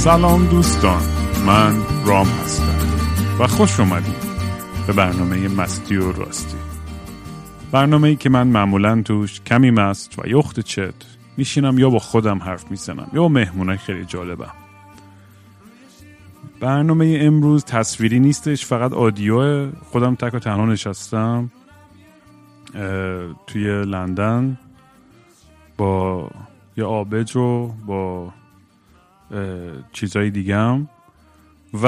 [0.00, 1.02] سلام دوستان
[1.46, 2.78] من رام هستم
[3.40, 4.24] و خوش اومدید
[4.86, 6.56] به برنامه مستی و راستی.
[7.72, 10.94] برنامه ای که من معمولا توش کمی مست و یخت چت
[11.36, 14.52] میشینم یا با خودم حرف می‌زنم یا مهمونه خیلی جالبم.
[16.60, 19.70] برنامه امروز تصویری نیستش فقط آدیو.
[19.70, 21.50] خودم تک و تنها نشستم
[23.46, 24.58] توی لندن
[25.76, 26.30] با
[26.76, 28.32] یه آبجو با
[29.92, 30.88] چیزهای دیگم
[31.82, 31.86] و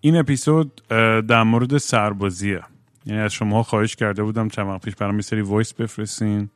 [0.00, 0.82] این اپیزود
[1.28, 2.62] در مورد سربازیه.
[3.06, 6.50] یعنی از شما خواهش کرده بودم چند وقت پیش برام یه سری voice بفرستین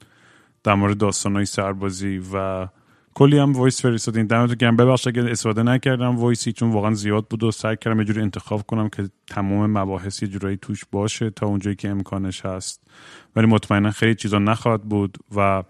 [0.65, 2.69] در مورد داستانهای سربازی و
[3.15, 4.27] کلی هم voice فرستادین.
[4.27, 7.99] دمتون گرم ببخشید اگه استفاده نکردم voice ی چون واقعا زیاد بود و سعی کردم
[7.99, 12.47] یه جوری انتخاب کنم که تمام مباحث یه جورایی توش باشه تا اونجایی که امکانش
[12.47, 12.83] هست.
[13.37, 15.63] ولی مطمئنا خیلی چیزا نخواهد بود و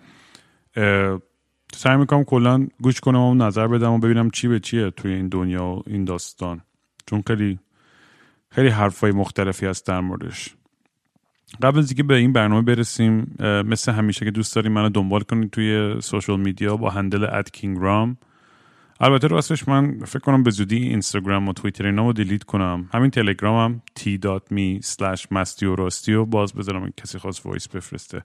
[1.74, 5.28] سعی می‌کنم کلا گوش کنم و نظر بدم و ببینم چی به چیه توی این
[5.28, 6.60] دنیا و این داستان.
[7.06, 7.58] چون خیلی
[8.50, 10.54] خیلی حرفای مختلفی هست در موردش.
[11.62, 15.50] قبل از اینکه به این برنامه برسیم مثل همیشه که دوست داریم منو دنبال کنید
[15.50, 18.16] توی social media با handle at کینگ رام
[19.00, 22.88] البته راستش من فکر کنم به زودی اینستاگرام و توییتر اینا رو delete کنم.
[22.92, 28.24] همین تلگرامم t.me slash مستی و راستی و باز بذارم کسی خواست voice بفرسته.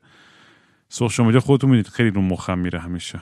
[0.89, 3.21] سوشال میدیا خودتون می‌دید خیلی رو مخم میره همیشه.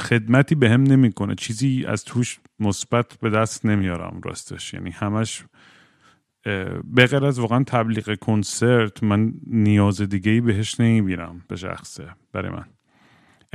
[0.00, 1.34] خدمتی به هم نمی‌کنه.
[1.34, 4.74] چیزی از توش مثبت به دست نمیارم راستش.
[4.74, 5.44] یعنی همش
[6.96, 12.64] بغیر از واقعا تبلیغ کنسرت من نیاز دیگه ای بهش نمی‌بینم به شخصه برای من.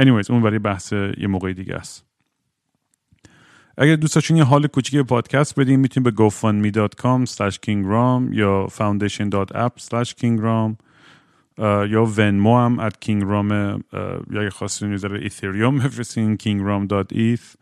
[0.02, 2.06] Anyways اون برای بحث یه موقع دیگه است.
[3.78, 9.82] اگر دوست داشتین یه حال کوچیک پادکست بدین می‌تونید به gofundme.com slash kingram یا foundation.app
[9.82, 10.76] slash kingram
[11.58, 13.50] یا ونمو هم ات کینگرام
[14.32, 17.58] یا اگه خواستین یه ذره ایثریوم بفرستین kingram.eth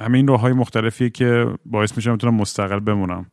[0.00, 3.26] همین راه های مختلفیه که باعث میشه می‌تونم مستقل بمونم.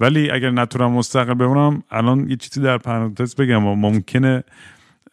[0.00, 4.44] ولی اگر نتونم مستقل بمونم الان یه چیزی در پرانتز بگم و ممکنه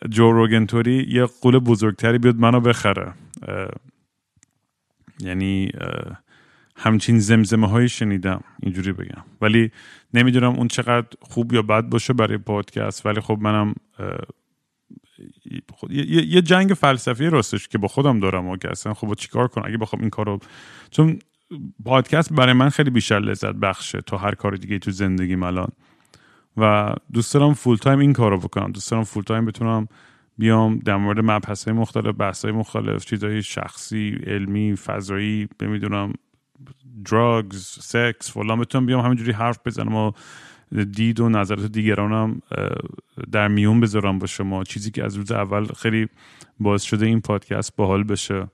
[0.09, 3.13] جو روگنتوری یه قول بزرگتری بیاد منو بخره.
[5.19, 5.71] یعنی
[6.75, 9.23] همچین زمزمه های شنیدم اینجوری بگم.
[9.41, 9.71] ولی
[10.13, 13.75] نمی‌دونم اون چقدر خوب یا بد باشه برای پادکست ولی خب منم
[15.89, 19.77] یه جنگ فلسفی راستش که با خودم دارم و که اصلا خب چیکار کنم؟ اگه
[19.77, 20.39] بخوام این کارو
[20.91, 21.19] چون
[21.85, 25.69] پادکست برای من خیلی بیشتر لذت بخشه تا هر کار دیگه تو زندگیم الان.
[26.57, 28.71] و دوست دارم full time این کارو بکنم.
[28.71, 29.87] دوست دارم full time بتونم
[30.37, 36.13] بیام در مورد مبحث های مختلف بحث های مختلف چیزهای شخصی علمی فضایی نمی‌دونم
[37.05, 38.59] دراگز سکس فلان.
[38.59, 40.11] بتونم بیام همینجوری حرف بزنم و
[40.83, 42.41] دید و نظرات دیگرانم
[43.31, 44.63] در میون بذارم با شما.
[44.63, 46.07] چیزی که از روز اول خیلی
[46.59, 48.47] باعث شده این پادکست باحال بشه.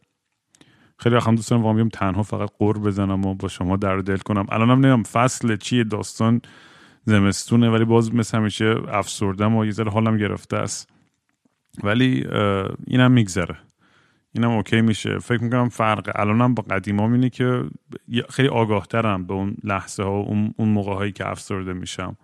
[0.98, 4.18] خیلی وقتا دوست دارم واقعا بیام تنها فقط قور بزنم و با شما در دل
[4.18, 4.46] کنم.
[4.50, 6.42] الانم نمی‌دونم فصل چیه داستان
[7.04, 10.90] زمستونه ولی باز مثل همیشه افسردم و یه ذره حالم گرفته است.
[11.84, 12.28] ولی
[12.88, 13.58] اینم میگذره.
[14.36, 15.20] اینم اوکی میشه.
[15.20, 17.64] فکر می‌کنم فرق الانم با قدیمام اینه که
[18.30, 20.26] خیلی آگاه ترم به اون لحظه ها و
[20.58, 22.18] اون موقع هایی که افسرده میشم.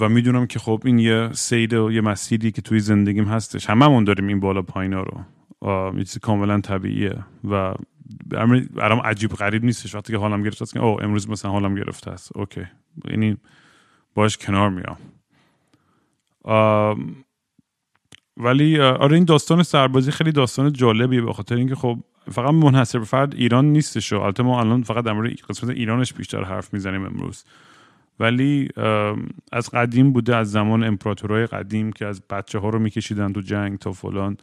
[0.00, 3.70] و می‌دونم که خب این یه سید و یه مسیری که توی زندگیم هستش.
[3.70, 5.20] هممون داریم این بالا پایینا رو.
[5.98, 7.24] یه چیز کاملا طبیعیه.
[7.50, 7.74] و
[8.74, 9.94] برام عجیب غریب نیستش.
[9.94, 12.36] وقتی که حالم گرفته است که او امروز مثلا حالم گرفته است.
[12.36, 12.66] اوکی.
[13.10, 13.36] یعنی
[14.14, 14.96] باش کنار میام.
[18.38, 21.98] ولی آره این داستان سربازی خیلی داستان جالبیه به خاطر اینکه خب
[22.32, 26.44] فقط منحصر به فرد ایران نیستش البته ما الان فقط در مورد قسمت ایرانش بیشتر
[26.44, 27.44] حرف می‌زنیم امروز.
[28.20, 28.68] ولی
[29.52, 33.78] از قدیم بوده از زمان امپراتورای قدیم که از بچه ها رو میکشیدن تو جنگ
[33.78, 34.36] تا فلان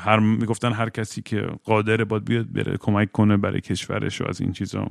[0.00, 4.40] هر می‌گفتن هر کسی که قادره باید بیاد بره کمک کنه برای کشورش و از
[4.40, 4.86] این چیزا.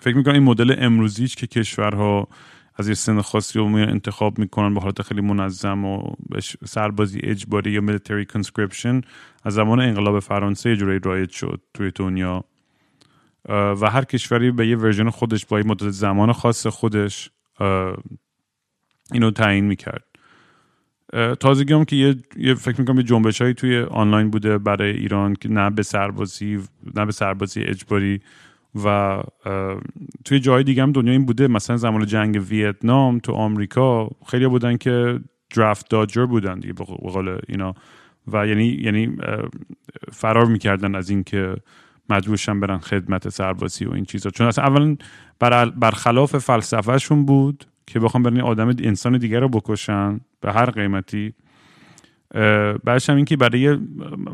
[0.00, 2.28] فکر می‌کنم این مدل امروزیش که کشورها
[2.78, 6.14] از یه سن خاصی رو انتخاب می‌کنن به حالت خیلی منظم و
[6.64, 9.06] سربازی اجباری یا military conscription
[9.44, 12.44] از زمان انقلاب فرانسه جوری رایج شد توی دنیا.
[13.48, 17.30] و هر کشوری به یه ورژن خودش با یه مدت زمان خاص خودش
[19.12, 20.04] اینو تعیین می‌کرد.
[21.40, 25.34] تازگی هم که یه, یه فکر می‌کنم یه جنبش هایی توی آنلاین بوده برای ایران
[25.34, 26.62] که نه به سربازی
[26.94, 28.20] نه به سربازی اجباری
[28.84, 29.18] و
[30.24, 31.48] توی جای دیگه هم دنیا این بوده.
[31.48, 35.20] مثلا زمان جنگ ویتنام تو آمریکا خیلی بودن که
[35.56, 37.74] درافت داجر بودن دیگه به قول اینا.
[38.32, 39.16] و یعنی یعنی
[40.12, 41.56] فرار می‌کردن از اینکه
[42.10, 44.30] مجبورشن برن خدمت سربازی و این چیزا.
[44.30, 44.96] چون اصلا
[45.38, 51.34] بر برخلاف فلسفهشون بود که بخوام برن آدم انسان دیگر رو بکشن به هر قیمتی
[52.84, 53.78] بعدش هم اینکه برای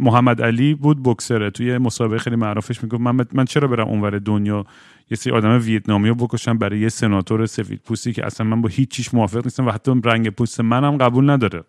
[0.00, 1.50] محمد علی بود بکسره.
[1.50, 4.66] توی مسابقه خیلی معروفش می‌گفت من من چرا برم اونور دنیا؟
[5.10, 8.68] یه سری آدم ویتنامی رو بکشم برای یه سناتور سفید پوستی که اصلا من با
[8.68, 11.64] هیچ چیش موافق نیستم و حتی رنگ پوست منم قبول نداره.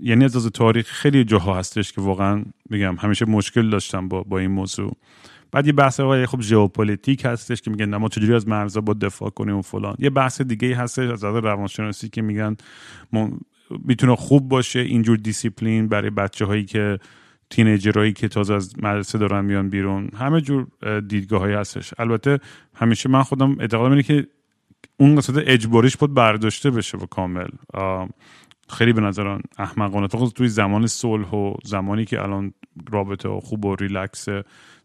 [0.00, 4.38] یعنی از از تاریخ خیلی جاها هستش که واقعا میگم همیشه مشکل داشتم با, با
[4.38, 4.96] این موضوع.
[5.52, 9.56] بعد یه بحث های خب ژئوپلیتیک هستش که میگن ما چجوری از مرزها دفاع کنیم
[9.56, 9.96] و فلان.
[9.98, 12.56] یه بحث دیگه هستش از نظر روانشناسی که میگن
[13.84, 16.98] می‌تونه خوب باشه اینجور دیسیپلین برای بچه هایی که
[17.50, 20.10] teenager هایی که تازه از مدرسه دارن میان بیرون.
[20.16, 20.66] همه جور
[21.08, 21.94] دیدگاه هایی هستش.
[21.98, 22.38] البته
[22.74, 24.26] همیشه من خودم اعتقاد اینه که
[24.96, 27.48] اون قسمت اجباریش بود برداشته بشه و کامل.
[28.72, 30.08] خیلی به نظرم احمقانه.
[30.08, 32.54] توی زمان صلح و زمانی که الان
[32.90, 34.28] رابطه خوب و ریلکس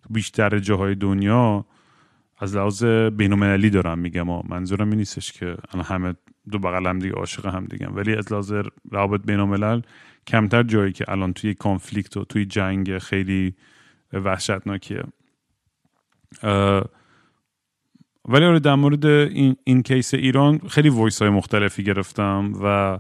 [0.10, 1.66] بیشتر جاهای دنیا
[2.38, 6.16] از لحاظ بینالمللی دارم میگم و منظورم این نیستش که الان همه
[6.52, 7.88] تو بغل هم دیگه عاشق هم دیگه.
[7.88, 8.54] ولی از لحاظ
[8.92, 9.82] روابط بینالملل
[10.28, 13.56] کمتر جایی که الان توی conflict و توی جنگ خیلی
[14.14, 15.04] وحشتناکیه.
[18.26, 23.00] ولی آره در مورد این, این case ایران خیلی voice های مختلفی گرفتم و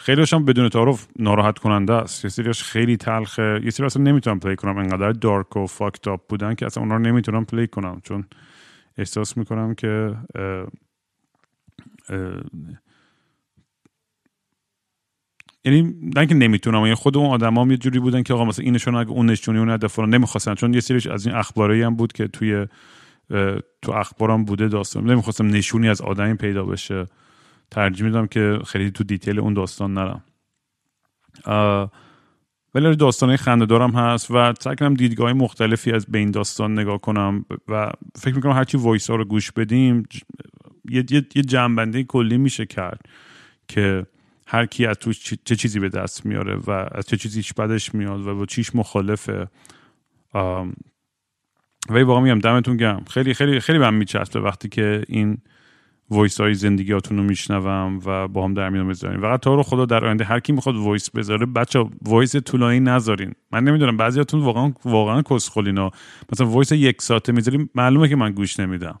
[0.00, 2.24] خیلیش هم بدون تعارف ناراحت کننده است.
[2.24, 3.60] یه سریش خیلی تلخه.
[3.64, 4.78] یه سری اصلا نمی‌تونم play کنم.
[4.78, 8.00] انقدر dark و fucked up بودن که اصلا اونا رو نمی‌تونم play کنم.
[8.04, 8.24] چون
[8.98, 10.16] احساس می‌کنم که
[15.64, 18.94] یعنی نه که نمی‌تونم یعنی خود اون آدما یه جوری بودن که آقا مثلا اینشون
[18.94, 20.54] اگه اون نشونی اون نمی‌خواستن.
[20.54, 22.66] چون یه سریش از این اخباری هم بود که توی
[23.82, 25.10] تو اخبارم بوده داستان.
[25.10, 27.06] نمی‌خواستم نشونی از آدمی پیدا بشه.
[27.70, 30.22] ترجیح میدم که خیلی تو دیتیل اون داستان نرم.
[32.74, 36.98] ولی داستانه خنده دارم هست و سعی کنم دیدگاه مختلفی از به این داستان نگاه
[36.98, 40.02] کنم و فکر می‌کنم هرچی voice ها رو گوش بدیم
[40.90, 43.00] یه, یه،, یه جمع‌بندی کلی میشه کرد
[43.68, 44.06] که
[44.46, 48.26] هر کی از توش چه چیزی به دست میاره و از چه چیزیش بدش میاد
[48.26, 49.48] و با چیش مخالفه.
[51.88, 55.38] ولی واقعا میگم دمتون گرم خیلی خیلی خیلی بهم میچسبه وقتی که این
[56.10, 59.20] voice های زندگیاتون رو میشنوم و با هم در میون بذارین.
[59.20, 63.32] فقط تو رو خدا در آینده هر کی می‌خواد voice بذاره بچه voice طولانی نذارین.
[63.52, 65.90] من نمی‌دونم بعضیاتون واقعا واقعا کسخلینا
[66.32, 69.00] مثلا voice یک ساعته می‌ذارین معلومه که من گوش نمیدم.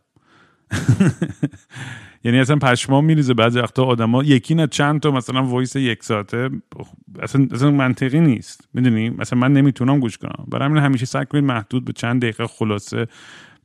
[2.24, 3.34] یعنی اصلا پشمام میریزه.
[3.34, 6.50] بعضی وقتا آدما یکی نه چند تا مثلا voice یک ساعته
[7.22, 8.68] اصلا, اصلا منطقی نیست.
[8.74, 10.46] می‌دونی؟ مثلا من نمی‌تونم گوش کنم.
[10.48, 13.06] برای همین همیشه سعی کنید محدود به چند دقیقه خلاصه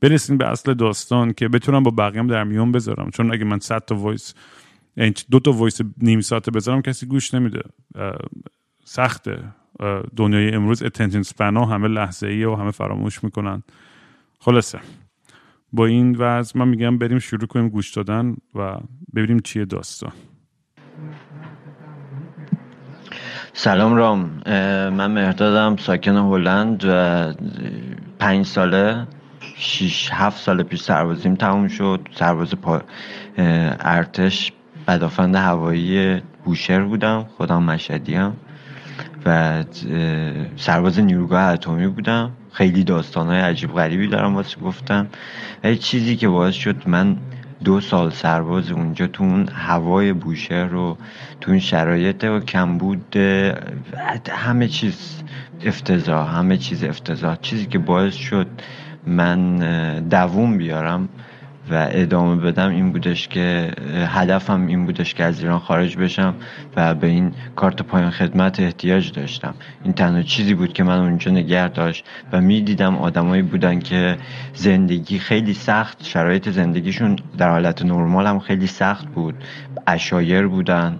[0.01, 3.09] برسیم به اصل داستان که بتونم با بقیه در میون بذارم.
[3.09, 4.33] چون اگه من 100 تا voice
[4.97, 7.61] یعنی دو تا voice نیم ساعته بذارم کسی گوش نمیده.
[8.85, 9.43] سخته.
[10.15, 13.63] دنیای امروز اتنشن سپنا همه لحظه ای و همه فراموش می‌کنن.
[14.39, 14.79] خلاصه.
[15.73, 18.77] با این وضع من میگم بریم شروع کنیم گوش دادن و
[19.15, 20.11] ببینیم چیه داستان.
[23.53, 24.41] سلام رام.
[24.93, 27.33] من مهدادم ساکن هلند و
[28.19, 29.07] پنج ساله.
[29.57, 32.07] 6 7 سال پیش سربازیم تموم شد.
[32.15, 32.81] سرباز پا
[33.37, 34.51] ارتش
[34.87, 37.25] بدافند هوایی بوشهر بودم.
[37.37, 38.33] خودم مشهدی هم
[39.25, 39.63] و
[40.55, 42.31] سرباز نیروگاه اتمی بودم.
[42.51, 45.07] خیلی داستان های عجیب غریبی دارم واسه گفتم
[45.63, 47.17] و چیزی که باعث شد من
[47.63, 50.97] دو سال سرباز اونجا تو اون هوای بوشهر رو
[51.41, 53.15] تو اون شرایط و کمبود
[54.29, 55.23] همه چیز
[55.65, 57.37] افتضاح همه چیز افتضاح.
[57.41, 58.47] چیزی که باعث شد
[59.07, 59.59] من
[60.09, 61.09] دووم بیارم
[61.71, 63.71] و ادامه بدم این بودش که
[64.07, 66.33] هدفم این بودش که از ایران خارج بشم
[66.75, 69.53] و به این کارت پایان خدمت احتیاج داشتم.
[69.83, 74.17] این تنها چیزی بود که من اونجا نگه داشت و می‌دیدم آدمایی بودن که
[74.53, 79.35] زندگی خیلی سخت شرایط زندگیشون در حالت نرمال هم خیلی سخت بود.
[79.87, 80.99] اشایر بودن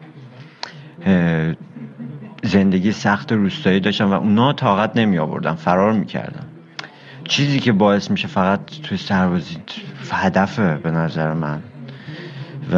[2.44, 6.46] زندگی سخت روستایی داشتن و اونا طاقت نمی آوردن فرار می‌کردن.
[7.28, 9.58] چیزی که باعث میشه فقط توی سربازی
[10.12, 11.64] هدفه به نظر من
[12.72, 12.78] و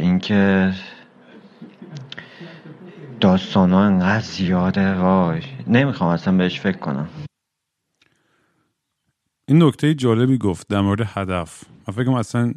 [0.00, 0.72] اینکه
[3.20, 5.42] داستان ها انقدر زیاده وای.
[5.66, 7.08] نمی‌خوام اصلا بهش فکر کنم.
[9.48, 11.64] این نکته جالبی گفت در مورد هدف.
[11.88, 12.54] من فکرم اصلا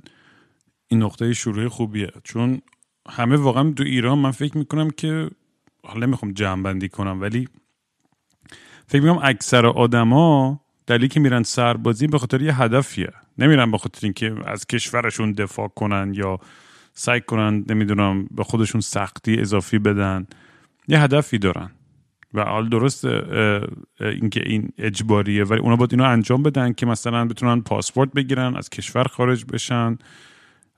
[0.88, 2.12] این نقطه شروع خوبیه.
[2.24, 2.62] چون
[3.10, 5.29] همه واقعا تو ایران من فکر می‌کنم که
[5.84, 7.48] حالا نمی‌خوام جمع بندی کنم ولی
[8.88, 13.13] فکر می‌کنم اکثر آدما دلیلی که میرن سربازی به خاطر یه هدفیه.
[13.38, 16.39] نمیرن به خاطر اینکه از کشورشون دفاع کنن یا
[16.94, 20.27] سعی کنن نمی‌دونم به خودشون سختی اضافی بدن.
[20.88, 21.72] یه هدفی دارن.
[22.34, 23.06] و حال درست
[24.00, 25.44] اینکه این اجباریه.
[25.44, 29.98] ولی اونا باید اینو انجام بدن که مثلا بتونن پاسپورت بگیرن از کشور خارج بشن.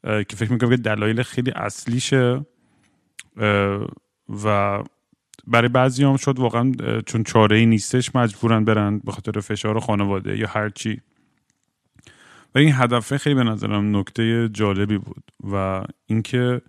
[0.03, 2.45] که فکر می‌کنم که دلایل خیلی اصلیشه.
[4.43, 4.79] و
[5.49, 6.71] برای بعضی هم شد واقعا
[7.05, 11.01] چون چاره ای نیستش مجبورن برن به خاطر فشار خانواده یا هر چی.
[12.55, 16.61] و این هدفه خیلی به نظرم نکته جالبی بود و اینکه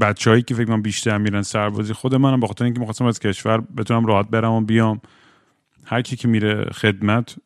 [0.00, 3.60] بچههایی که فکر کنم بیشتر میرن سربازی خود منم به خاطر اینکه می‌خواستم از کشور
[3.60, 5.00] بتونم راحت برم و بیام
[5.84, 7.36] هر کی که میره خدمت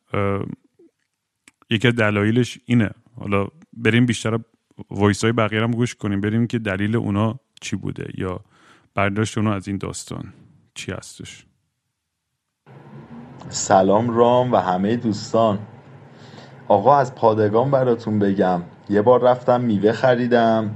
[1.69, 2.89] یکی از دلایلش اینه.
[3.15, 4.39] حالا بریم بیشتر
[4.89, 8.41] وایس های بقیه گوش کنیم بریم که دلیل اونا چی بوده یا
[8.95, 10.33] برداشت اونا از این داستان.
[10.73, 11.45] چی هستش؟
[13.49, 15.59] سلام رام و همه دوستان.
[16.67, 18.61] آقا از پادگان براتون بگم.
[18.89, 20.75] یه بار رفتم میوه خریدم.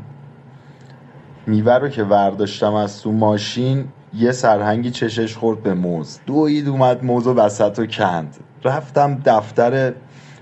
[1.47, 6.19] میوه رو که ورداشتم از تو ماشین یه سرهنگی چشش خورد به موز.
[6.25, 8.38] دوید اومد موز و وسط و کند.
[8.63, 9.93] رفتم دفتر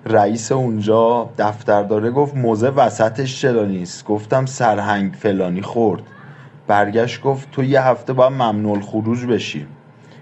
[0.06, 1.30] رئیس اونجا.
[1.38, 6.04] دفتر داره گفت موزه وسطش چرا نیست؟ گفتم سرهنگ فلانی خورد.
[6.68, 9.68] برگشت گفت تو یه هفته باید ممنوع خروج بشی.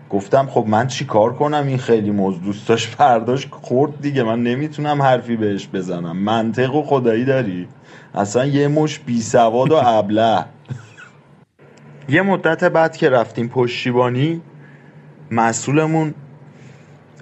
[0.09, 4.23] گفتم خب من چی کار کنم؟ این خیلی موز دوست داشت برداشت خورد دیگه.
[4.23, 6.17] من نمی‌تونم حرفی بهش بزنم.
[6.17, 7.67] منطق و خدایی داری؟
[8.15, 10.45] اصلا یه مش بی سواد و ابله.
[12.09, 14.41] یه مدت بعد که رفتیم پشتیبانی
[15.31, 16.13] مسئولمون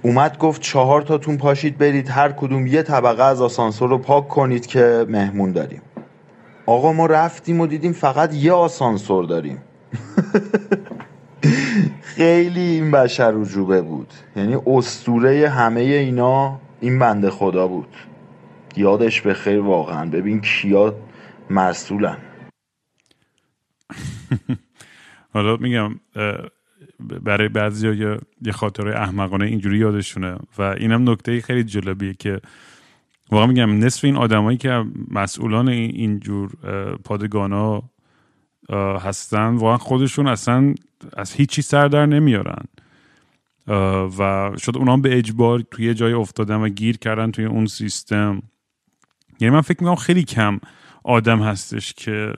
[0.01, 4.65] اومد گفت چهار تاتون پاشید برید هر کدوم یه طبقه از آسانسور رو پاک کنید
[4.65, 5.81] که مهمون داریم.
[6.65, 9.61] آقا ما رفتیم و دیدیم فقط یه آسانسور داریم.
[12.01, 14.13] خیلی این بشر رجوبه بود.
[14.35, 17.95] یعنی استوره همه اینا این بنده خدا بود.
[18.75, 20.09] یادش به خیر واقعا.
[20.09, 20.95] ببین کیا
[21.49, 22.17] مسئولن
[25.33, 25.99] حالا میگم
[26.99, 30.37] برای بعضی یه خاطره احمقانه اینجوری یادشونه.
[30.57, 32.41] و اینم نکته خیلی جالبیه که
[33.33, 36.51] واقعا میگم نصف این آدمایی که مسئولان اینجور
[37.03, 37.83] پادگانا
[39.03, 40.73] هستن واقعا خودشون اصلا
[41.17, 42.65] از هیچی سر در نمیارن.
[44.17, 48.41] و شد اونا به اجبار توی جای افتادن و گیر کردن توی اون سیستم.
[49.39, 50.59] یعنی من فکر می‌کنم خیلی کم
[51.03, 52.33] آدم هستش که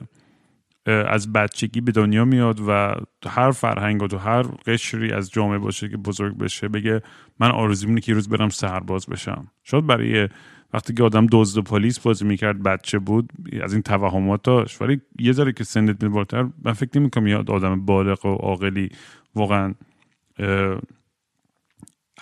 [0.86, 5.58] از بچگی به دنیا میاد و تو هر فرهنگ و تو هر قشری از جامعه
[5.58, 7.02] باشه که بزرگ بشه بگه
[7.40, 9.48] من آرزو اینه که روز برم سرباز بشم.
[9.62, 10.28] شاید برای
[10.76, 13.30] وقتی که آدم دزد و پلیس بازی می‌کرد بچه بود
[13.62, 14.82] از این توهمات داشت.
[14.82, 18.88] ولی یه ذره که سنت بالاتر من فکر نمی‌کنم یه آدم بالغ و عاقلی
[19.34, 19.74] واقعا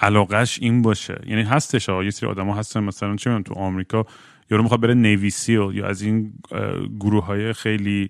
[0.00, 1.20] علاقش این باشه.
[1.26, 2.84] یعنی هستش ها یه سری آدم ها هستن.
[2.84, 4.06] مثلا چه تو آمریکا
[4.50, 6.32] یارو می‌خواد بره نیوی سیل یا از این
[7.00, 8.08] گروه های خیلی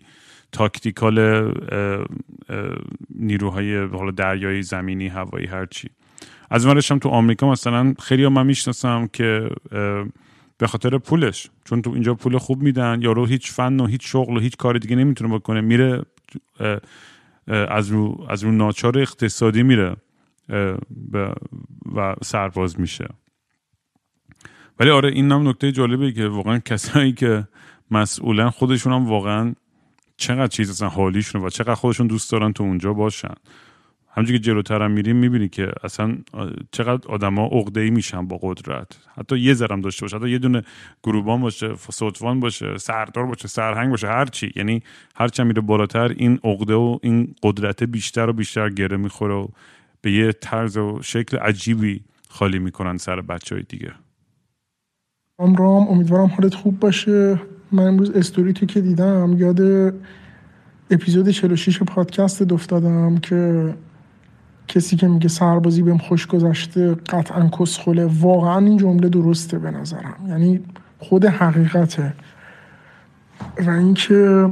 [0.52, 1.50] تاکتیکال
[3.14, 5.88] نیروهای حالا دریایی زمینی هوایی هرچی.
[6.50, 9.50] از من تو آمریکا مثلا خیلی من می‌شناسم که
[10.58, 11.50] به خاطر پولش.
[11.64, 14.78] چون تو اینجا پول خوب میدن یارو هیچ فن و هیچ شغل و هیچ کار
[14.78, 15.60] دیگه نمی‌تونه بکنه.
[15.60, 16.02] میره
[17.48, 19.96] از رو از رو ناچار اقتصادی میره
[21.94, 23.08] و سرباز میشه.
[24.80, 27.48] ولی آره این هم نکته جالبه که واقعا کسایی که
[27.90, 29.54] مسئولن خودشون هم واقعا
[30.16, 33.34] چقدر چیز اصلا حالیشون و چقدر خودشون دوست دارن تو اونجا باشن.
[34.16, 36.16] همونجوری که جلوتر هم میریم می‌بینی که اصلا
[36.70, 38.86] چقدر آدما عقده ای میشن با قدرت.
[39.18, 40.62] حتی یه ذرم داشته باشه حتی یه دونه
[41.02, 44.52] گروبان باشه صوتوان باشه سردار باشه سرهنگ باشه هر چی.
[44.56, 44.82] یعنی
[45.16, 49.46] هر چی میره بالاتر این عقده و این قدرت بیشتر و بیشتر گره می‌خوره و
[50.00, 53.92] به یه طرز و شکل عجیبی خالی می‌کنن سر بچه های دیگه.
[55.38, 57.40] رام امیدوارم حالت خوب باشه.
[57.72, 59.60] من امروز استوری تو که دیدم یاد
[60.90, 63.74] اپیزود 46 پادکست افتادم که
[64.68, 70.16] کسی که میگه سربازی بهم خوش گذشته قطعا کسخله واقعا این جمله درسته به نظرم.
[70.28, 70.60] یعنی
[70.98, 72.12] خود حقیقته.
[73.66, 74.48] و اینکه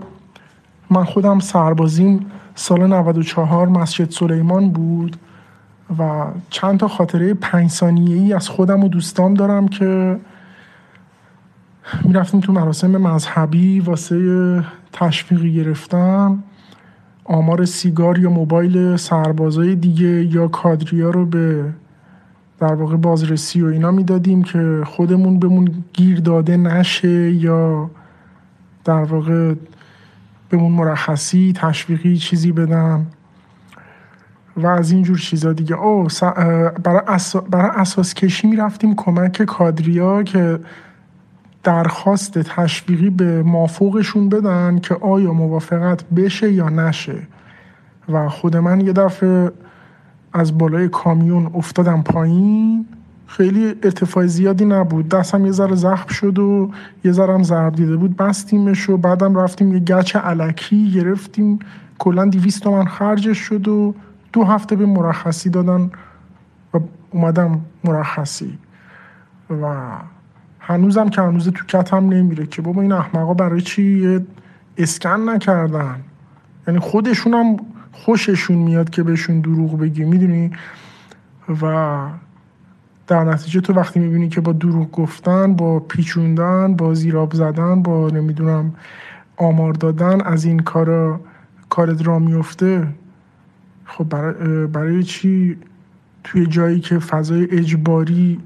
[0.90, 5.16] من خودم سربازیم سال 94 مسجد سلیمان بود
[5.98, 10.20] و چند تا خاطره پنج ثانیه ای از خودم و دوستام دارم که
[12.04, 16.42] می‌رفتیم تو مراسم مذهبی واسه تشویقی گرفتم.
[17.24, 21.64] آمار سیگار یا موبایل سربازای دیگه یا کادریا رو به
[22.58, 27.90] در واقع بازرسی و اینا می‌دادیم که خودمون بهمون گیر داده نشه یا
[28.84, 29.54] در واقع
[30.48, 33.06] بهمون مرخصی تشویقی چیزی بدن
[34.56, 35.76] و از اینجور چیزا دیگه.
[35.76, 36.06] او
[36.84, 37.00] برای,
[37.50, 40.58] برای اساس کشی می‌رفتیم کمک کادریا که
[41.62, 47.22] درخواست تشویقی به مافوقشون بدن که آیا موافقت بشه یا نشه.
[48.08, 49.52] و خود من یه دفعه
[50.32, 52.86] از بالای کامیون افتادم پایین.
[53.26, 55.08] خیلی ارتفاع زیادی نبود.
[55.08, 56.70] دستم یه ذره زخم شد و
[57.04, 58.16] یه ذره هم ضرب دیده بود.
[58.16, 61.58] بستیمش و بعدم رفتیم یه گچ علکی گرفتیم.
[61.98, 63.94] کلا دیویست من خرجش شد و
[64.32, 65.90] دو هفته به مرخصی دادن
[66.74, 66.78] و
[67.10, 68.58] اومدم مرخصی.
[69.50, 69.76] و
[70.64, 74.20] هنوزم که هنوز تو کتم نمیره که بابا این احمقا برای چی
[74.76, 76.00] اسکن نکردن؟
[76.68, 77.56] یعنی خودشون هم
[77.92, 80.50] خوششون میاد که بهشون دروغ بگی می‌دونی؟
[81.62, 82.06] و
[83.06, 88.08] در نتیجه تو وقتی می‌بینی که با دروغ گفتن با پیچوندن با زیراب زدن با
[88.08, 88.74] نمی‌دونم
[89.36, 91.20] آمار دادن از این کارا
[91.68, 92.88] کارت را میفته
[93.84, 95.56] خب برای, برای چی
[96.24, 98.40] توی جایی که فضای اجباری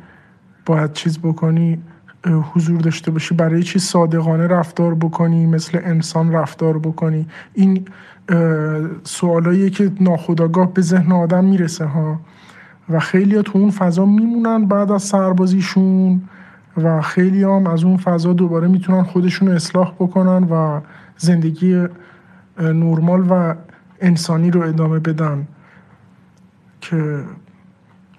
[0.66, 1.82] باید چیز بکنی؟
[2.26, 7.84] حضور داشته باشی برای چی صادقانه رفتار بکنی مثل انسان رفتار بکنی؟ این
[9.04, 12.20] سوالایی که ناخداگاه به ذهن آدم می‌رسه ها.
[12.88, 16.22] و خیلی ها تو اون فضا میمونن بعد از سربازیشون
[16.76, 20.80] و خیلی هم از اون فضا دوباره می‌تونن خودشون اصلاح بکنن و
[21.16, 21.86] زندگی
[22.58, 23.54] نرمال و
[24.00, 25.46] انسانی رو ادامه بدن.
[26.80, 27.20] که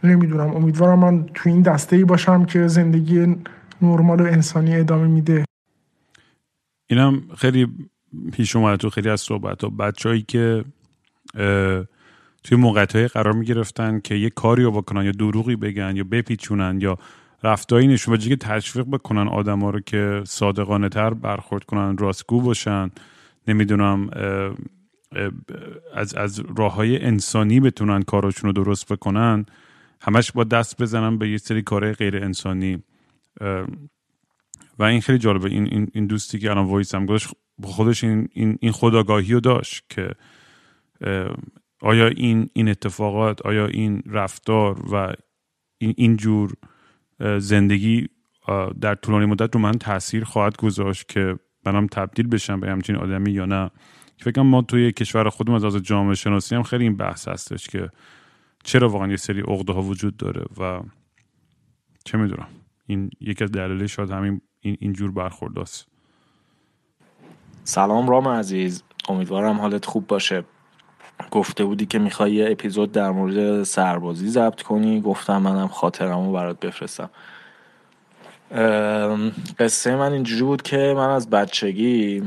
[0.03, 3.35] نمی‌دونم امیدوارم من تو این دسته ای باشم که زندگی
[3.81, 5.45] نرمال و انسانی ادامه میده.
[6.89, 7.67] اینم خیلی
[8.33, 10.65] پیش اومده تو خیلی از صحبت ها بچههایی که
[12.43, 16.97] توی موقعیت قرار می‌گرفتن که یه کاری رو بکنن یا دروغی بگن یا بپیچونن یا
[17.43, 22.91] رفتایی نشون که تشویق بکنن آدم ها رو که صادقانه تر برخورد کنن راستگو باشن
[23.47, 24.09] نمی‌دونم
[25.93, 29.45] از, از راه های انسانی بتونن کاراشون رو درست بکنن
[30.01, 32.83] همش با دست بزنن به یه سری کارهای غیر انسانی.
[34.79, 35.49] و این خیلی جالبه.
[35.49, 37.29] این, این, این دوستی که الان وایس هم گذاشت
[37.63, 40.09] خودش این, این, این خداگاهی رو داشت که
[41.81, 45.13] آیا این, این اتفاقات آیا این رفتار و
[45.77, 46.53] این اینجور
[47.37, 48.07] زندگی
[48.81, 53.31] در طولانی مدت رو من تاثیر خواهد گذاشت که منم تبدیل بشم به همچین آدمی
[53.31, 53.71] یا نه؟
[54.17, 57.89] فکر ما توی کشور خودم از از جامعه شناسی هم خیلی این بحث هستش که
[58.63, 60.81] چرا واقعا یه سری عقده ها وجود داره و
[62.05, 62.47] چه می‌دونم.
[62.87, 65.87] این یکی از دلایل شاید همین این اینجور برخورد است
[67.63, 68.83] سلام رام عزیز.
[69.09, 70.43] امیدوارم حالت خوب باشه.
[71.31, 75.01] گفته بودی که می‌خوای یه اپیزود در مورد سربازی ضبط کنی.
[75.01, 77.09] گفتم منم خاطرمو برات بفرستم.
[79.59, 82.23] قصه من اینجوری بود که من از بچگی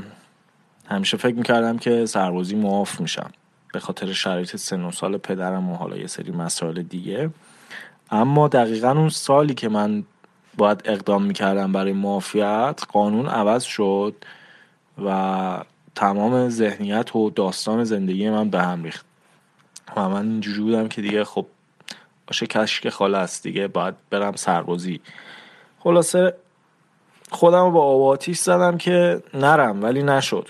[0.89, 3.31] همیشه فکر می‌کردم که سربازی معاف میشم.
[3.73, 7.31] به خاطر شرایط سن و سال پدرم و حالا یه سری مسائل دیگه.
[8.11, 10.05] اما دقیقا اون سالی که من
[10.61, 14.15] باید اقدام می‌کردم برای معافیت قانون عوض شد
[15.05, 19.07] و تمام ذهنیت و داستان زندگی من به هم ریخت.
[19.97, 21.47] و من اینجوری بودم که دیگه خب
[22.27, 25.01] باشه کشک خاله است دیگه باید برم سربازی.
[25.79, 26.35] خلاصه
[27.31, 30.49] خودم با آب زدم که نرم ولی نشد.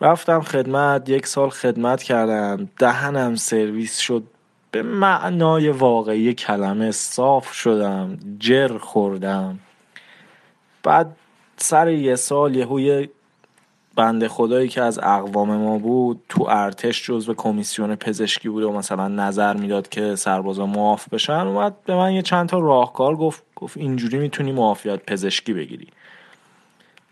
[0.00, 4.22] رفتم خدمت یک سال خدمت کردم دهنم سرویس شد
[4.70, 9.58] به معنای واقعی کلمه صاف شدم جر خوردم.
[10.82, 11.16] بعد
[11.56, 13.06] سر یه سال یهو
[13.96, 19.08] بنده خدایی که از اقوام ما بود تو ارتش جزو کمیسیون پزشکی بود و مثلا
[19.08, 23.76] نظر می‌داد که سربازا معاف بشن اومد به من یه چند تا راهکار گفت گفت
[23.76, 25.86] اینجوری می‌تونی معافیت پزشکی بگیری.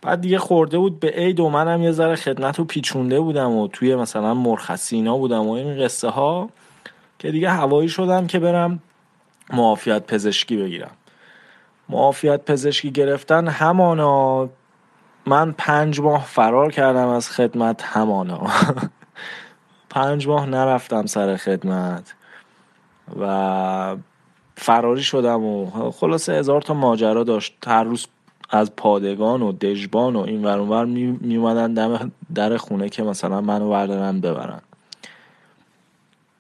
[0.03, 3.69] بعد دیگه خورده بود به عید و منم یه ذره خدمت و پیچونده بودم و
[3.69, 6.49] توی مثلا مرخصینا بودم و این قصه ها
[7.19, 8.83] که دیگه هوایی شدم که برم
[9.53, 10.91] معافیت پزشکی بگیرم.
[11.89, 14.49] معافیت پزشکی گرفتن همانا.
[15.27, 18.47] من پنج ماه فرار کردم از خدمت همانا.
[19.91, 22.15] پنج ماه نرفتم سر خدمت
[23.21, 23.97] و
[24.57, 27.55] فراری شدم و خلاصه هزار تا ماجرا داشت.
[27.67, 28.07] هر روز
[28.51, 33.41] از پادگان و دژبان و این ور می, می اومدن دم در خونه که مثلا
[33.41, 34.61] منو بردارن ببرن.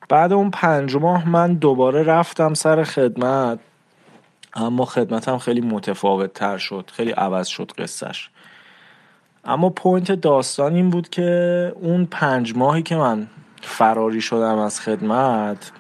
[0.08, 3.58] بعد اون پنج ماه من دوباره رفتم سر خدمت.
[4.54, 8.30] اما خدمتم خیلی متفاوت تر شد خیلی عوض شد قصهش.
[9.44, 13.26] اما point داستان این بود که اون پنج ماهی که من
[13.62, 15.72] فراری شدم از خدمت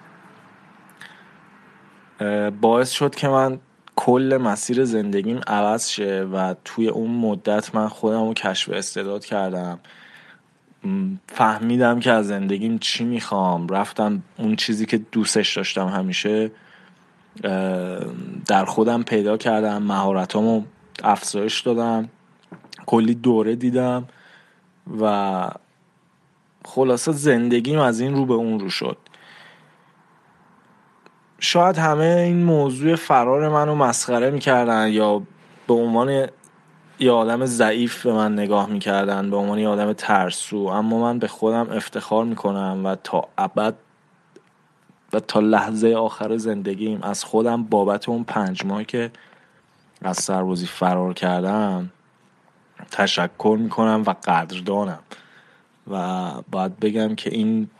[2.60, 3.58] باعث شد که من
[3.96, 9.78] کل مسیر زندگیم عوض شه و توی اون مدت من خودم رو کشف استعداد کردم.
[11.26, 13.68] فهمیدم که از زندگیم چی می‌خوام.
[13.68, 16.50] رفتم اون چیزی که دوستش داشتم همیشه
[18.46, 20.62] در خودم پیدا کردم مهارتامو
[21.04, 22.08] افزایش دادم
[22.86, 24.08] کلی دوره دیدم
[25.00, 25.50] و
[26.64, 28.96] خلاصه زندگیم از این رو به اون رو شد.
[31.40, 35.22] شاید همه این موضوع فرار منو مسخره می‌کردن یا
[35.66, 36.26] به عنوان
[37.00, 40.56] یه آدم ضعیف به من نگاه می‌کردن به عنوان یه آدم ترسو.
[40.56, 43.74] اما من به خودم افتخار می‌کنم و تا ابد
[45.12, 49.10] و تا لحظه آخر زندگیم از خودم بابت اون پنج ماهی که
[50.02, 51.90] از سربازی فرار کردم
[52.90, 55.02] تشکر می‌کنم و قدردانم.
[55.90, 57.70] و باید بگم که این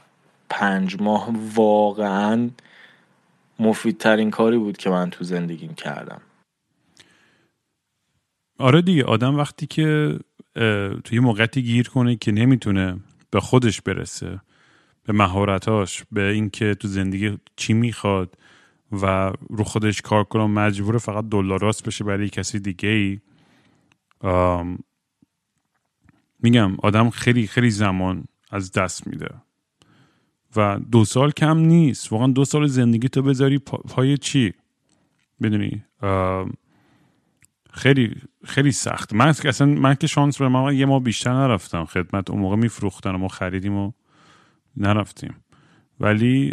[0.50, 2.50] پنج ماه واقعا
[3.58, 6.20] مفیدترین کاری بود که من تو زندگیم کردم.
[8.58, 10.18] آره دیگه آدم وقتی که
[11.04, 14.40] توی موقعی گیر کنه که نمی‌تونه به خودش برسه
[15.04, 18.38] به مهارتاش به اینکه تو زندگی چی می‌خواد
[18.92, 23.20] و رو خودش کار کنه مجبور فقط دلاراست بشه برای کسی دیگه ای.
[26.42, 29.28] میگم آدم خیلی خیلی زمان از دست میده.
[30.56, 32.12] و دو سال کم نیست.
[32.12, 34.54] واقعا دو سال زندگی تو بذاری پای چی؟
[35.42, 35.84] بدونی
[37.78, 39.12] خیلی خیلی سخت.
[39.12, 42.30] من اصلا من که شانس به من یه ما بیشتر نرفتم خدمت.
[42.30, 43.92] اون موقع میفروختن و ما خریدیم و
[44.76, 45.34] نرفتیم.
[46.00, 46.52] ولی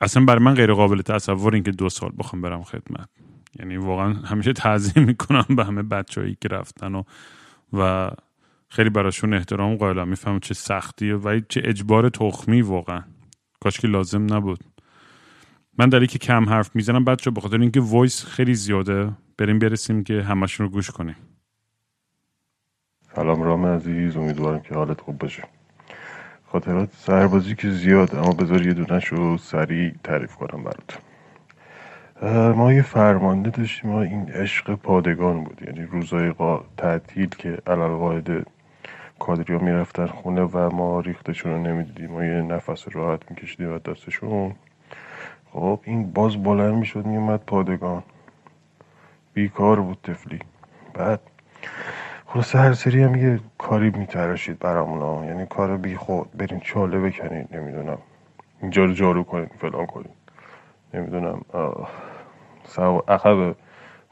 [0.00, 3.08] اصلا برای من غیر قابل تصور اینکه دو سال بخوام برم خدمت.
[3.58, 7.02] یعنی واقعا همیشه تعظیم می‌کنم به همه بچههایی که رفتن و
[7.72, 8.10] و
[8.68, 10.08] خیلی براشون احترام قائلم.
[10.08, 13.02] می‌فهمم چه سختیه و چه اجبار تخمی واقعا.
[13.60, 14.71] کاش که لازم نبود.
[15.78, 20.04] من دلیل که کم حرف می‌زنم بچه به خاطر اینکه وایس خیلی زیاده بریم برسیم
[20.04, 21.16] که همشون رو گوش کنیم.
[23.14, 25.42] سلام رام عزیز امیدوارم که حالت خوب باشه.
[26.46, 30.98] خاطرات سربازی که زیاد اما بذار یه دونش رو سریع تعریف کنم برات
[32.56, 35.62] ما یه فرمانده داشتیم ما این عشق پادگان بود.
[35.66, 36.32] یعنی روزای
[36.76, 38.44] تعطیل که علال قاعده
[39.18, 42.10] کادریا می‌رفتن خونه و ما ریختشون رو نمی‌دیدیم.
[42.10, 44.54] ما یه نفس راحت میکشیدیم و دستشون.
[45.52, 48.02] خب این باز بلند می‌شد میومد پادگان.
[49.34, 50.38] بیکار بود تفلی
[50.94, 51.20] بعد
[52.26, 56.32] خلاصه هر سری هم یه کاری میتراشید برامونا یعنی کار بی خود.
[56.36, 57.98] برین چاله بکنید نمی‌دونم.
[58.62, 60.10] اینجا رو جارو کنید فلان کنید.
[60.94, 61.40] نمی‌دونم.
[63.08, 63.56] عقب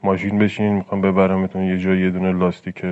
[0.03, 1.63] ماشین بشین می‌خوام ببرمتون.
[1.63, 2.85] یه جای یه دونه لاستیک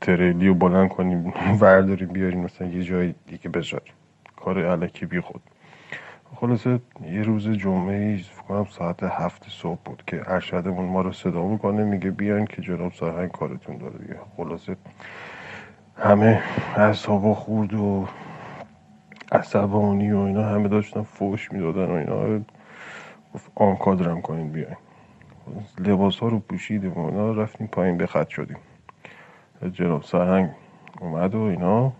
[0.00, 1.32] تریلی رو بلند کنیم.
[1.60, 3.92] ورداریم بیاریم مثلا یه جای دیگه بذاریم.
[4.36, 5.42] کار علکی بی خود.
[6.36, 6.80] خلاصه
[7.12, 12.10] یه روز جمعه کنم ساعت هفت صبح بود که ارشدمون ما رو صدا می‌کنه میگه
[12.10, 13.98] بیان که جناب سرهنگ کارتون داره.
[13.98, 14.76] دیگه خلاصه
[15.96, 16.42] همه
[16.76, 18.08] اصحاب خورد و
[19.32, 22.44] عصبانی و اینا همه داشتن فوش می‌دادن و اینا.
[23.54, 24.76] آن کادرم کنین بیاین.
[25.78, 28.56] لباس ها رو پوشیدیم و اینا رفتیم پایین به خط شدیم.
[29.72, 30.50] جناب سرهنگ
[31.00, 31.92] اومد و اینا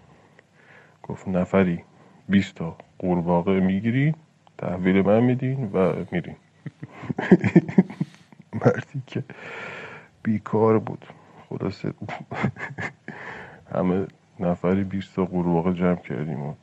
[1.03, 1.83] گفت نفری
[2.29, 4.14] 20 تا قورباغه می‌گیری
[4.59, 6.37] تحویل من میدین و میرین.
[8.61, 9.25] مردی که
[10.23, 11.07] بیکار بود.
[11.49, 11.95] خلاصه
[13.75, 14.07] همه
[14.40, 16.55] نفری 20 تا قورباغه جمع کردیم و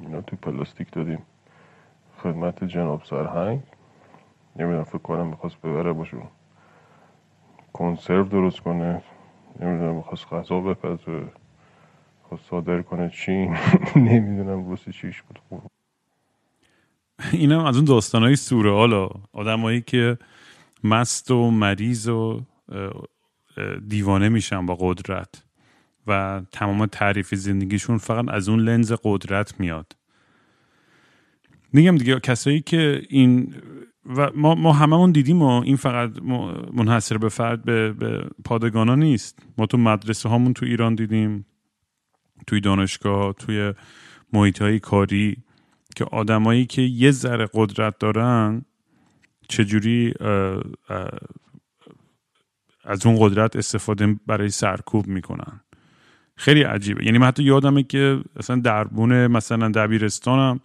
[0.00, 1.22] اینا تو پلاستیک دادیم.
[2.18, 3.60] خدمت جناب سرهنگ.
[4.56, 6.22] نمی‌دونم فکر کنم می‌خواست ببره باشون
[7.72, 9.02] کنسرو درست کنه.
[9.60, 11.24] نمی‌دونم می‌خواست غذا بپزه.
[12.28, 13.56] خواست صادر کنه چین.
[13.96, 15.40] نمی‌دونم روسی چیش بود
[17.32, 18.72] اینم از اون داستان های سوره.
[18.72, 20.18] حالا آدمایی که
[20.84, 22.40] مست و مریض و
[23.88, 25.44] دیوانه میشن با قدرت
[26.06, 29.96] و تمام تعریف زندگیشون فقط از اون لنز قدرت میاد.
[31.72, 33.54] میگم دیگه کسایی که این
[34.16, 36.10] و ما, ما هممون دیدیم و این فقط
[36.72, 39.38] منحصر به فرد به, به پادگانا نیست.
[39.58, 41.46] ما تو مدرسه هامون تو ایران دیدیم
[42.46, 43.74] توی دانشگاه توی
[44.32, 45.36] محیط کاری.
[46.00, 48.64] که آدمایی که یه ذره قدرت دارن
[49.48, 50.14] چجوری
[52.84, 55.60] از اون قدرت استفاده برای سرکوب می‌کنن.
[56.36, 57.04] خیلی عجیبه.
[57.04, 60.60] یعنی من حتی یادمه که اصلا دربون مثلا دبیرستانم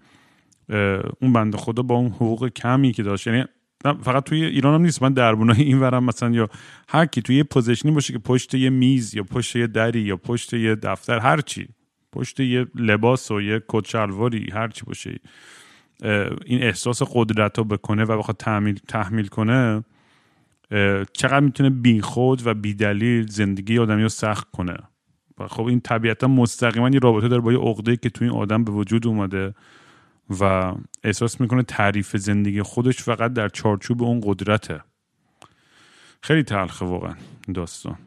[1.21, 3.27] اون بنده خدا با اون حقوق کمی که داشت.
[3.27, 3.45] یعنی
[4.01, 5.01] فقط توی ایران هم نیست.
[5.01, 6.49] من دربونای این ورم مثلا یا
[6.89, 10.17] هر کی توی یه پوزیشنی باشه که پشت یه میز یا پشت یه دری یا
[10.17, 11.67] پشت یه دفتر هر چی.
[12.15, 15.19] پشت یه لباس و یه کت شلواری هر چی باشه.
[16.45, 19.83] این احساس قدرت رو بکنه و بخواد تحمیل, تحمیل کنه
[21.13, 24.77] چقدر می‌تونه بیخود و بیدلیل زندگی آدمی رو سخت کنه.
[25.37, 28.63] و خب این طبیعتا مستقیما یه رابطه داره با یه عقده که توی این آدم
[28.63, 29.53] به وجود اومده
[30.39, 30.73] و
[31.03, 34.81] احساس می‌کنه تعریف زندگی خودش فقط در چارچوب اون قدرته.
[36.21, 37.15] خیلی تلخه واقعا
[37.53, 37.97] داستان.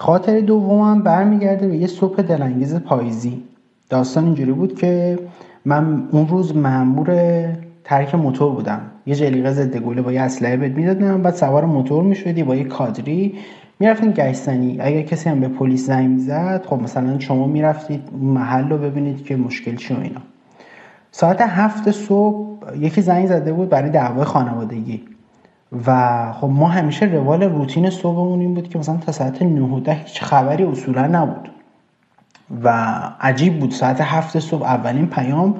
[0.00, 3.42] خاطر دومم برمیگرده به یه صبح دلانگیز پاییزی.
[3.90, 5.18] داستان اینجوری بود که
[5.64, 7.48] من اون روز مأمور
[7.84, 8.80] ترک موتور بودم.
[9.06, 12.64] یه جلیقه ضد گوله با یه اسلحه بهت می‌دادم بعد سوار موتور می‌شدی با یه
[12.64, 13.34] کادری.
[13.80, 14.76] می‌رفتین گشتنی.
[14.80, 19.36] اگر کسی هم به پلیس زنگ می‌زد خب مثلا شما می‌رفتید محل رو ببینید که
[19.36, 20.20] مشکل چی و اینا.
[21.10, 25.02] ساعت هفت صبح یکی زنگ زده بود برای دعوای خانوادگی.
[25.86, 29.80] و خب ما همیشه روال روتین صبحمون این بود که مثلا تا ساعت 9 و
[29.80, 31.48] ده هیچ خبری اصولا نبود.
[32.64, 32.68] و
[33.20, 35.54] عجیب بود ساعت هفت صبح اولین پیام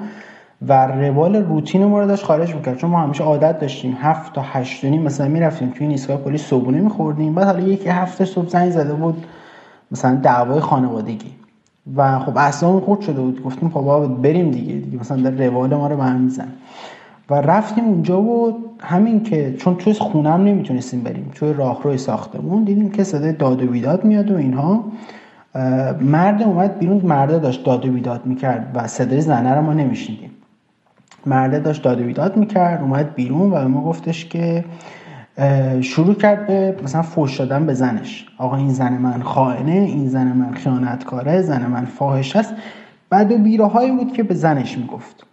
[0.67, 2.77] و روال روتین ما رو داشت خارج می‌کرد.
[2.77, 6.81] چون ما همیشه عادت داشتیم هفت تا هشت نیم مثلا می‌رفتیم توی ایستگاه پلیس صبحونه
[6.81, 7.35] میخوردیم.
[7.35, 9.25] بعد حالا یکی هفت صبح زنگ زده بود
[9.91, 11.31] مثلا دعوای خانوادگی.
[11.95, 13.43] و خب اصلا خورد شده بود.
[13.43, 16.47] گفتیم خب بریم دیگه دیگه مثلا در روال ما رو به هم میزن
[17.29, 22.89] و رفتیم اونجا و همین که چون توی خونم نمی‌تونستیم بریم توی راهروی ساختمون دیدیم
[22.89, 24.83] که صدای داد و بیداد میاد و اینها.
[26.01, 30.31] مرد اومد بیرون مرده داشت داد و بیداد می‌کرد و صدای زنه رو ما نمیشنیدیم.
[31.25, 34.65] مرده داشت داد و بیداد می‌کرد اومد بیرون و به ما گفتش که
[35.81, 38.25] شروع کرد به مثلا فوش دادن به زنش.
[38.37, 42.53] آقا این زن من خائنه این زن من خیانتکاره زن من فاحش است.
[43.09, 45.25] بعد و بیراهایی بود که به زنش می‌گفت.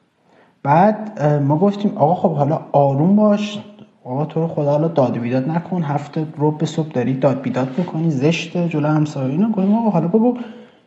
[0.67, 3.59] بعد ما گفتیم آقا خب حالا آروم باش
[4.05, 7.69] آقا تو رو خدا حالا داد بیداد نکن هفته رو به صبح داری داد بیداد
[7.79, 9.49] می‌کنی زشته جلو همسایه اینا.
[9.49, 10.35] گفتیم آقا حالا بگو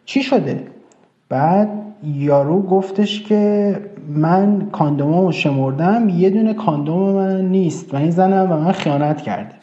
[0.06, 0.68] چی شده؟
[1.30, 1.70] بعد
[2.04, 3.76] یارو گفتش که
[4.08, 9.56] من کاندوممو شمردم یه دونه کاندوم من نیست و این زنم به من خیانت کرده.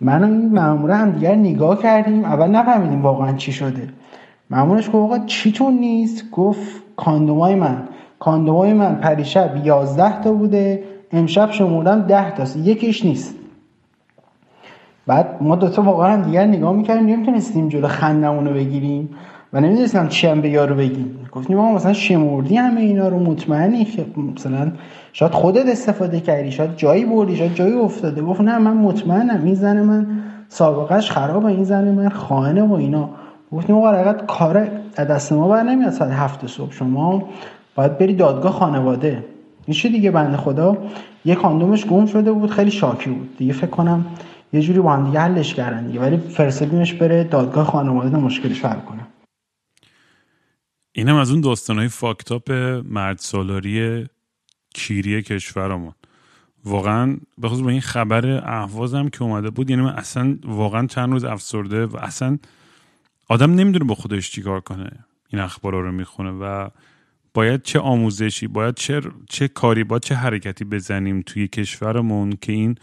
[0.00, 3.88] من و این هم دیگر نگاه کردیم اول نفهمیدیم واقعا چی شده.
[4.50, 7.82] مامورش گفت آقا چیتون نیست؟ گفت کاندومای من.
[8.18, 12.56] کاندومای من پریشب 11 تا بوده امشب شمردم 10 تاست.
[12.56, 13.34] یکیش نیست.
[15.06, 19.08] بعد ما دوتا واقعا هم دیگر نگاه می‌کردیم نمی‌تونستیم جلو خندمون رو بگیریم
[19.52, 21.18] و نمی‌دونستم چی هم به یارو بگیم.
[21.32, 23.88] گفتیم ما مثلا شمردی همه اینا رو مطمئنی
[24.36, 24.72] مثلا
[25.12, 28.22] شاید خودت استفاده کردی شاید جایی بردی شاید جایی افتاده.
[28.22, 29.44] گفت نه من مطمئنم.
[29.44, 30.06] این زن من
[30.48, 33.08] سابقهش خرابه این زن من خانه و اینا.
[33.52, 35.90] گفتیم آقا کار دست ما بر نمیاد.
[35.92, 37.22] ساعت هفت صبح شما
[37.74, 39.24] باید بری دادگاه خانواده.
[39.66, 40.76] میشه دیگه بنده خدا؟
[41.24, 43.36] یه کاندومش گم شده بود خیلی شاکی بود.
[43.36, 44.06] دیگه فکر کنم
[44.52, 46.00] یه جوری با هم دیگه حلش کردن دیگه.
[46.00, 49.06] ولی فرستادیمش بره دادگاه خانواده مشکلش حل کنه.
[50.92, 52.52] اینم از اون داستانهای فاکتاپ
[52.84, 54.06] مرد سالاری
[54.74, 55.92] کیری کشورمون.
[56.64, 61.24] واقعا به با این خبر احوازم که اومده بود یعنی من اصلا واقعا چند روز
[61.24, 62.38] افسرده و اصلا
[63.28, 64.90] آدم نمی‌دونه با خودش چیکار کنه.
[65.28, 66.68] این اخبارا رو می‌خونه و
[67.34, 72.74] باید چه آموزشی باید چه, چه کاری باید چه حرکتی بزنیم توی کشورمون که این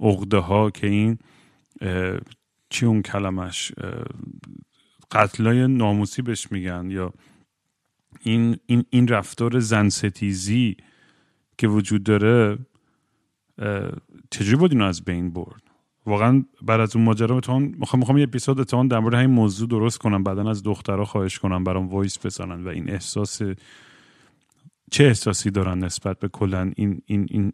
[0.00, 1.18] عقده ها که این
[2.70, 3.72] چی اون کلمش
[5.10, 7.12] قتلای ناموسی بهش میگن یا
[8.20, 10.76] این, این, این رفتار زنستیزی
[11.58, 12.58] که وجود داره
[14.30, 15.62] چجوری بود اینو از بین برد؟
[16.06, 19.98] واقعا بعد از اون ماجرا می‌خوام می‌خوام یه اپیزود اتفاقا در مورد همین موضوع درست
[19.98, 23.42] کنم بعدا از دخترها خواهش کنم برام وایس بزنن و این احساس
[24.90, 27.52] چه احساسی دارن نسبت به کلا این این این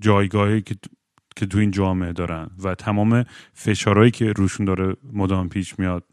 [0.00, 0.74] جایگاهی که
[1.36, 6.04] که تو این جامعه دارن و تمام فشارهایی که روشون داره مدام پیش میاد؟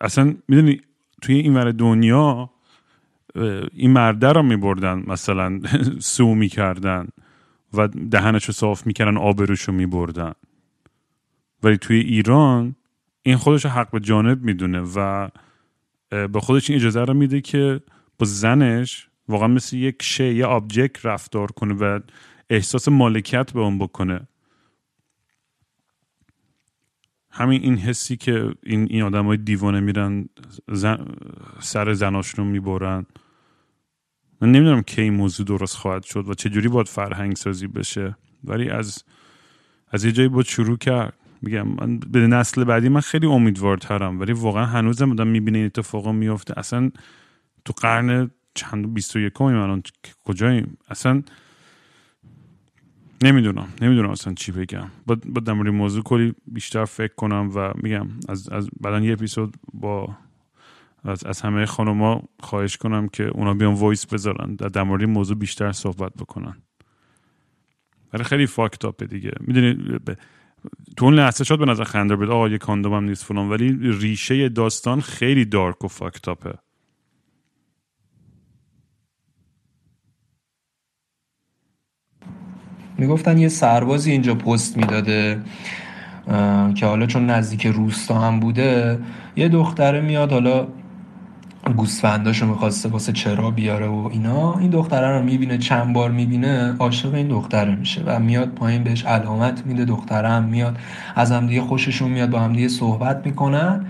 [0.00, 0.80] اصلا می‌دونی
[1.22, 2.50] توی این ور دنیا
[3.72, 5.60] این مرده رو میبردن مثلا
[6.14, 7.08] سو می‌کردن
[7.74, 10.32] و دهنش رو صاف می‌کردن آبروش رو میبردن.
[11.62, 12.76] ولی توی ایران
[13.22, 15.28] این خودش حق به جانب می‌دونه و
[16.12, 17.80] به خودش این اجازه رو میده که
[18.18, 22.00] با زنش واقعا مثل یک شی یا آبجکت رفتار کنه و
[22.50, 24.28] احساس مالکیت به اون بکنه.
[27.30, 30.28] همین این حسی که این, این آدم های دیوانه میرن
[31.60, 33.06] سر زناشون رو می‌برن.
[34.40, 38.70] من نمی‌دونم کی این موضوع درست خواهد شد و چجوری باید فرهنگ سازی بشه ولی
[38.70, 39.04] از
[39.88, 41.14] از یه جایی باید شروع کرد.
[41.42, 46.08] میگم من به نسل بعدی من خیلی امیدوارترم ولی واقعا هنوزم آدم می‌بینه این اتفاق
[46.08, 46.90] میفته اصلا
[47.64, 49.82] تو قرن چند بیست و یکم الان
[50.24, 51.22] کجاییم اصلا
[53.22, 54.88] نمی‌دونم نمی‌دونم اصلا چی بگم.
[55.06, 60.16] با, در موضوع کلی بیشتر فکر کنم و میگم از, از بعدا یه اپیزود با
[61.04, 65.72] از, از همه خانوما خواهش کنم که اونا بیان voice بذارن در, در موضوع بیشتر
[65.72, 66.56] صحبت بکنن.
[68.12, 69.32] ولی خیلی fucked up ه دیگه.
[69.40, 69.98] می‌دونی
[70.96, 73.78] تو اون لحظه شاید به نظر خنده بده آقا یه کاندوم هم نیست فلان ولی
[74.00, 76.54] ریشه داستان خیلی dark و fucked up ه
[82.98, 85.42] می‌گفتن یه سربازی اینجا پست می‌داده
[86.74, 88.98] که حالا چون نزدیک روستا هم بوده
[89.36, 90.68] یه دختره میاد حالا
[91.70, 97.14] گوسفنداشو می‌خواسته واسه چرا بیاره و اینا این دختره رو می‌بینه چند بار می‌بینه عاشق
[97.14, 100.76] این دختره میشه و میاد پایین بهش علامت میده دختره هم میاد
[101.16, 103.86] از همدیگه خوششون میاد با همدیگه صحبت می‌کنن.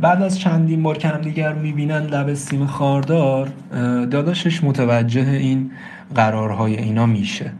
[0.00, 3.48] بعد از چندین بار که همدیگر می‌بینن لب سیم خاردار
[4.10, 5.70] داداشش متوجه این
[6.14, 7.52] قرارهای اینا میشه.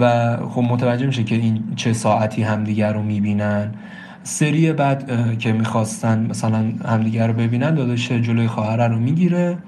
[0.00, 3.74] و خب متوجه میشه که این چه ساعتی همدیگر رو می‌بینن.
[4.26, 9.58] سری بعد که می‌خواستن مثلا همدیگر رو ببینن داداش جلوی خواهر رو می‌گیره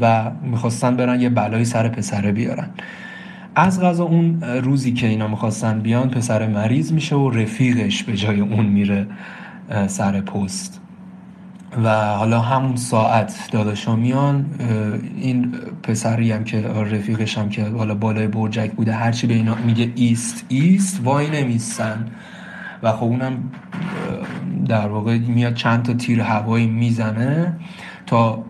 [0.00, 2.68] و می‌خواستن برن یه بلایی سر پسره بیارن.
[3.54, 8.40] از غذا اون روزی که اینا می‌خواستن بیان پسر مریض میشه و رفیقش به جای
[8.40, 9.06] اون میره
[9.86, 10.80] سر پست.
[11.84, 14.46] و حالا همون ساعت داداشا میان
[15.16, 19.92] این پسری هم که رفیقش هم که حالا بالای برجک بوده هرچی به اینا میگه
[19.94, 22.06] ایست ایست وای نمیستن
[22.82, 23.32] و خب اونم
[24.68, 27.56] در واقع میاد چند تا تیر هوایی می‌زنه
[28.06, 28.44] تا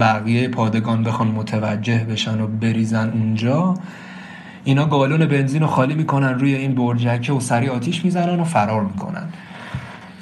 [0.00, 3.74] بقیه پادگان بخوان متوجه بشن و بریزن اونجا.
[4.64, 8.82] اینا گالون بنزین رو خالی می‌کنن روی این برجکه و سری آتیش می‌زنن و فرار
[8.82, 9.24] می‌کنن.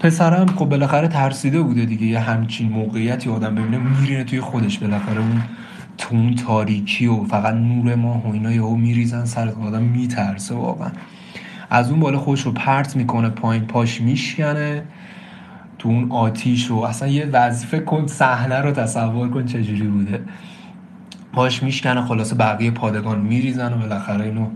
[0.01, 5.19] پسرم خب بالاخره ترسیده بوده دیگه یه همچین موقعیتی آدم ببینه میرینه توی خودش بالاخره
[5.19, 5.43] اون
[5.99, 10.91] تو تاریکی و فقط نور ماه و اینا یهو میریزن سر آدم میترسه واقعا.
[11.75, 14.83] از اون بالا خودش رو پرت می‌کنه پایین پاش میشکنه
[15.79, 20.21] تو اون آتیش و اصلا یه وظیفه کن صحنه رو تصور کن چجوری بوده.
[21.33, 24.47] پاش میشکنه خلاصه بقیه پادگان میریزن و بالاخره اینو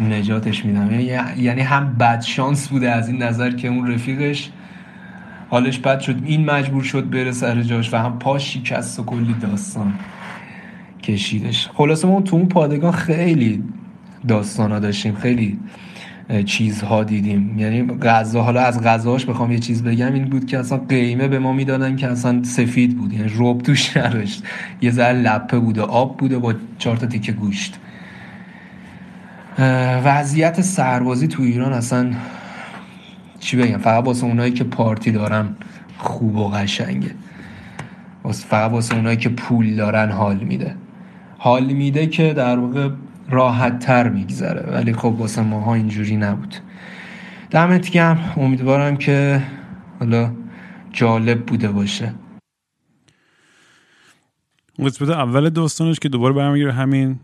[0.00, 1.00] نجاتش میدن.
[1.00, 4.50] یعنی-, یعنی هم بد شانس بوده از این نظر که اون رفیقش
[5.50, 6.16] حالش بد شد.
[6.24, 9.92] این مجبور شد بره سر جاش و هم پاش شکست و کلی داستان
[11.02, 11.68] کشیدش.
[11.74, 13.64] خلاصه ما تو اون پادگان خیلی
[14.28, 15.58] داستان ها داشتیم خیلی
[16.46, 17.58] چیزها دیدیم.
[17.58, 21.38] یعنی غذا حالا از غذاش بخوام یه چیز بگم این بود که اصلا قیمه به
[21.38, 23.12] ما می‌دادن که اصلا سفید بود.
[23.12, 24.44] یعنی روب توش نداشت
[24.80, 27.78] یه ذره لپه بوده آب بوده با چهار تا تیکه گوشت.
[30.04, 32.10] وضعیت سربازی تو ایران اصلا
[33.40, 35.48] چی بگم؟ فقط واسه اونایی که پارتی دارن
[35.98, 37.10] خوب و قشنگه.
[38.32, 40.74] فقط واسه اونایی که پول دارن حال میده.
[41.38, 42.88] حال میده که در واقع
[43.28, 44.72] راحت تر میگذره.
[44.72, 46.54] ولی خب واسه ماها اینجوری نبود.
[47.50, 49.42] دمت گم امیدوارم که
[50.00, 50.32] حالا
[50.92, 52.14] جالب بوده باشه.
[54.78, 57.20] قسمت اول داستانش که دوباره برمیگیره همین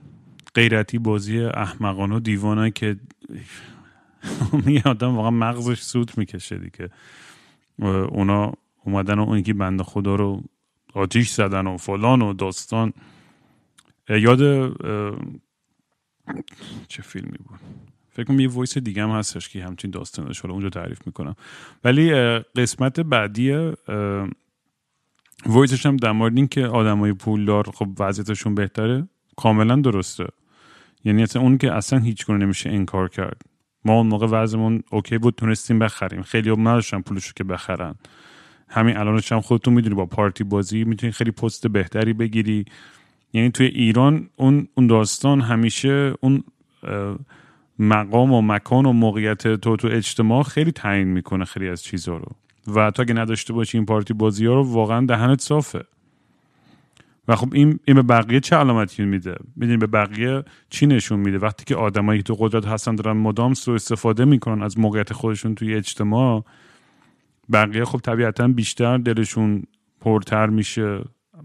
[0.54, 2.96] غیرتی بازی احمقانه و دیوانه که
[4.66, 6.90] میگه آدم واقعا مغزش سوت می‌کشه دیگه.
[8.08, 8.52] اونا
[8.84, 10.42] اومدن و اون یکی بنده خدا رو
[10.94, 12.92] آتیش زدن و فلان و داستان.
[14.08, 14.40] یاد
[16.88, 17.58] چه فیلمی بود؟
[18.10, 21.34] فکر کنم یه voice دیگه هم هستش که همچین داستان داشت اونجا تعریف می‌کنم.
[21.84, 23.72] ولی قسمت بعدی
[25.46, 30.26] voice ش هم در مورد این که آدمای پولدار خب وضعیتشون بهتره کاملا درسته.
[31.04, 33.42] یعنی اصلا اون که اصلا هیچ کنه نمیشه انکار کرد.
[33.84, 36.22] ما اون موقع وضعمون اوکی بود تونستیم بخریم.
[36.22, 37.94] خیلی هم نداشتن پولشو که بخرن.
[38.68, 42.64] همین الانش هم خودتون می‌دونی با پارتی بازی می‌تونی خیلی پست بهتری بگیری.
[43.34, 46.44] یعنی توی ایران اون اون داستان همیشه اون
[47.78, 52.26] مقام و مکان و موقعیت تو تو اجتماع خیلی تعیین می‌کنه خیلی از چیزها رو.
[52.74, 55.85] و تا اگه نداشته باشی این پارتی بازی ها رو واقعا دهنت صافه.
[57.28, 61.38] و خب این, این به بقیه چه علامتی میده؟ می‌دونی به بقیه چی نشون میده؟
[61.38, 65.54] وقتی که آدمایی که تو قدرت هستن دارن مدام سو استفاده می‌کنن از موقعیت خودشون
[65.54, 66.44] توی اجتماع
[67.52, 69.62] بقیه خب طبیعتا بیشتر دلشون
[70.00, 71.00] پرتر میشه.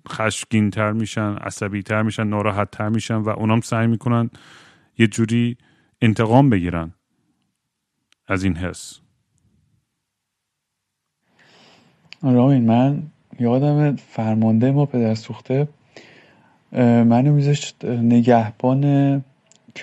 [0.08, 4.30] خشگین تر میشن عصبی تر میشن ناراحت تر میشن و اونام سعی می‌کنن
[4.98, 5.58] یه جوری
[6.02, 6.94] انتقام بگیرن
[8.28, 9.00] از این حس.
[12.22, 13.04] رامین من
[13.40, 15.68] یادم فرمانده ما پدر سوخته
[16.72, 19.24] منو میذاشت نگهبان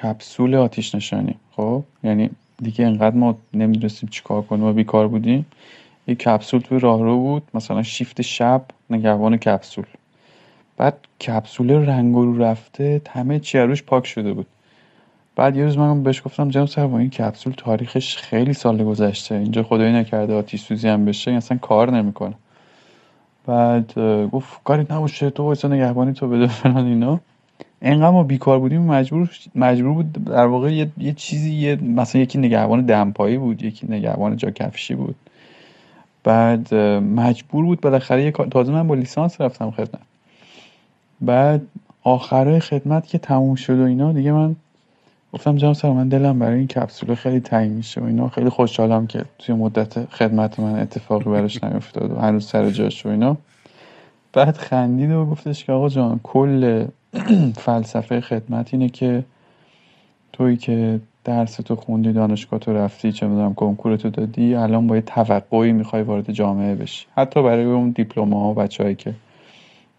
[0.02, 1.36] کپسول آتیش نشانی.
[1.50, 5.46] خب؟ یعنی دیگه انقدر ما نمی‌دونستیم چیکار کنیم و بیکار بودیم.
[6.06, 9.86] یه کپسول توی راهرو بود مثلا شیفت شب نگهبان کپسول.
[10.77, 14.47] بعد کپسول رنگ رو رفته همه چی روش پاک شده بود.
[15.37, 19.62] بعد یه روز من بهش گفتم جناب صاحب این کپسول تاریخش خیلی سال گذشته اینجا
[19.62, 22.35] خدایی نکرده آتیش سوزی هم بشه اصلا کار نمی‌کنه.
[23.47, 23.99] بعد
[24.33, 27.20] گفت کاری نباشه تو وایسا نگهبانی تو بده فلان اینا.
[27.83, 32.39] انقدر ما بیکار بودیم مجبور مجبور بود در واقع یه, یه چیزی یه مثلا یکی
[32.39, 35.14] نگهبان دمپایی بود یکی نگهبان جا کفشی بود.
[36.24, 36.74] بعد
[37.14, 40.01] مجبور بود بالاخره یه تازه من با لیسانس رفتم خدمت.
[41.20, 41.62] بعد
[42.02, 44.56] آخره خدمت که تموم شد و اینا دیگه من
[45.32, 48.28] گفتم جناب سر من دلم برای این کپسول خیلی تنگ میشه و اینا.
[48.28, 53.08] خیلی خوشحالم که توی مدت خدمت من اتفاقی براش نیفتاد و هنوز سر جاش و
[53.08, 53.36] اینا.
[54.32, 56.86] بعد خندید و گفتش که آقا جان کل
[57.64, 59.24] فلسفه خدمت اینه که
[60.32, 64.96] توی که درس تو خوندی دانشگاه تو رفتی چه می‌دونم کنکور تو دادی الان با
[64.96, 67.06] یه توقعی می‌خوای وارد جامعه بشی.
[67.16, 69.14] حتی برای اون دیپلم ها بچههایی که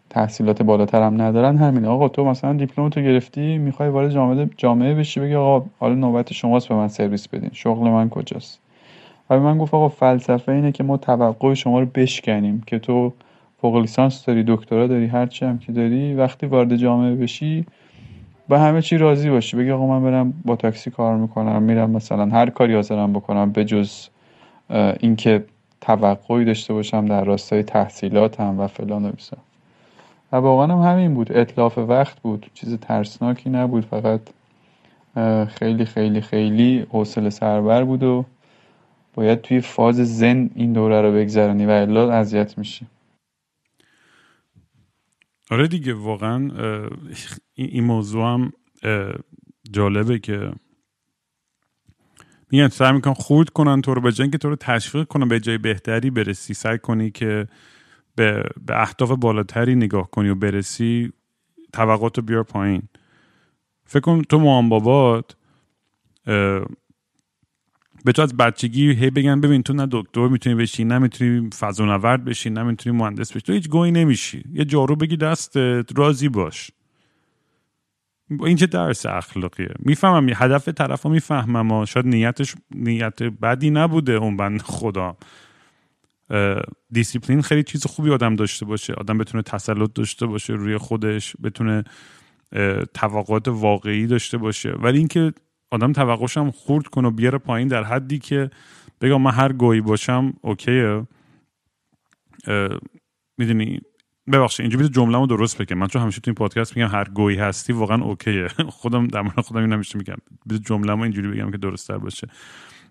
[0.10, 1.58] تحصیلات بالاتر هم ندارن.
[1.58, 5.95] همین آقا تو مثلا دیپلم تو گرفتی می‌خوای وارد جامعه جامعه بشی بگی آقا حالا
[5.95, 7.49] نوبت شماست به من سرویس بدین.
[7.53, 8.60] شغل من کجاست؟
[9.30, 13.14] و من گفت آقا فلسفه اینه که ما توقع شما رو بشکنیم که تو
[13.62, 17.66] فوق لیسانس داری دکترا داری هر چی هم که داری وقتی وارد جامعه بشی
[18.49, 19.58] به همه چی راضی باشی.
[19.58, 23.66] بگی آقا من برم با تاکسی کار می‌کنم میرم مثلا هر کاری حاضرم بکنم به
[23.66, 24.08] جز
[24.99, 25.43] اینکه
[25.82, 29.12] توقعی داشته باشم در راستای تحصیلاتم و فلان و
[30.32, 31.38] و واقعا هم همین بود.
[31.38, 32.52] اطلاف وقت بود.
[32.54, 33.86] چیز ترسناکی نبود.
[33.86, 34.22] فقط
[35.50, 38.26] خیلی خیلی خیلی حوصله سربر بود و
[39.14, 42.88] باید توی فاز زن این دوره رو بگذرانی و الا اذیت میشی.
[45.52, 46.52] آره دیگه واقعا
[47.54, 48.54] این موضوع هم
[49.72, 50.52] جالبه که
[52.52, 55.58] میگن سعی می‌کنن خورد کنن تو رو به جنگ تو رو تشویق کنن به جای
[55.58, 57.48] بهتری برسی سعی کنی که
[58.18, 61.13] به, به اهداف بالاتری نگاه کنی و برسی
[61.74, 62.82] توقعات رو بیار پایین.
[63.86, 65.36] فکر کن تو مام بابات
[68.05, 72.26] به تو از بچگی هی بگن ببین تو نه دکتر می‌تونی بشی نه می‌تونی فضانورد
[72.26, 73.41] بشی نه می‌تونی مهندس بشی.
[73.41, 74.43] تو هیچ گویی نمیشی.
[74.53, 76.72] یه جارو بگی دستت راضی باش.
[78.30, 84.38] این چه درس اخلاقیه؟ می‌فهمم هدف طرف رو می‌فهمم شاید نیتش نیت بدی نبوده اون
[84.38, 85.18] بند خدا.
[86.92, 88.94] دیسیپلین خیلی چیز خوبی آدم داشته باشه.
[88.94, 91.84] آدم بتونه تسلط داشته باشه روی خودش بتونه
[92.94, 94.72] توقعات واقعی داشته باشه.
[94.72, 95.34] ولی اینکه
[95.72, 98.50] آدم توقعش هم خورد کنه و بیاره پایین در حدی که
[99.02, 101.08] بگم من هر گویی باشم اوکیه.
[103.38, 103.80] می‌دونی؟
[104.32, 107.38] ببخشید اینجوری جمله رو درست بگم من چون همیشه تو این پادکست میگم هر گویی
[107.38, 108.48] هستی واقعا اوکیه.
[108.80, 110.18] خودم در مورد خودم این همیشه میگم.
[110.66, 112.28] جمله اینجوری بگم که درست باشه.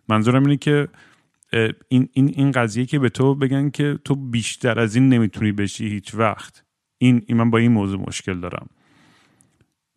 [0.09, 0.89] منظورم اینه که
[1.89, 5.89] این, این, این قضیه که به تو بگن که تو بیشتر از این نمی‌تونی بشی
[5.89, 6.65] هیچ وقت.
[6.99, 8.67] این, این من با این موضوع مشکل دارم.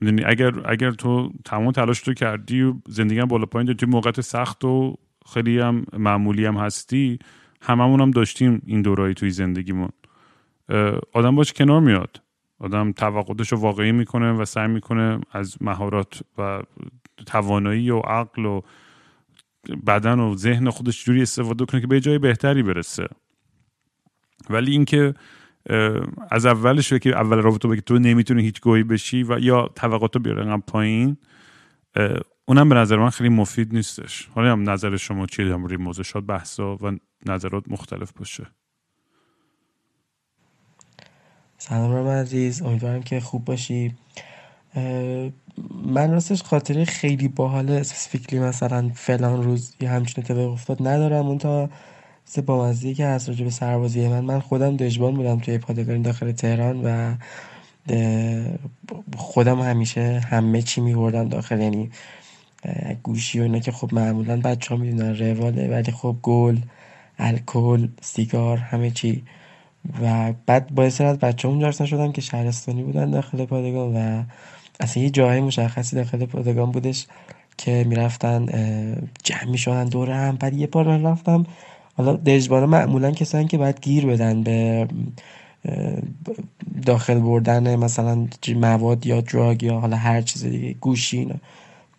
[0.02, 4.64] می‌دونی اگر اگر تو تمام تلاش تو کردی و زندگی بالا پایین تو موقعیت سخت
[4.64, 4.97] و
[5.34, 7.20] خیلی هم معمولی هم هستی
[7.62, 9.89] هممون هم داشتیم این دورایی توی زندگیمون.
[11.14, 12.22] آدم باش کنار میاد.
[12.60, 16.62] آدم توقعاتش رو واقعی می‌کنه و سعی می‌کنه از مهارات و
[17.26, 18.62] توانایی و عقل و
[19.88, 23.07] بدن و ذهن خودش جوری استفاده کنه که به جای بهتری برسه.
[24.49, 25.14] ولی اینکه
[26.32, 30.22] از اولش که اول رابطه بگی تو نمی‌تونی هیچ گویی بشی و یا توقعات رو
[30.22, 31.18] بیاره پایین
[32.45, 34.30] اونم به نظر من خیلی مفید نیستش.
[34.36, 36.05] حالا هم نظر شما چیه هم روی موضوع.
[36.05, 38.47] شد بحثا و نظرات مختلف باشه.
[41.57, 42.62] سلام رام عزیز.
[42.62, 43.95] امیدوارم که خوب باشی.
[45.86, 51.28] من راستش خاطره خیلی باحال اسپسیفیکلی مثلا فلان روز یه همچین اتفاق افتاد ندارم.
[51.28, 51.70] اون تا
[52.26, 56.32] سه با که هست راجع به سربازی من من خودم دژبان بودم توی پادگانی داخل
[56.32, 57.15] تهران و
[59.17, 61.89] خودم همیشه همه چی میبردم داخل یعنی
[63.03, 66.57] گوشی و اینا که خب معمولا بچه ها می‌دونن رواله ولی خب گل
[67.20, 69.24] الکل سیگار همه چی.
[70.01, 74.24] و بعد باعث از بچه اونجا نشدم که شهرستانی بودن داخل پادگان و
[74.80, 77.07] اصلا یه جای مشخصی داخل پادگان بودش
[77.57, 78.45] که می‌رفتن
[79.23, 81.45] جمع می‌شدن دور هم بعد یه بار من رفتم.
[81.97, 84.88] حالا دژبانا معمولا کسانی که باید گیر بدن به
[86.86, 91.36] داخل بردن مثلا مواد یا دراگ یا حالا هر چیز دیگه گوشی اینا.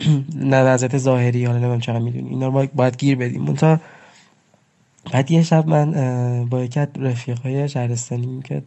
[0.52, 2.28] نه ظاهری حالا نمیم چقدر می‌دونی.
[2.28, 3.42] اینا رو باید گیر بدیم.
[3.42, 3.80] منتها
[5.12, 8.62] بعد یه شب من با یکی از رفیقای شهرستانی که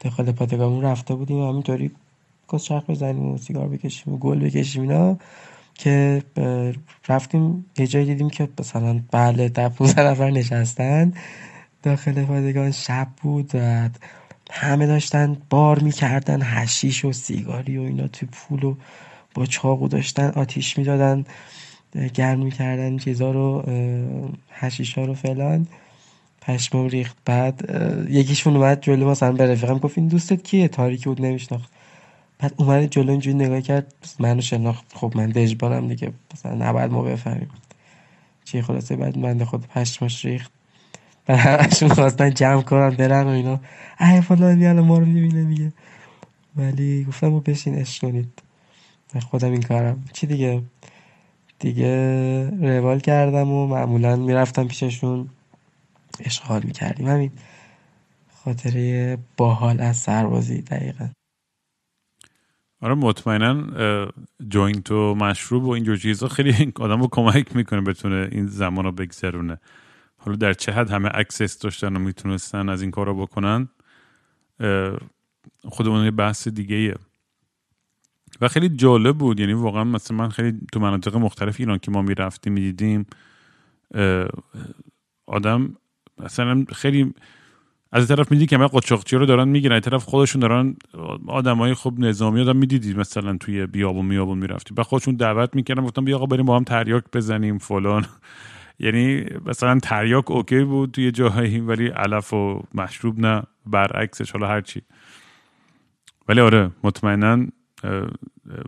[0.00, 1.90] داخل پادگامون رفته بودیم همینطوری
[2.52, 5.18] کس چرخ بزنیم و سیگار بکشیم و گل بکشیم اینا
[5.74, 6.22] که
[7.08, 11.12] رفتیم یه جایی دیدیم که مثلا بله در 15 نفر نشستن.
[11.82, 13.88] داخل پادگان شب بود و
[14.50, 18.74] همه داشتن بار می‌کردن هشیش و سیگاری و اینا توی پول و
[19.34, 21.24] با چاقو داشتن آتیش می‌دادن
[22.14, 23.64] گرم می‌کردن چیزا رو
[24.50, 25.66] هشیشا رو فلان.
[26.40, 27.16] پشمام ریخت.
[27.24, 27.70] بعد
[28.10, 31.75] یکیشون اومد جلو مثلا به رفیقم گفت این دوستت کیه؟ تاریکی بود نمیشناخت.
[32.38, 34.84] بعد اومد جلو اینجوری نگاه کرد منو شناخت.
[34.94, 37.50] خب من دژبانم دیگه مثلا نباید ما بفهمیم.
[38.44, 40.52] چی خلاصه بعد من خود پشماش ریخت.
[41.26, 43.60] بعد همشون خواستن جمع کنن برن و اینا.
[44.00, 45.72] ای فلانی الان ما رو می‌بینه دیگه
[46.56, 48.42] ولی گفتم ما بشین عشق کنید.
[49.30, 50.04] خودم این کارم.
[50.12, 50.62] چی دیگه؟
[51.58, 55.28] دیگه روال کردم و معمولا می‌رفتم پیششون.
[56.20, 57.08] اشغال می‌کردیم.
[57.08, 57.30] همین.
[58.44, 61.08] خاطره باحال از سربازی دقیقا.
[62.86, 63.56] آره مطمئنا
[64.48, 68.92] joint و مشروب و اینجور چیزا خیلی آدم رو کمک می‌کنه بتونه این زمان رو
[68.92, 69.60] بگذرونه
[70.16, 73.68] حالا در چه حد همه access داشتن و می‌تونستن از این کار رو بکنن
[75.64, 76.94] خود اون یه بحث دیگه ایه.
[78.40, 82.02] و خیلی جالب بود یعنی واقعا مثلا من خیلی تو مناطق مختلف ایران که ما
[82.02, 83.06] می‌رفتیم می‌دیدیم
[85.26, 85.76] آدم
[86.18, 87.14] مثلا خیلی
[87.92, 89.76] از طرف می‌دید که همه قاچاقچی رو دارن می‌گیرن.
[89.76, 90.76] از طرف خودشون دارن
[91.26, 96.04] آدمای خوب نظامی آدم می‌دیدید مثلا توی بیابون میابون می‌رفتیم و خودشون دعوت می‌کردن گفتم
[96.04, 98.06] بیا آقا بریم با هم تریاک بزنیم فلان.
[98.80, 104.82] یعنی مثلا تریاک okay بود توی جاهایی ولی علف و مشروب نه برعکسش حالا هرچی
[106.28, 107.46] ولی آره مطمئنا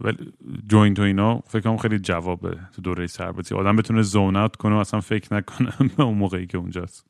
[0.00, 0.32] ولی
[0.68, 3.54] joint و اینا فکر کنم خیلی جوابه تو دوره سربازی.
[3.54, 7.07] آدم بتونه zone out کنه و اصلا فکر نکنه اون موقعی که اونجاست.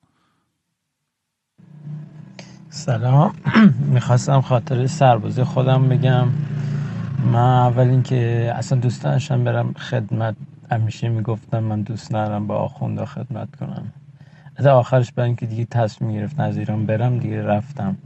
[2.70, 3.34] سلام.
[3.94, 6.28] می‌خواستم خاطر سربازی خودم بگم.
[7.32, 10.36] من اول اینکه اصلا دوست داشتم برم خدمت.
[10.72, 13.92] همیشه می‌گفتم من دوست ندارم با آخوندا خدمت کنم.
[14.56, 17.96] از آخرش برای اینکه دیگه تصمیم گرفت از ایران برم دیگه رفتم.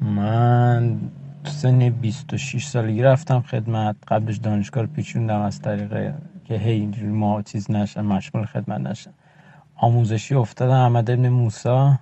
[0.00, 0.96] من
[1.44, 3.96] سن 26 سالگی رفتم خدمت.
[4.08, 9.10] قبلش دانشگاه رو پیچوندم از طریق که هی اینجوری ما چیز نشن مشمول خدمت نشن
[9.76, 10.74] آموزشی افتادم.
[10.74, 11.98] احمد ابن موسا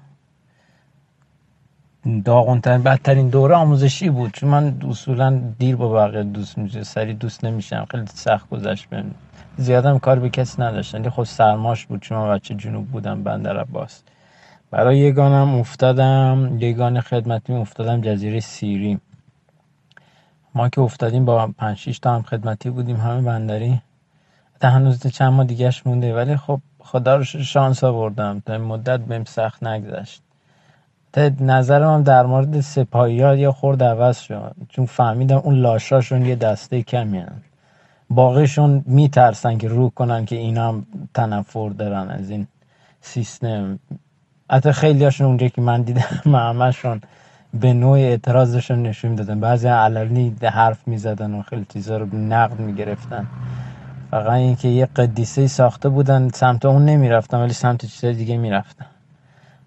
[2.24, 4.30] داغونترین بدترین دوره آموزشی بود.
[4.32, 7.86] چون من اصولا دیر با بقیه دوست میشه سری دوست نمیشم.
[7.90, 9.14] خیلی سخت گذشت بهم.
[9.56, 14.02] زیادم کار به کسی نداشتن خب سرماش بود چون من بچه جنوب بودم بندر عباس.
[14.70, 16.56] برای یگانم افتادم.
[16.60, 19.00] یگان خدمتی افتادم جزیره سیری.
[20.54, 23.82] ما که افتادیم با 5 6 تا هم خدمتی بودیم همه بندری.
[24.60, 26.14] تا هنوز چند ماه دیگهش مونده.
[26.14, 28.42] ولی خب خدا رو شانس آوردم.
[28.46, 30.23] تا این مدت بهم سخت نگذشت.
[31.18, 34.56] نظرم هم در مورد سپاهی ها یه خورد عوض شد.
[34.68, 37.32] چون فهمیدم اون لاشاشون یه دسته کمی هم.
[38.10, 42.46] باقیشون میترسن که رو کنن که اینا هم تنفر دارن از این
[43.00, 43.78] سیستم.
[44.50, 46.02] حتی خیلی هاشون اونجا که من دیدم
[46.34, 47.00] همشون
[47.54, 49.40] به نوع اعتراضشون نشون دادن.
[49.40, 53.26] بعضی علنی حرف می‌زدن و خیلی چیزا رو نقد می‌گرفتن.
[54.10, 58.86] فقط اینکه یه قدیسه ساخته بودن سمت اون نمی‌رفتن ولی سمت چیزای دیگه می‌رفتن.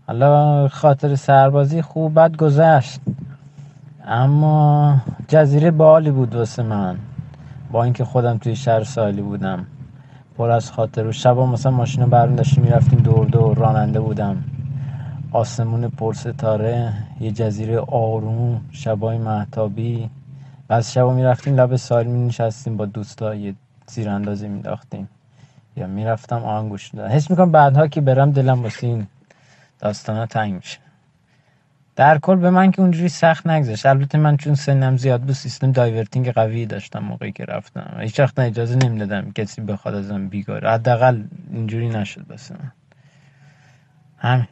[0.07, 2.99] حالا خاطر سربازی خوب بد گذشت.
[4.05, 4.97] اما
[5.27, 6.97] جزیره بالی بود واسه من.
[7.71, 9.65] با اینکه خودم توی شهر سالی بودم.
[10.37, 14.43] پر از خاطر و شبا مثلا ماشین برون داشتیم می‌رفتیم دور دور راننده بودم.
[15.31, 20.09] آسمون پرستاره یه جزیره آروم شبای محتابی
[20.69, 23.53] و از شبا می‌رفتیم لب ساحل می نشستیم با دوستا یه
[23.87, 25.09] زیراندازی میداختیم.
[25.77, 27.13] یا می‌رفتم آهنگ گوش می‌دادم.
[27.13, 29.07] حس می‌کنم بعدها که برم دلم واسه
[29.79, 30.79] داستانا تنگ میشه.
[31.95, 33.85] در کل به من که اونجوری سخت نگذشت.
[33.85, 37.97] البته من چون سنم زیاد بود سیستم diverting قوی داشتم موقعی که رفتم.
[37.99, 41.23] هیچ وقت اجازه نمی‌دادم کسی بخواد ازم بیگاری حداقل
[41.53, 42.71] اینجوری نشد واسه من.
[44.17, 44.47] همین.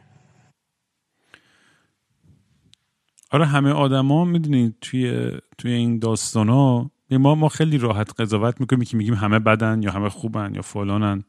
[3.30, 8.84] آره همه آدما می‌دونید توی توی این داستان ها ما ما خیلی راحت قضاوت می‌کنیم
[8.84, 11.24] که میگیم همه بدن یا همه خوبن یا فلانن.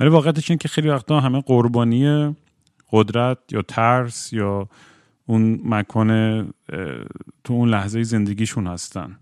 [0.00, 2.36] ولی واقعیتش این که خیلی وقتا همه قربانی
[2.92, 4.68] قدرت یا ترس یا
[5.26, 6.40] اون مکان
[7.44, 9.18] تو اون لحظه زندگیشون هستن.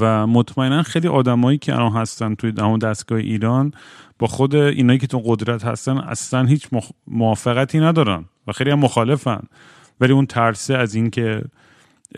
[0.00, 3.72] و مطمئنا خیلی آدمایی که الان هستن توی همون دستگاه ایران
[4.18, 6.68] با خود اینایی که تو قدرت هستن اصلا هیچ
[7.06, 9.42] موافقتی ندارن و خیلی هم مخالفن.
[10.00, 11.42] ولی اون ترسه از اینکه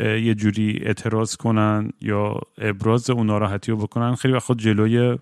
[0.00, 5.18] یه جوری اعتراض کنن یا ابراز اون ناراحتی رو بکنن خیلی وقت جلوی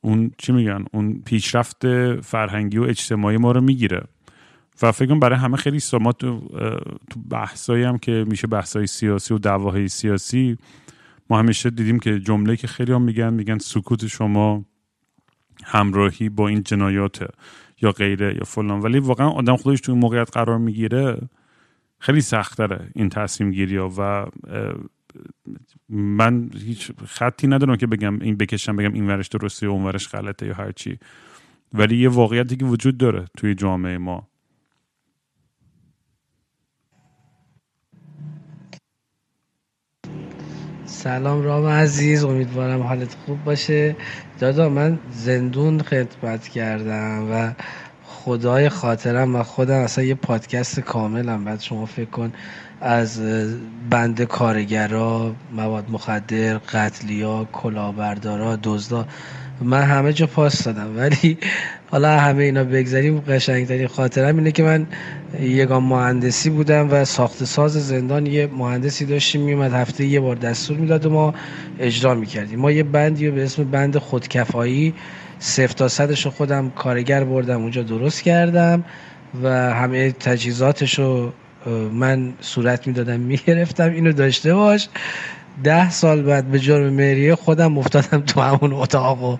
[0.00, 1.86] اون چی میگن؟ اون پیشرفت
[2.20, 4.02] فرهنگی و اجتماعی ما رو می‌گیره.
[4.82, 6.48] و فکر برای همه خیلی سامات تو,
[7.10, 10.56] تو بحثایی هم که میشه بحثای سیاسی و دعواهای سیاسی
[11.30, 14.64] ما همیشه دیدیم که جمله که خیلی هم میگن میگن سکوت شما
[15.64, 17.28] همراهی با این جنایاته
[17.82, 18.80] یا غیره یا فلان.
[18.80, 21.18] ولی واقعا آدم خودش تو این موقعیت قرار می‌گیره
[21.98, 24.26] خیلی سخت داره این تصمیم گیری ها و
[25.88, 30.08] من هیچ خطی ندارم که بگم این بکشم بگم این ورش درسته و اون ورش
[30.08, 30.98] غلطه یا هرچی
[31.74, 34.28] ولی یه واقعیتی که وجود داره توی جامعه ما.
[40.84, 43.96] سلام رام عزیز امیدوارم حالت خوب باشه.
[44.40, 47.52] دادا من زندون خدمت کردم و
[48.04, 52.32] خدای خاطرم و خودم اصلا یه پادکست کاملم بعد شما فکر کن
[52.80, 53.20] از
[53.90, 59.06] بند کارگرا مواد مخدر قتلیا کلاهبردارا دزدا
[59.62, 60.96] من همه جا پاس دادم.
[60.96, 61.38] ولی
[61.90, 64.86] حالا همه اینا بگذاریم قشنگترین خاطرم اینه که من
[65.40, 70.76] یگان مهندسی بودم و ساخت ساز زندان یه مهندسی داشتیم میومد هفته یه بار دستور
[70.76, 71.34] می‌داد و ما
[71.78, 72.58] اجرا می‌کردیم.
[72.58, 74.94] ما یه بندی به اسم بند خودکفایی
[75.38, 78.84] صفر تا صدش رو خودم کارگر بردم اونجا درست کردم
[79.42, 81.32] و همه تجهیزاتش رو
[81.92, 84.88] من صورت می‌دادم می‌گرفتم اینو داشته باش.
[85.64, 89.36] ده سال بعد به جرم مریه خودم افتادم تو همون اتاق و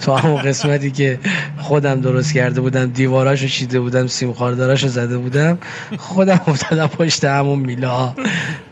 [0.00, 1.18] تو همون قسمتی که
[1.58, 5.58] خودم درست کرده بودم دیواراشو چیده بودم سیم خارداراشو زده بودم.
[5.98, 8.14] خودم افتادم پشت همون میلا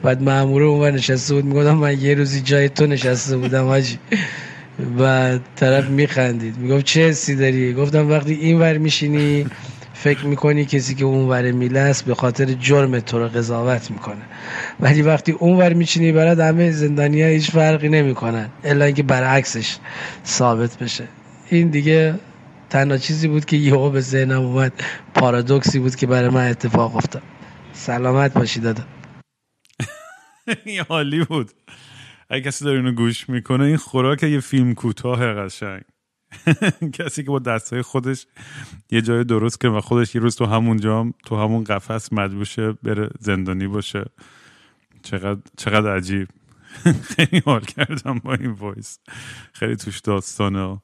[0.03, 3.99] بعد ماموره اونور نشسته بود می‌گفتم من یه روزی جای تو نشسته بودم حاجی.
[4.99, 9.47] و طرف میخندید می‌گفت چه حسی داری؟ گفتم وقتی این ور میشینی
[10.05, 14.23] فکر می‌کنی کسی که اون ور میله است به خاطر جرم تو رو قضاوت می‌کنه.
[14.81, 19.77] ولی وقتی اون ور میچینی برات همه زندانی ها هیچ فرقی نمی‌کنن الا اینکه برعکسش
[20.27, 21.09] ثابت بشه.
[21.51, 22.15] این دیگه
[22.71, 24.73] تنها چیزی بود که یهو به ذهنم اومد
[25.15, 27.23] پارادوکسی بود که برای من اتفاق افتاد.
[27.73, 28.83] سلامت باشی دادا.
[30.65, 31.51] این حالی بود.
[32.31, 35.83] اگه کسی داره اینو گوش می‌کنه این خوراک یه فیلم کوتاه قشنگ.
[36.99, 38.27] کسی که با دستای خودش
[38.91, 42.73] یه جای درست کنه و خودش یه روز تو همون جام تو همون قفس مجبوشه
[42.73, 44.05] بره زندانی باشه.
[45.03, 46.29] چقدر, چقدر عجیب.
[47.17, 48.99] خیلی حال کردم با این وایس.
[49.53, 50.81] خیلی توش داستان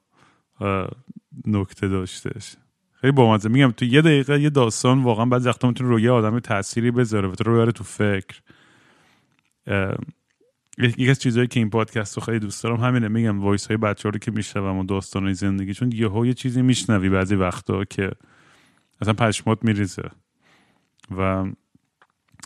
[1.45, 2.55] نکته داشتش.
[3.01, 3.49] خیلی بامزه.
[3.49, 7.35] میگم تو یه دقیقه یه داستان واقعا بعضی وقتا می‌تونه روی آدم تأثیری بذاره و
[7.35, 8.41] تو رو تو فکر.
[10.81, 14.09] یکی از چیزهایی که این پادکست رو خیلی دوست دارم همینه میگم voice های بچه
[14.09, 18.11] رو که میشنوم و داستان زندگی چون یه یه چیزی میشنوی بعضی وقتا که
[19.01, 20.09] اصلا پشمات میریزه.
[21.17, 21.45] و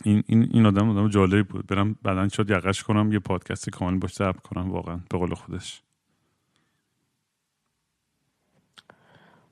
[0.04, 1.66] این, این, این آدم آدم جالبی بود.
[1.66, 5.82] برم بعدا شد یقش کنم یه پادکست کامل باش ضبط کنم واقعا به قول خودش.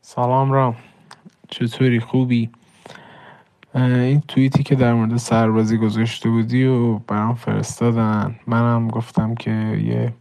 [0.00, 0.76] سلام رام.
[1.48, 2.50] چطوری؟ خوبی؟
[3.74, 8.34] این توییتی که در مورد سربازی گذاشته بودی و برام فرستادن.
[8.46, 9.50] منم گفتم که
[9.84, 10.12] یه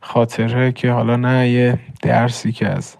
[0.00, 2.96] خاطره که حالا نه یه درسی که از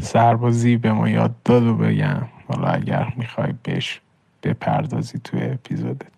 [0.00, 2.22] سربازی به ما یاد داد و بگم.
[2.48, 4.00] حالا اگر می‌خوای بهش
[4.42, 6.16] بپردازی توی اپیزودت.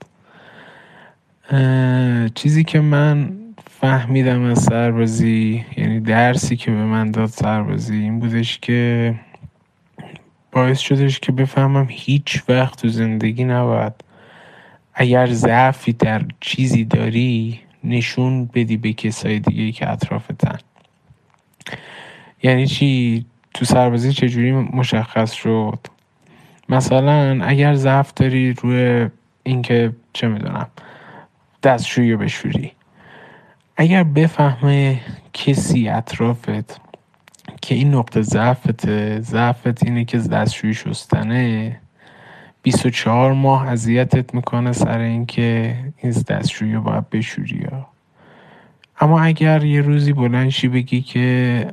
[2.35, 3.33] چیزی که من
[3.71, 9.15] فهمیدم از سربازی یعنی درسی که به من داد سربازی این بودش که
[10.59, 13.93] باعث شدش که بفهمم هیچ وقت تو زندگی نباید
[14.95, 20.59] اگر ضعفی در چیزی داری نشون بدی به کسای دیگه که اطرافتن.
[22.43, 25.79] یعنی چی؟ تو سربازی چجوری مشخص شد؟
[26.69, 29.09] مثلا اگر ضعف داری روی
[29.43, 30.67] اینکه چه می‌دونم
[31.63, 32.73] دستشویی بشوری.
[33.77, 35.01] اگر بفهمه
[35.33, 36.81] کسی اطرافت
[37.69, 41.81] که این نقطه ضعفته ضعفت اینه که دستشویی شستنه
[42.63, 47.87] 24 ماه اذیتت می‌کنه سر اینکه این دستشویی رو باید بشوری ها.
[49.01, 51.67] اما اگر یه روزی بلنشی بگی که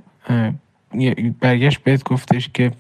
[1.39, 2.71] برگشت بهت گفتش که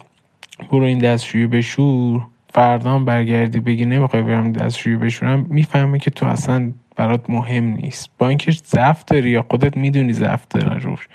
[0.71, 6.71] برو این دستشویی بشور فردام برگردی بگی نمی‌خوای برم دستشویی بشورم می‌فهمه که تو اصلا
[6.95, 8.09] برات مهم نیست.
[8.17, 11.07] با اینکه ضعف داری یا خودت می‌دونی ضعف داره روش.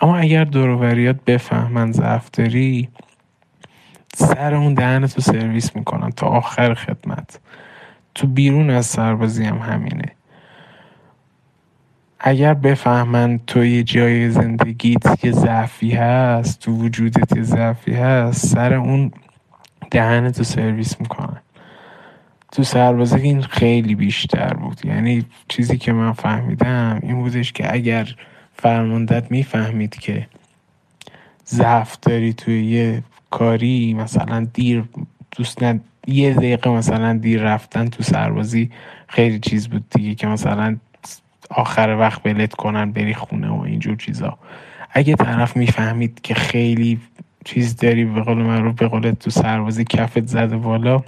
[0.00, 2.88] اما اگر دوروبریات بفهمن ضعف داری
[4.14, 7.40] سر اون دهنتو سرویس می‌کنن تا آخر خدمت.
[8.14, 10.12] تو بیرون از سربازی هم همینه.
[12.20, 18.74] اگر بفهمن تو یه جای زندگیت که ضعفی هست تو وجودت یه ضعفی هست سر
[18.74, 19.12] اون
[19.90, 21.42] دهنتو سرویس می‌کنن.
[22.52, 24.84] تو سربازی این خیلی بیشتر بود.
[24.84, 28.08] یعنی چیزی که من فهمیدم این بودش که اگر
[28.52, 30.26] فرماندت می‌فهمید که
[31.46, 34.84] ضعف داری توی یه کاری مثلا دیر
[35.36, 35.84] دوست ند...
[36.06, 38.70] یه دقیقه مثلا دیر رفتن تو سربازی
[39.08, 40.76] خیلی چیز بود دیگه که مثلا
[41.50, 44.38] آخر وقت ولت کنن بری خونه و اینجور چیزا.
[44.90, 47.00] اگه طرف می‌فهمید که خیلی
[47.44, 51.02] چیز داری به قول معروف به قول تو سربازی کفت زده بالا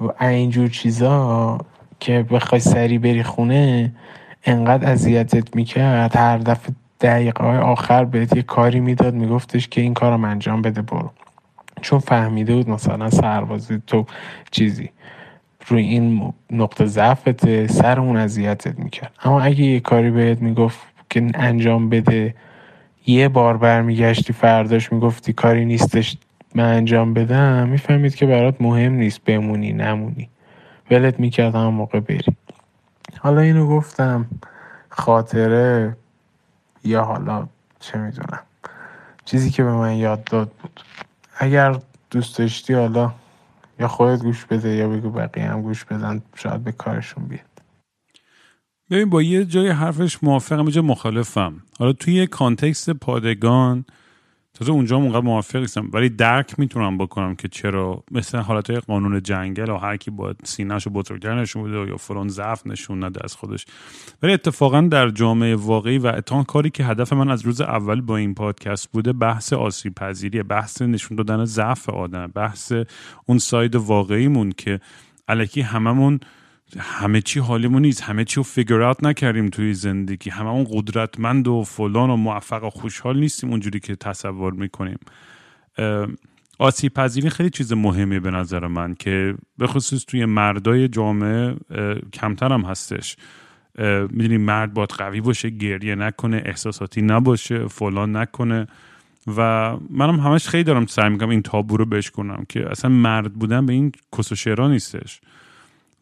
[0.00, 1.58] و اینجور چیزا
[2.00, 3.92] که بخوای سری بری خونه
[4.44, 6.16] انقدر اذیتت می‌کرد.
[6.16, 10.82] هر دفعه دقیقه های آخر بهت یه کاری می‌داد میگفتش که این کارم انجام بده
[10.82, 11.10] برو.
[11.82, 14.06] چون فهمیده بود مثلا سربازی تو
[14.50, 14.90] چیزی.
[15.66, 19.12] روی این نقطه ضعفت سر اون اذیتت می‌کرد.
[19.24, 20.78] اما اگه یه کاری بهت می‌گفت
[21.10, 22.34] که انجام بده
[23.06, 26.16] یه بار برمیگشتی فرداش می‌گفتی کاری نیستش
[26.54, 30.30] من انجام بدم می‌فهمید که برات مهم نیست بمونی نمونی.
[30.90, 32.36] ولت می‌کرد هم موقع بری.
[33.18, 34.26] حالا اینو گفتم.
[34.88, 35.96] خاطره
[36.84, 37.48] یا حالا
[37.80, 38.42] چه می‌دونم.
[39.24, 40.80] چیزی که به من یاد داد بود.
[41.38, 41.76] اگر
[42.10, 43.12] دوست داشتی حالا
[43.80, 47.44] یا خودت گوش بده یا بگو بقیه هم گوش بدن شاید به کارشون بیاد.
[48.90, 51.62] ببین با یه جای حرفش موافقم یه جای مخالفم.
[51.78, 53.84] حالا توی کانتکست پادگان
[54.54, 55.90] تازه اونجا اونقدر موافق نیستم.
[55.92, 60.90] ولی درک می‌تونم بکنم که چرا مثل حالت قانون جنگل و هر کی باید سینهشو
[60.90, 63.66] بزرگتر نشون بده یا فرون ضعف نشون نده از خودش.
[64.22, 68.16] ولی اتفاقا در جامعه واقعی و اتان کاری که هدف من از روز اول با
[68.16, 72.72] این پادکست بوده بحث آسیب پذیری بحث نشون دادن ضعف آدم بحث
[73.26, 74.80] اون ساید واقعیمون که
[75.28, 76.20] الکی هممون
[76.78, 78.02] همه چی حالیمون نیست.
[78.02, 80.30] همه چی رو فیگر نکردیم توی زندگی.
[80.30, 84.98] همه اون قدرتمند و فلان و موفق و خوشحال نیستیم اونجوری که تصور می‌کنیم.
[86.58, 91.56] آسیب پذیری خیلی چیز مهمی به نظر من که به خصوص توی مردای جامعه
[92.12, 93.16] کمتر هم هستش.
[94.10, 98.66] می‌دونی مرد باید قوی باشه گریه نکنه احساساتی نباشه فلان نکنه.
[99.36, 103.32] و منم همش خیلی دارم سعی می‌کنم این تابو رو بهش کنم که اصلا مرد
[103.32, 105.20] بودن به این کس و نیستش.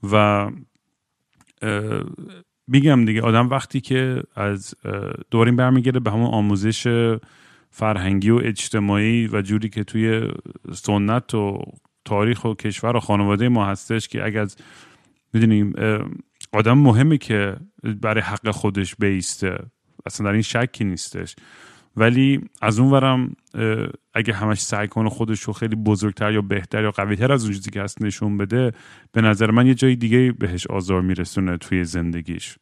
[0.03, 0.51] و
[2.67, 4.75] میگم دیگه آدم وقتی که از
[5.31, 7.17] دورین برمیگرده به همون آموزش
[7.71, 10.29] فرهنگی و اجتماعی و جوری که توی
[10.73, 11.63] سنت و
[12.05, 14.57] تاریخ و کشور و خانواده ما هستش که اگر از
[15.33, 15.73] می‌دونیم
[16.53, 19.59] آدم مهمه که برای حق خودش بیسته
[20.07, 21.37] اصلا در این شکی نیستش.
[21.97, 23.37] ولی از اون ورم
[24.15, 27.71] اگه همش سعی کنه خودش رو خیلی بزرگتر یا بهتر یا قویتر از اون چیزی
[27.71, 28.73] که هست نشون بده
[29.13, 32.59] به نظر من یه جای دیگه بهش آزار میرسونه توی زندگیش.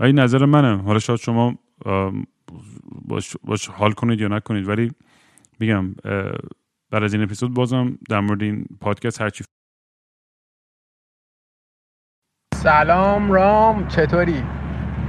[0.00, 0.82] و این نظر منه.
[0.82, 1.58] حالا شاید شما
[3.04, 4.92] باش, باش حال کنید یا نکنید ولی
[5.60, 5.94] میگم
[6.90, 9.44] بعد از این اپیزود بازم در مورد این پادکست هرچی
[12.54, 14.65] سلام رام چطوری؟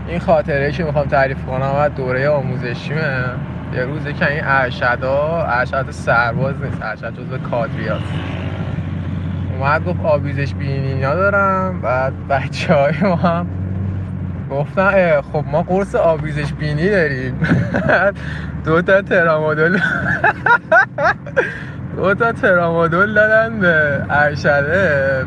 [0.07, 3.23] این خاطره که می‌خوام تعریف کنم و دوره آموزشیمه.
[3.73, 8.03] یه روزی که این ارشدا ارشد سرباز نیست ارشد جزو کادری هست
[9.59, 11.81] اومد گفت آویزش بینی ندارم.
[11.81, 13.47] بعد بچه های ما هم
[14.51, 17.39] گفتن خب ما قرص آویزش بینی داریم.
[18.65, 19.79] دو تا ترامادول.
[21.95, 25.25] دو تا ترامادول دادن به ارشده.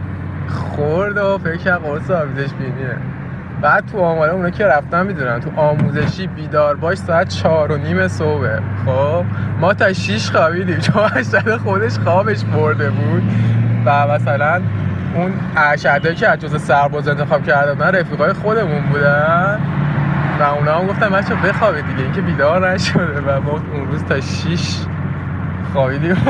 [0.48, 3.19] خورد و فکر قرص آویزش بینیه.
[3.62, 5.40] بعد تو آماده اونا که رفتن می‌دونن.
[5.40, 9.24] تو آموزشی بیدار باش ساعت چهار و نیم صبح خب؟
[9.60, 10.78] ما تا شیش خوابیدیم.
[10.78, 13.22] چون ارشد خودش خوابش برده بود.
[13.84, 14.62] و مثلا
[15.14, 19.60] اون ارشده که از جز سرباز انتخاب کرده من رفیقای خودمون بودن.
[20.40, 22.02] و اونا هم گفتن بچه بخوابید دیگه.
[22.02, 23.20] اینکه بیدار نشده.
[23.20, 24.76] و ما اون روز تا شیش
[25.72, 26.16] خوابیدیم.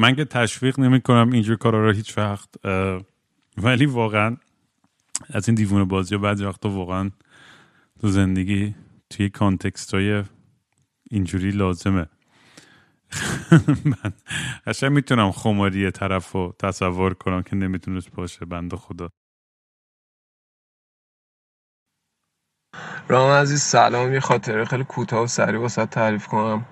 [0.00, 2.48] من که تشویق نمی کنم اینجور کارا رو هیچ وقت
[3.56, 4.36] ولی واقعا
[5.28, 7.10] از این دیوونه بازی بعضی وقتا واقعا
[8.00, 8.74] تو زندگی
[9.10, 10.24] توی کانتکست های
[11.10, 12.06] اینجوری لازمه.
[13.90, 14.12] من
[14.66, 19.08] قشنگ می‌تونم خماری طرف رو تصور کنم که نمی‌تونست باشه بنده خدا.
[23.08, 24.12] رام عزیز سلام.
[24.12, 26.66] یه خاطره خیلی کوتاه و سریع واسه تعریف کنم.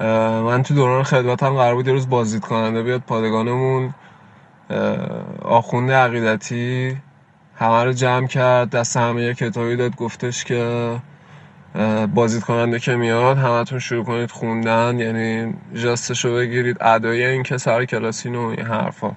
[0.00, 3.94] من تو دوران خدمتم قرار بود یه روز بازدید کننده بیاد پادگانمون.
[5.42, 6.96] آخونده عقیدتی
[7.56, 10.96] همه رو جمع کرد دست همه یه کتابی داد گفتش که
[12.14, 17.84] بازدید کننده که میاد همتون شروع کنید خوندن یعنی جستشو بگیرید ادای این که سر
[17.84, 19.12] کلاسین و این حرفا.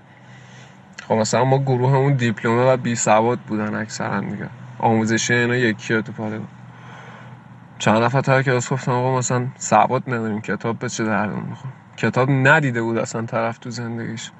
[1.07, 4.49] خب مثلا ما گروه همون دیپلمه و بی سواد بودن اکثرا دیگه.
[4.80, 6.47] آموزشی اینا یکیه تو پادگان.
[7.80, 12.30] چند نفر تا کلاس گفتم آقا مثلا سواد نداریم کتاب به چه دردون می‌خوام کتاب
[12.32, 14.32] ندیده بود اصلا طرف تو زندگیش.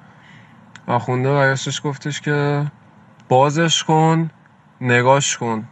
[0.86, 2.66] آخونده برگشتش گفتش که
[3.28, 4.30] بازش کن
[4.80, 5.64] نگاش کن.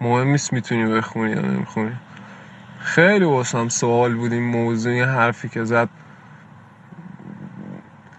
[0.00, 1.92] مهم نیست می‌تونی بخونی یا نمی‌خونی.
[2.78, 5.88] خیلی واسم سوال بود این موضوع این حرفی که زد.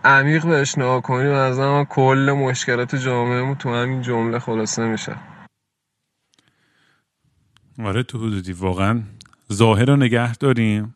[0.06, 5.16] عمیق بهش نگاه به نظرم کل مشکلات جامعهمون تو همین جمله خلاصه میشه.
[7.80, 8.54] آره تو حدودی.
[8.54, 9.02] واقعا
[9.54, 10.96] ظاهر رو نگه داریم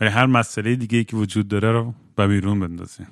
[0.00, 3.06] ولی هر مسئله دیگه ای که وجود داره رو به بیرون بندازیم.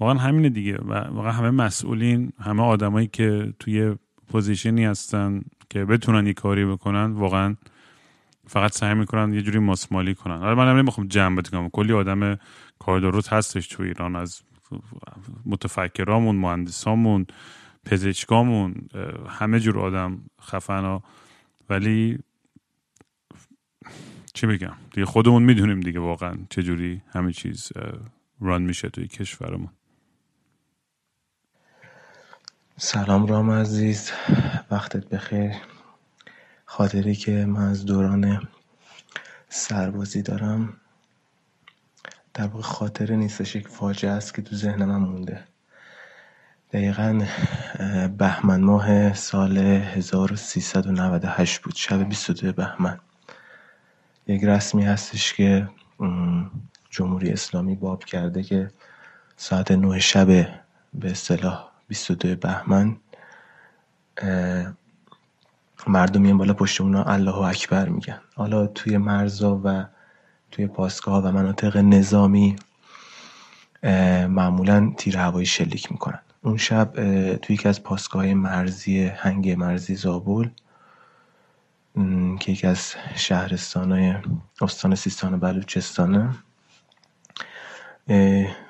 [0.00, 0.76] واقعا همینه دیگه.
[0.76, 3.96] و واقعا همه مسئولین همه آدمایی که توی
[4.28, 5.40] پوزیشنی هستن
[5.70, 7.56] که بتونن یه کاری بکنن واقعا
[8.46, 10.38] فقط سعی می‌کنن یه جوری ماسمالی کنن.
[10.38, 11.68] حالا من نمی‌خوام جمع کنم.
[11.68, 12.38] کلی آدم
[12.78, 14.42] کار درست هستش تو ایران از
[15.46, 17.26] متفکرامون مهندسامون
[17.84, 18.74] پزشکامون
[19.28, 21.02] همه جور آدم خفنا
[21.70, 22.18] ولی
[24.34, 27.72] چی بگم؟ دیگه خودمون می‌دونیم دیگه واقعا چجوری همه چیز
[28.40, 29.70] ران میشه توی کشورمون.
[32.76, 34.12] سلام رام عزیز.
[34.70, 35.52] وقتت بخیر.
[36.64, 38.48] خاطری که من از دوران
[39.48, 40.80] سربازی دارم
[42.34, 45.44] در واقع خاطره نیستش یک فاجعه است که تو ذهن من مونده.
[46.72, 47.20] دقیقا
[48.18, 52.98] بهمن ماه سال 1398 بود شب 22 بهمن.
[54.26, 55.68] یک رسمی هستش که
[56.90, 58.70] جمهوری اسلامی باب کرده که
[59.36, 60.26] ساعت نه شب
[60.94, 62.96] به اصطلاح 22 بهمن
[65.86, 68.20] مردم میان بالا پشت اونا الله اکبر میگن.
[68.34, 69.84] حالا توی مرزا و
[70.50, 72.56] توی پاسگاه و مناطق نظامی
[74.28, 76.20] معمولا تیر هوایی شلیک می‌کنن.
[76.46, 76.92] اون شب
[77.36, 80.48] توی یکی از پاسگاه مرزی هنگ مرزی زابل
[82.40, 82.94] که یکی از
[83.74, 84.14] های
[84.60, 86.30] استان سیستان و بلوچستانه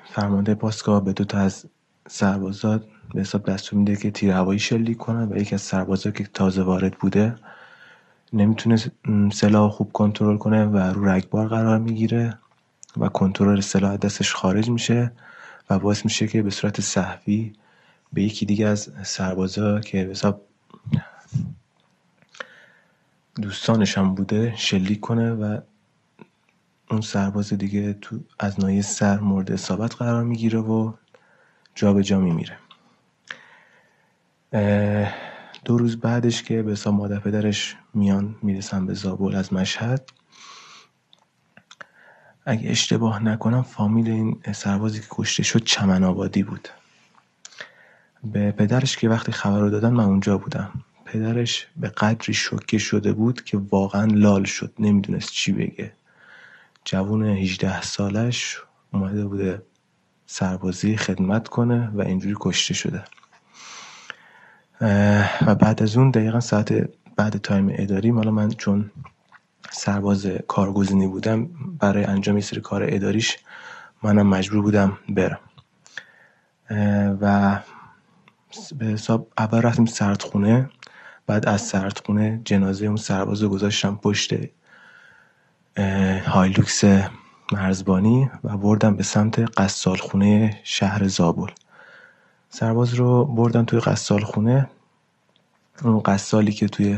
[0.05, 1.65] فرمانده پاسگاه به دو تا از
[2.07, 6.23] سربازات به حساب دستور میده که تیر هوایی شلیک کنن و یکی از سربازا که
[6.23, 7.35] تازه وارد بوده
[8.33, 8.77] نمی‌تونه
[9.33, 12.37] سلاح خوب کنترل کنه و رو رگبار قرار می‌گیره
[12.97, 15.11] و کنترل سلاح دستش خارج میشه
[15.69, 17.53] و باعث میشه که به صورت صحوی
[18.13, 20.41] به یکی دیگه از سربازا که حساب
[23.41, 25.59] دوستانش هم بوده شلیک کنه و
[26.91, 30.93] اون سرباز دیگه تو از نایه سر مورد اصابت قرار می‌گیره و
[31.75, 32.57] جا به جا میمیره.
[35.65, 40.09] دو روز بعدش که به حساب مادر پدرش میان می‌رسن به زابل از مشهد
[42.45, 46.69] اگه اشتباه نکنم فامیل این سربازی که کشته شد چمن آبادی بود.
[48.23, 50.71] به پدرش که وقتی خبر رو دادن من اونجا بودم.
[51.05, 55.91] پدرش به قدری شوکه شده بود که واقعا لال شد نمی‌دونست چی بگه.
[56.85, 58.57] جوون 18 سالش
[58.93, 59.61] اومده بوده
[60.25, 63.03] سربازی خدمت کنه و اینجوری کشته شده.
[65.47, 68.91] و بعد از اون دقیقا ساعت بعد تایم اداری حالا من چون
[69.71, 71.45] سرباز کارگزینی بودم
[71.79, 73.37] برای انجام سری کار اداریش
[74.03, 75.39] منم مجبور بودم برم.
[77.21, 77.59] و
[78.77, 80.69] به حساب اول رفتیم سردخونه
[81.27, 84.33] بعد از سردخونه جنازه اون سرباز رو گذاشتم پشت
[86.27, 86.83] هایلوکس
[87.51, 91.51] مرزبانی و بردم به سمت قصال خونه شهر زابل.
[92.49, 94.69] سرباز رو بردم توی قصال خونه
[95.83, 96.97] اون قصالی که توی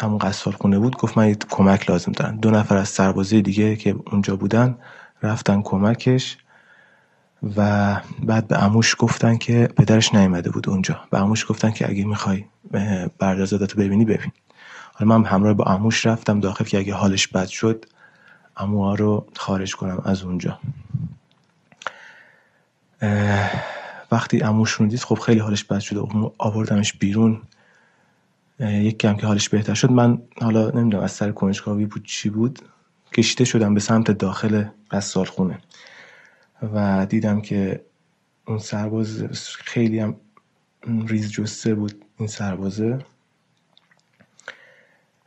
[0.00, 2.36] همون قصال خونه بود گفت من کمک لازم دارم.
[2.36, 4.78] دو نفر از سربازی دیگه که اونجا بودن
[5.22, 6.38] رفتن کمکش.
[7.56, 11.00] و بعد به اموش گفتن که پدرش نیامده بود اونجا.
[11.10, 12.44] به اموش گفتن که اگه می‌خوای
[13.18, 14.32] بردازادتو ببینی ببین.
[14.94, 17.84] حالا من همراه با اموش رفتم داخل که اگه حالش بد شد
[18.56, 20.58] اموها رو خارج کنم از اونجا.
[24.12, 26.00] وقتی اموش رو دید خب خیلی حالش بد شده
[26.38, 27.42] آوردمش بیرون.
[28.60, 29.90] یک کم که حالش بهتر شد.
[29.90, 32.58] من حالا نمی‌دونم از سر کنجکاوی بود چی بود.
[33.12, 35.58] کشیده شدم به سمت داخل قصال خونه
[36.62, 37.84] و دیدم که
[38.46, 39.22] اون سرباز
[39.58, 40.16] خیلی هم
[40.86, 42.98] ریز جسته بود این سربازه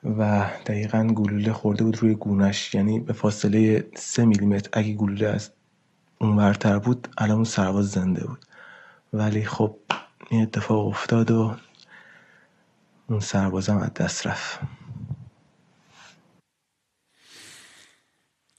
[0.03, 2.75] و دقیقا گلوله خورده بود روی گونش.
[2.75, 5.51] یعنی به فاصله سه میلیمتر اگه گلوله از
[6.17, 8.45] اون ورتر بود الان اون سرباز زنده بود.
[9.13, 9.75] ولی خب
[10.29, 11.55] این اتفاق افتاد و
[13.09, 14.59] اون سربازم از دست رفت.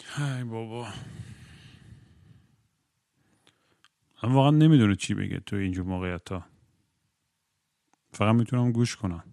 [0.06, 0.86] های بابا.
[4.22, 6.44] من واقعا نمی‌دونه چی بگه تو اینجور موقعیت ها
[8.12, 9.24] فقط می‌تونم گوش کنم.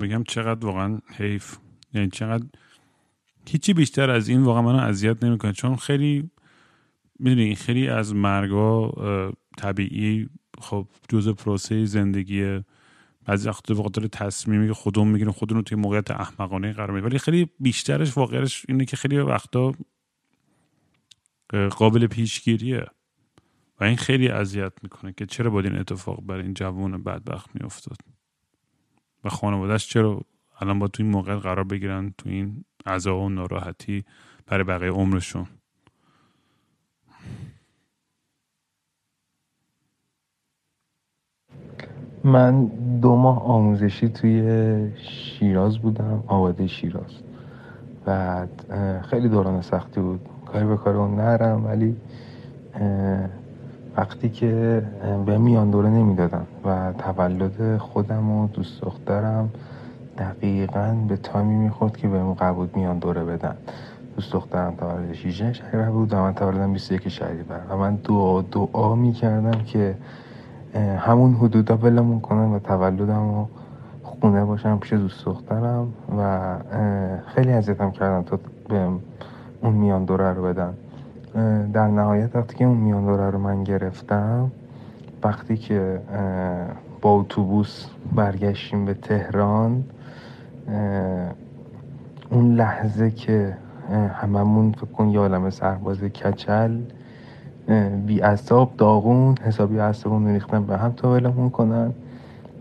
[0.00, 1.56] بگم چقدر واقعا حیف.
[1.94, 2.46] یعنی چقدر
[3.48, 5.52] هیچی بیشتر از این واقعا منو اذیت نمی‌کنه.
[5.52, 6.30] چون خیلی
[7.18, 8.92] می‌دونی خیلی از مرگا
[9.58, 10.28] طبیعی
[10.60, 12.60] خب جزء پروسه زندگی
[13.24, 17.06] بعضی وقتا به خاطر تصمیمی که خودمون می‌گیریم خودمون رو توی موقعیت احمقانه قرار میدیم.
[17.06, 19.72] ولی خیلی بیشترش واقعش اینه که خیلی وقتا
[21.70, 22.86] قابل پیشگیریه.
[23.82, 27.96] و این خیلی اذیت می‌کنه که چرا باید این اتفاق برای این جوون بدبخت میافتاد؟
[29.24, 30.20] و خانوادهش چرا
[30.60, 34.04] الان با تو این موقع قرار بگیرن تو این عذاب و ناراحتی
[34.46, 35.46] برای بقیه عمرشون؟
[42.24, 42.66] من
[43.00, 47.12] دو ماه آموزشی توی شیراز بودم آباده شیراز.
[48.04, 48.66] بعد
[49.10, 50.28] خیلی دوران سختی بود.
[50.46, 51.96] کاری به کار اون نرم ولی
[53.96, 54.82] وقتی که
[55.26, 59.50] به میان دوره نمی‌دادن و تولد خودم و دوست دخترم
[60.18, 63.56] دقیقا به تایمی می‌خورد که بهمون قبول میان دوره بدن.
[64.16, 68.94] دوست دخترم تولد 16 شهریور بود و من تولدم 21 شهریور و من دعا دعا
[68.94, 69.94] می‌کردم که
[70.98, 73.46] همون حدودا ولمون کنن و تولدم و
[74.02, 76.54] خونه باشم پیش دوست دخترم و
[77.26, 78.38] خیلی اذیتم کردم تا
[78.68, 78.88] به
[79.62, 80.74] اون میان دوره رو بدن.
[81.72, 84.50] در نهایت وقتی که اون میان دوره رو من گرفتم
[85.24, 86.00] وقتی که
[87.00, 89.84] با اتوبوس برگشتیم به تهران
[92.30, 93.56] اون لحظه که
[94.14, 96.78] هممون فکر کن یه عالم سرباز کچل
[98.06, 101.92] بی اصاب داغون حسابی اصابون ریختن به هم تا ولمون کنن.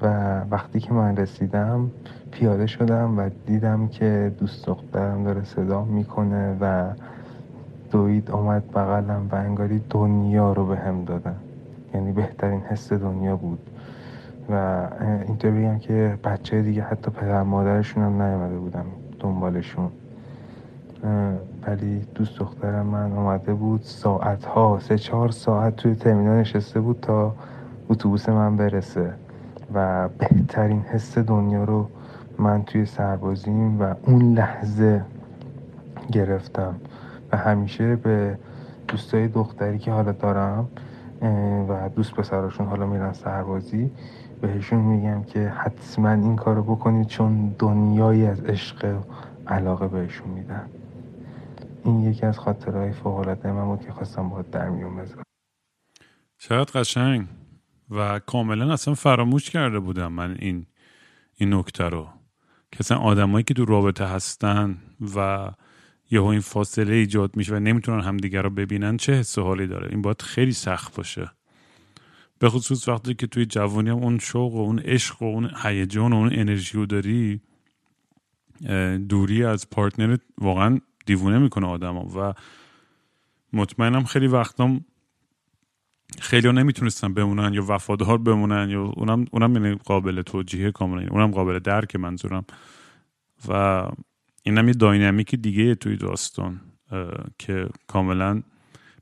[0.01, 1.91] و وقتی که من رسیدم
[2.31, 6.85] پیاده شدم و دیدم که دوست دخترم داره صدا می‌کنه و
[7.91, 11.35] دوید اومد بغلم و انگاری دنیا رو به هم دادن.
[11.93, 13.59] یعنی بهترین حس دنیا بود.
[14.49, 14.87] و
[15.27, 18.85] اینطور بگم که بچه دیگه حتی پدر مادرشون هم نیامده بودم
[19.19, 19.89] دنبالشون.
[21.67, 26.99] ولی دوست دخترم من اومده بود ساعت ها سه چهار ساعت توی ترمینال نشسته بود
[27.01, 27.35] تا
[27.89, 29.13] اتوبوس من برسه.
[29.73, 31.87] و بهترین حس دنیا رو
[32.37, 35.01] من توی سربازیم و اون لحظه
[36.11, 36.75] گرفتم.
[37.31, 38.37] و همیشه به
[38.87, 40.69] دوستای دختری که حالا دارم
[41.69, 43.91] و دوست پسراشون حالا میرن سربازی
[44.41, 49.03] بهشون میگم که حتما این کارو بکنید چون دنیایی از عشق
[49.47, 50.69] علاقه بهشون میدن.
[51.83, 55.23] این یکی از خاطرهای فوقالعاده من بود که خواستم باید در میون بذارم.
[56.37, 57.27] چقدر قشنگ.
[57.89, 60.65] و کاملا اصلا فراموش کرده بودم من این
[61.35, 62.07] این نکته رو.
[62.71, 64.77] که اصلا آدمایی که تو رابطه هستن
[65.15, 65.49] و
[66.11, 68.97] یهو این فاصله ایجاد میشه و نمی‌تونن همدیگه رو ببینن.
[68.97, 71.31] چه حس حالی داره؟ این باید خیلی سخت باشه.
[72.39, 76.13] به خصوص وقتی که توی جوانی هم اون شوق و اون عشق و اون هیجان
[76.13, 77.41] و اون انرژی رو داری
[79.09, 82.33] دوری از پارتنرت واقعا دیوونه می‌کنه آدم و
[83.53, 84.85] مطمئنم خیلی وقتام
[86.19, 91.31] خیلی ها نمی‌تونستن بمونن یا وفادار بمونن یا اونم اونم یعنی قابل توجیه کاملا اونم
[91.31, 92.45] قابل درک منظورم.
[93.47, 93.83] و
[94.43, 96.61] اینم یه داینامیک دیگه توی داستان
[97.37, 98.41] که کاملا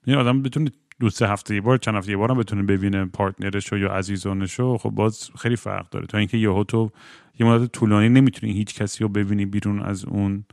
[0.08, 3.06] یعنی آدم بتونه دو سه هفته یه بار چند هفته یه بار هم بتونه ببینه
[3.06, 6.06] پارتنرش یا عزیزانش رو خب باز خیلی فرق داره.
[6.06, 6.92] تا اینکه یهو تو
[7.40, 10.44] یه مدت طولانی نمی‌تونی هیچ کسی رو ببینی بیرون از اون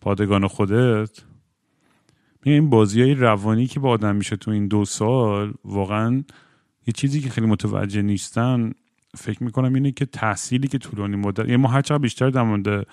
[0.00, 1.10] پادگان خودت.
[2.42, 6.24] این بازی های روانی که با آدم میشه تو این دو سال واقعا
[6.86, 8.72] یه چیزی که خیلی متوجه نیستن
[9.16, 12.86] فکر می‌کنم اینه که تحصیلی که طولانی مدت یعنی ما هر بیشتر در مورد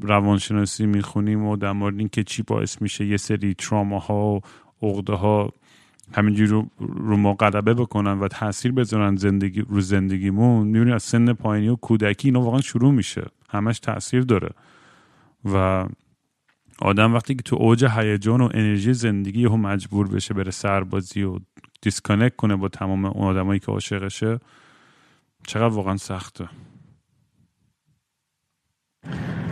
[0.00, 4.40] روانشناسی می‌خونیم و در مورد اینکه چی باعث میشه یه سری تراما و
[4.86, 5.52] عقده ها
[6.14, 11.32] همینجوری رو, رو ما غلبه بکنن و تاثیر بذارن زندگی رو زندگیمون می‌بینی از سن
[11.32, 13.26] پایینی و کودکی اینا واقعا شروع میشه.
[13.48, 14.50] همش تاثیر داره.
[15.44, 15.86] و
[16.82, 21.38] آدم وقتی که تو اوج هیجان و انرژی زندگی هم مجبور بشه بره سربازی و
[21.82, 24.38] دیسکانک کنه با تمام اون آدمایی که عاشقشه
[25.46, 26.48] چقدر واقعا سخته.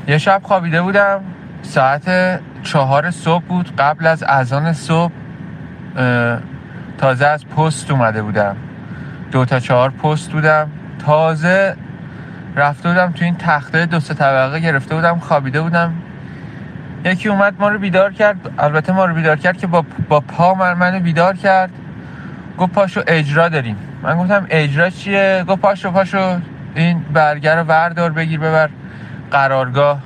[0.08, 1.20] یه شب خوابیده بودم.
[1.62, 3.76] ساعت چهار صبح بود.
[3.78, 5.12] قبل از اذان صبح
[6.98, 8.56] تازه از پست اومده بودم.
[9.32, 10.70] دو تا چهار پست بودم.
[11.06, 11.76] تازه
[12.56, 15.18] رفته بودم تو این تخته دو سه طبقه گرفته بودم.
[15.18, 15.92] خوابیده بودم.
[17.04, 18.36] یکی اومد ما رو بیدار کرد.
[18.58, 21.70] البته ما رو بیدار کرد که با, با پا من منو بیدار کرد.
[22.58, 23.76] گفت پاشو اجرا داریم.
[24.02, 26.40] من گفتم اجرا چیه؟ گفت پاشو پاشو
[26.74, 28.68] این برگر رو وردار بگیر ببر.
[29.30, 29.98] قرارگاه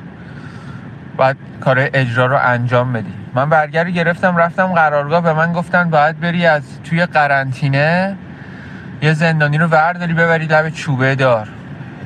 [1.16, 3.12] بعد کار اجرا رو انجام بدی.
[3.34, 8.16] من برگر گرفتم رفتم قرارگاه به من گفتن باید بری از توی قرنطینه
[9.02, 11.48] یه زندانی رو ورداری ببری لب چوبه دار.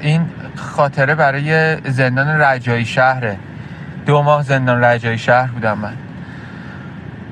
[0.00, 3.36] این خاطره برای زندان رجایی شهره.
[4.06, 5.92] دو ماه زندان رجایی شهر بودم من.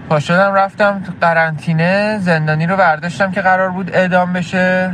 [0.09, 4.93] پا شدم رفتم قرنطینه زندانی رو برداشتم که قرار بود اعدام بشه.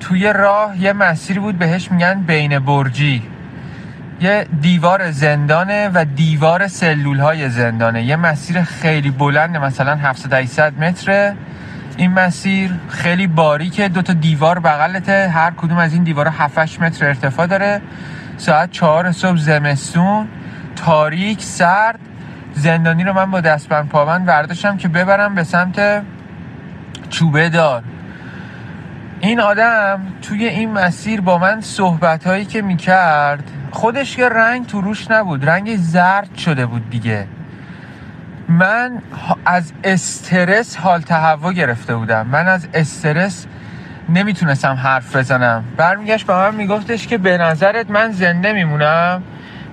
[0.00, 3.22] توی راه یه مسیر بود بهش میگن بین برجی.
[4.20, 8.02] یه دیوار زندانه و دیوار سلول های زندانه.
[8.02, 11.36] یه مسیر خیلی بلند مثلا 700 800 متره.
[11.96, 15.28] این مسیر خیلی باریکه دو تا دیوار بغلته.
[15.28, 17.80] هر کدوم از این دیوارها 7 متر ارتفاع داره.
[18.36, 20.28] ساعت چهار صبح زمستون.
[20.76, 21.98] تاریک سرد.
[22.54, 26.02] زندانی رو من با دستبند پابند برداشتم که ببرم به سمت
[27.10, 27.82] چوبه دار.
[29.20, 34.80] این آدم توی این مسیر با من صحبت هایی که می‌کرد خودش که رنگ تو
[34.80, 35.48] روش نبود.
[35.48, 37.26] رنگ زرد شده بود دیگه.
[38.48, 39.02] من
[39.46, 42.26] از استرس حال تهوع گرفته بودم.
[42.26, 43.46] من از استرس
[44.08, 45.64] نمی‌تونستم حرف بزنم.
[45.76, 49.22] برمیگشت به من میگفتش که به نظرت من زنده میمونم؟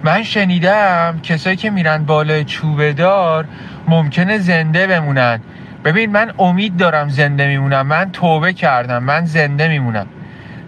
[0.04, 3.46] من شنیدم کسایی که میرن بالای چوبه دار
[3.88, 5.40] ممکنه زنده بمونن.
[5.86, 7.88] ببین من امید دارم زنده میمونم.
[7.88, 9.04] من توبه کردم.
[9.04, 10.08] من زنده میمونم.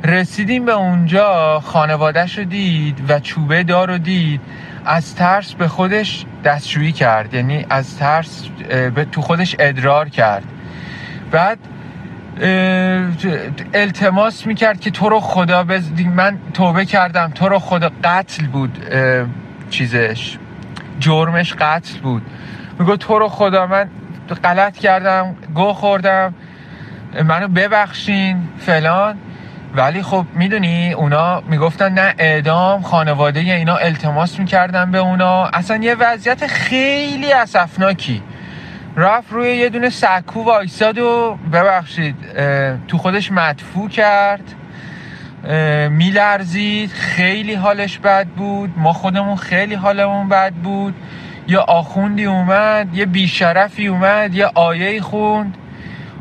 [0.04, 4.42] رسیدیم به اونجا خانوادهش رو دید و چوبه دار رو دید.
[4.86, 8.48] از ترس به خودش دستشویی کرد یعنی از ترس
[8.96, 10.44] به تو خودش ادرار کرد.
[11.32, 11.60] بعد
[13.74, 15.92] التماس می‌کرد که تو رو خدا بز...
[16.16, 18.78] من توبه کردم تو رو خدا قتل بود
[19.70, 20.38] چیزش
[21.00, 22.22] جرمش قتل بود.
[22.80, 23.90] میگو تو رو خدا من
[24.44, 26.34] غلط کردم گو خوردم
[27.24, 29.18] منو ببخشین فلان.
[29.76, 35.46] ولی خب می‌دونی اونا می‌گفتن نه اعدام خانواده اینا التماس می‌کردن به اونا.
[35.46, 38.22] اصلا یه وضعیت خیلی اسفناکی.
[38.98, 42.16] رفت روی یه دونه سکو وایساد و ببخشید
[42.88, 44.56] تو خودش مدفوع کرد
[45.90, 46.92] میلرزید.
[46.92, 48.74] خیلی حالش بد بود.
[48.78, 50.96] ما خودمون خیلی حالمون بد بود.
[51.48, 55.58] یه آخوندی اومد یه بیشرفی اومد یه آیه خوند.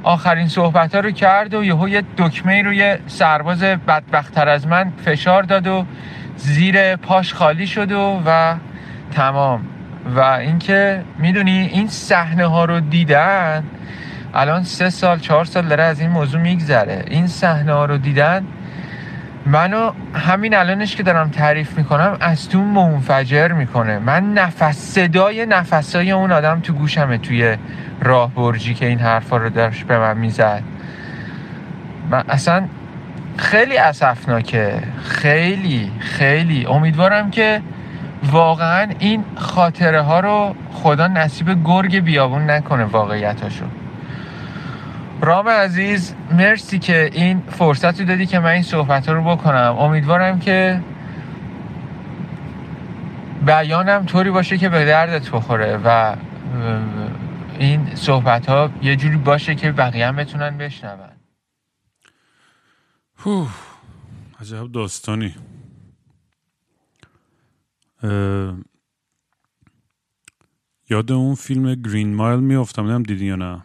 [0.03, 5.42] آخرین صحبت ها رو کرد و یهو یه دکمه روی سرباز بدبختتر از من فشار
[5.42, 5.86] داد و
[6.36, 8.55] زیر پاش خالی شد و و
[9.12, 9.64] تمام.
[10.16, 13.64] و اینکه می‌دونی این صحنه ها رو دیدن
[14.34, 17.05] الان سه سال چهار سال داره از این موضوع میگذره.
[17.07, 18.46] این صحنه ها رو دیدن
[19.47, 23.99] منو همین الانش که دارم تعریف می‌کنم از تو منفجر می‌کنه.
[23.99, 27.57] من نفس صدای نفسای اون آدم تو گوشمه توی
[28.01, 30.62] راه برجی که این حرفا رو داشت به من می‌زد.
[32.11, 32.64] من اصلا
[33.36, 34.74] خیلی اسفناکه.
[35.03, 36.66] خیلی خیلی.
[36.66, 37.61] امیدوارم که
[38.30, 43.64] واقعا این خاطره ها رو خدا نصیب گرگ بیابون نکنه واقعیتاشو.
[45.23, 49.77] رام عزیز مرسی که این فرصت رو دادی که من این صحبت رو بکنم.
[49.79, 50.83] امیدوارم که
[53.47, 56.16] بیانم طوری باشه که به دردت بخوره و
[57.59, 61.09] این صحبت ها یه جوری باشه که بقیه هم بتونن بشنون.
[64.41, 65.35] عجب داستانی.
[70.91, 73.62] یاد اون فیلم گرین مایل میافتم نمی‌دونم دیدی یا نه؟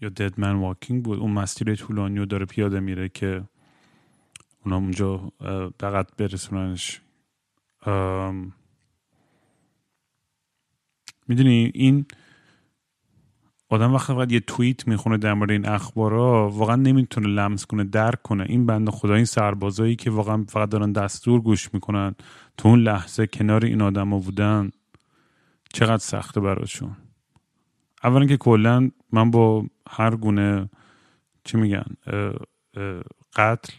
[0.00, 1.18] یا دد من واکینگ بود.
[1.18, 3.42] اون مسیر طولانی رو داره پیاده میره که
[4.64, 5.32] اونا اونجا
[5.80, 7.00] فقط برسوننش.
[11.28, 12.06] می‌دونی این
[13.68, 18.22] آدم وقتی فقط یه توییت می‌خونه در مورد این اخبارا واقعا نمی‌تونه لمس کنه درک
[18.22, 18.44] کنه.
[18.48, 22.14] این بنده خدا این سربازایی که واقعا فقط دارن دستور گوش می‌کنن
[22.56, 24.70] تو اون لحظه کنار این آدم بودن
[25.72, 26.96] چقدر سخته براشون.
[28.04, 30.70] اولا که کلا من با هر گونه
[31.44, 31.86] چی میگن
[33.36, 33.72] قتل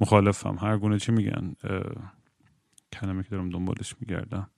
[0.00, 0.56] مخالفم.
[0.60, 1.54] هر گونه چی میگن
[2.92, 4.50] کلمه که دارم دنبالش میگردم.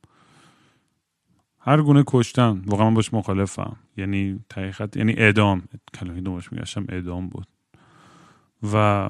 [1.58, 3.76] هر گونه کشتن واقعا من باش مخالفم.
[3.96, 5.62] یعنی تحقیقت یعنی اعدام.
[5.94, 7.46] کلمه دنبالش میگشتم اعدام بود.
[8.72, 9.08] و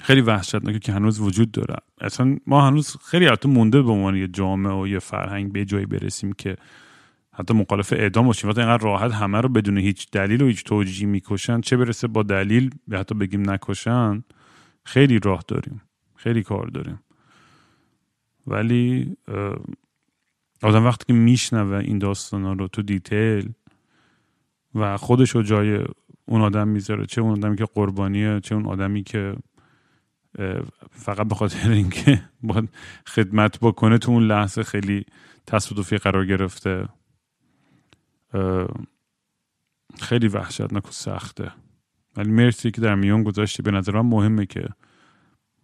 [0.00, 1.76] خیلی وحشتناکه که هنوز وجود داره.
[2.00, 5.86] اصلا ما هنوز خیلی حتی مونده به عنوان یه جامعه و یه فرهنگ به جایی
[5.86, 6.56] برسیم که
[7.36, 11.06] حتی مخالف اعدام باشیم وقتی اینقدر راحت همه رو بدون هیچ دلیل و هیچ توجیهی
[11.06, 14.24] می‌کشن چه برسه با دلیل به حتی بگیم نکشن
[14.84, 15.82] خیلی راه داریم
[16.16, 17.00] خیلی کار داریم.
[18.46, 19.16] ولی
[20.62, 23.52] آدم وقتی که میشنوه این داستانا رو تو دیتیل
[24.74, 25.84] و خودش رو جای
[26.26, 29.36] اون آدم می‌ذاره چه اون آدمی که قربانیه چه اون آدمی که
[30.90, 32.68] فقط به خاطر اینکه باید
[33.06, 35.06] خدمت بکنه تو اون لحظه خیلی
[35.46, 36.88] تصادفی قرار گرفته.
[40.00, 41.52] خیلی وحشتناک و سخته.
[42.16, 43.62] ولی مرسی که در میون گذاشتی.
[43.62, 44.68] به نظر من مهمه که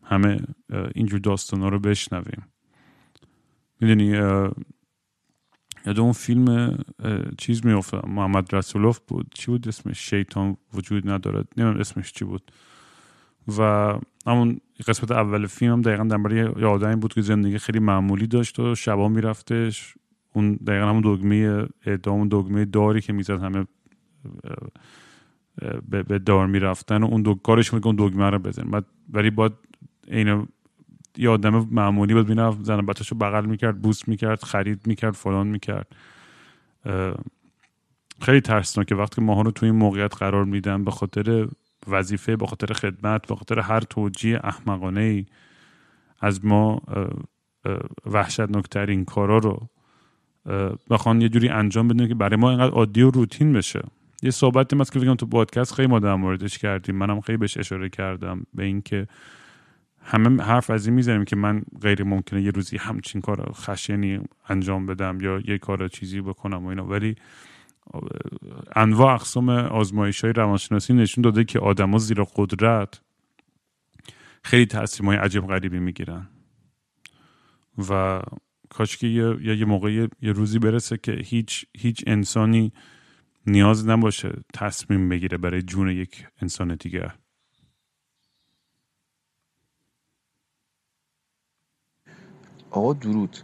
[0.03, 0.41] همه
[0.95, 2.43] اینجور داستانا رو بشنویم.
[3.81, 4.07] می‌دونی
[5.87, 6.79] یاد اون فیلم
[7.39, 9.27] چیز میفته محمد رسولوف بود.
[9.35, 11.49] چی بود اسمش؟ شیطان وجود ندارد.
[11.57, 12.53] نمی‌دونم اسمش چی بود.
[13.59, 13.95] و
[14.27, 18.59] همون قسمت اول فیلم هم دقیقا در یه آدمی بود که زندگی خیلی معمولی داشت
[18.59, 19.95] و شبا میرفتش.
[20.33, 23.67] اون دقیقا همون دگمه اعدام دگمه داری که می‌زد همه
[25.89, 29.53] به دار می‌رفتن و اون دو کارش که اون دگمه رو بزن بعد ولی باید
[30.07, 30.49] این
[31.17, 35.87] یه آدم معمولی بود می‌رفت زن بچه‌شو بغل می‌کرد بوس می‌کرد خرید می‌کرد فلان می‌کرد.
[38.21, 41.49] خیلی ترسناکه وقتی ماها رو توی این موقعیت قرار میدن به خاطر
[41.89, 45.27] وظیفه به خاطر خدمت به خاطر هر توجیه احمقانه ای
[46.21, 46.83] از ما
[48.07, 49.69] وحشتناکترین کارا رو
[50.91, 53.83] بخوان یه جوری انجام بدن که برای ما اینقدر عادی و روتین بشه.
[54.23, 56.97] یه صحبتی هست که کنم تو پادکست خیلی ما در موردش کردیم.
[56.97, 59.07] منم خیلی بهش اشاره کردم به اینکه
[60.03, 64.87] همه حرف از این می‌زنیم که من غیر ممکنه یه روزی همچین کار خشنی انجام
[64.87, 66.87] بدم یا یه کار چیزی بکنم و اینا.
[66.87, 67.15] ولی
[68.77, 73.01] انواع اقسام آزمایش های روانشناسی نشون داده که آدما زیر قدرت
[74.43, 76.29] خیلی تصمیم های عجیب غریبی می‌گیرن.
[77.91, 78.21] و
[78.71, 82.73] کاش که یه, یه, یه موقع یه, روزی برسه که هیچ هیچ انسانی
[83.47, 87.15] نیاز نباشه تصمیم بگیره برای جون یک انسان دیگر
[92.71, 93.37] آقا درود.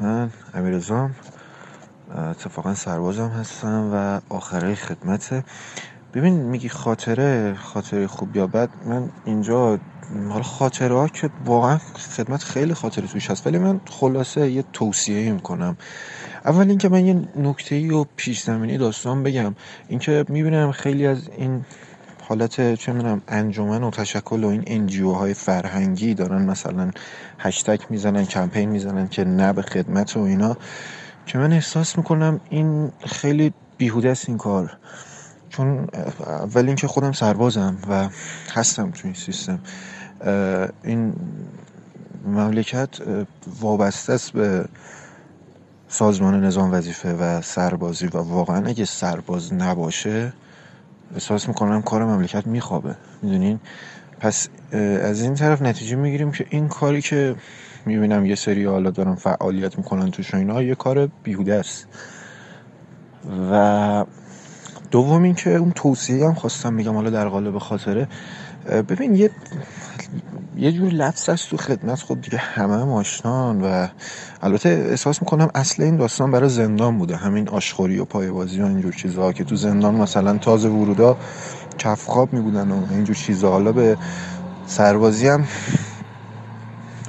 [0.00, 1.14] من امیرزام
[2.14, 5.44] اتفاقا سربازم هستم و آخره خدمته
[6.14, 9.78] ببین میگی خاطره خاطره خوب یا بد من اینجا
[10.28, 11.78] حالا خاطره ها که واقعا
[12.16, 15.76] خدمت خیلی خاطره توش هست ولی من خلاصه یه توصیه می‌کنم.
[16.44, 19.54] اول اینکه من یه نکته ای و پیش زمینی داستان بگم.
[19.88, 21.64] اینکه می‌بینم خیلی از این
[22.28, 26.90] حالت چه می‌دونم انجمن و تشکل و این انجیو های فرهنگی دارن مثلا
[27.38, 30.56] هشتگ می‌زنن کمپین می‌زنن که نه به خدمت و اینا
[31.26, 34.76] که من احساس می‌کنم این خیلی بیهوده است این کار.
[35.56, 35.88] چون
[36.20, 38.08] اول اینکه خودم سربازم و
[38.52, 39.58] هستم تو این سیستم
[40.84, 41.12] این
[42.26, 42.88] مملکت
[43.60, 44.64] وابسته است به
[45.88, 50.32] سازمان نظام وظیفه و سربازی و واقعا اگه سرباز نباشه
[51.14, 52.96] احساس می‌کنم کار مملکت میخوابه.
[53.22, 53.60] می‌دونین؟
[54.20, 54.48] پس
[55.02, 57.36] از این طرف نتیجه می‌گیریم که این کاری که
[57.86, 61.86] می‌بینم یه سری حالا دارن فعالیت می‌کنن توش اینا یه کار بیهوده است.
[63.50, 64.04] و
[64.94, 68.08] دوم اینکه اون توصیه هم خواستم بگم حالا در قالب خاطره.
[68.66, 69.30] ببین یه
[70.56, 72.02] یه جور لفظ هست تو خدمت.
[72.02, 73.86] خب دیگه همه هم آشنان و
[74.42, 77.16] البته احساس می‌کنم اصل این داستان برای زندان بوده.
[77.16, 81.16] همین آشخوری و پایه‌بازی و اینجور چیزها که تو زندان مثلا تازه ورودا
[81.78, 83.50] کف خواب میبودن و اینجور چیزها.
[83.50, 83.96] حالا به
[84.66, 85.44] سربازی هم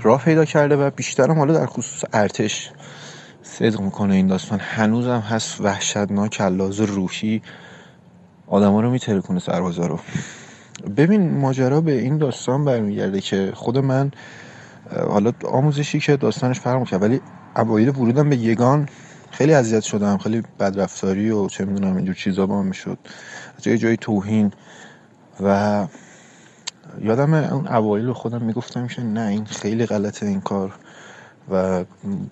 [0.04, 2.72] راه پیدا کرده و بیشترم حالا در خصوص ارتش
[3.44, 4.60] صدق می‌کنه این داستان.
[4.60, 7.42] هنوزم هست وحشتناک لحاظ روحی
[8.48, 10.00] آدما رو میترکونه سربازا رو.
[10.98, 14.12] ببین ماجرا به این داستان برمیگرده که خود من
[15.10, 17.22] حالا آموزشی که داستانش فرق کرد ولی
[17.56, 18.90] اوایل ورودم به یگان
[19.32, 20.18] خیلی اذیت شدم.
[20.18, 22.98] خیلی بدرفتاری و چه می‌دونم اینجور چیزا با من می‌شد.
[23.62, 24.52] جای جای توهین.
[25.44, 25.88] و
[27.02, 30.76] یادم اون اوایل خودم می‌گفتم که نه این خیلی غلطه این کار.
[31.52, 31.86] و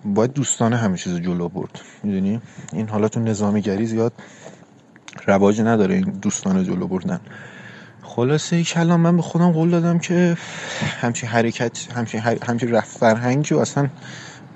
[0.06, 1.80] باید دوستانه همه چیز جلو برد.
[2.04, 2.42] می‌دونی؟
[2.74, 4.14] این حالا تو نظامیگری زیاد
[5.28, 7.20] رواج نداره این دوستانه جلو بردن.
[8.04, 10.38] خلاصه کلام من به خودم قول دادم که
[11.02, 12.38] همچین حرکت همچین, حر...
[12.46, 13.90] همچین رفت فرهنگی رو اصلا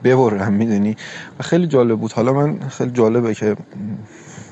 [0.03, 0.95] ببرم می‌دونی؟
[1.39, 2.11] و خیلی جالب بود.
[2.11, 3.55] حالا من خیلی جالبه که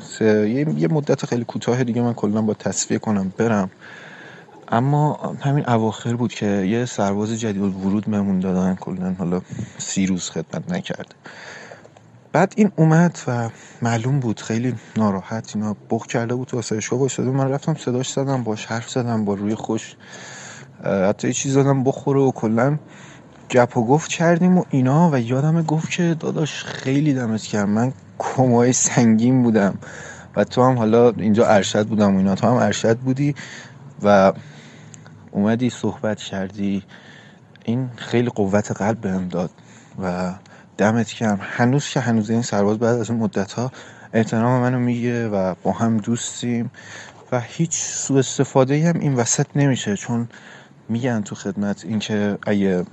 [0.02, 0.50] سه...
[0.50, 0.70] یه...
[0.80, 3.70] یه مدت خیلی کوتاه دیگه من کلا با تصفیه کنم برم.
[4.68, 9.42] اما همین اواخر بود که یه سرباز جدید ورود مهمون دادن کلا حالا
[9.78, 11.16] سی روز خدمت نکرد.
[12.36, 13.50] بعد این اومد و
[13.82, 18.44] معلوم بود خیلی ناراحت اینا بخ کرده بود تو آسایشگاه باشده من رفتم صداش زدم
[18.44, 19.96] باش حرف زدم با روی خوش
[20.84, 22.80] حتی چیز دادم بخوره و کلا
[23.50, 27.94] گپ و گفت کردیم و اینا و یادم گفت که داداش خیلی دمت کرد من
[28.20, 29.78] کمای سنگین بودم
[30.36, 32.36] و تو هم حالا اینجا ارشد بودم و اینا.
[32.36, 33.36] تو هم ارشد بودی
[34.04, 34.34] و
[35.32, 36.84] اومدی صحبت کردی.
[37.66, 39.50] این خیلی قوت قلب بهم داد
[40.04, 40.34] و
[40.78, 41.40] دمت گرم.
[41.42, 43.72] هنوز که هنوز این سرباز بعد از اون مدت ها
[44.14, 46.72] احترام منو میگه و با هم دوستیم
[47.32, 50.30] و هیچ سوء استفاده هم این وسط نمیشه چون
[50.90, 52.86] میگن تو خدمت اینکه اگه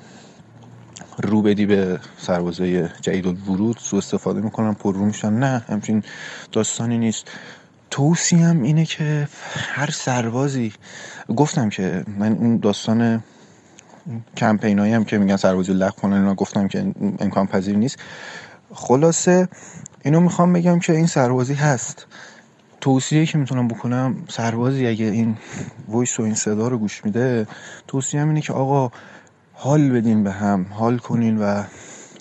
[1.19, 5.33] رو بدی به سربازای جدید ورود سوء استفاده می‌کنن پر رو میشن.
[5.33, 6.03] نه همچین
[6.53, 7.31] داستانی نیست.
[7.91, 10.73] توصیم اینه که هر سربازی
[11.37, 13.25] گفتم که من اون داستان
[14.37, 17.99] کمپین هایی هم که میگن سربازی لغو کنن اینا گفتم که امکان پذیر نیست.
[18.75, 19.49] خلاصه
[20.05, 22.07] اینو می‌خوام بگم که این سربازی هست.
[22.81, 25.37] توصیه که می‌تونم بکنم سربازی اگه این
[25.89, 27.47] وایس و این صدا رو گوش میده
[27.89, 28.91] توصیه اینه که آقا
[29.53, 31.63] حال بدین به هم حال کنین و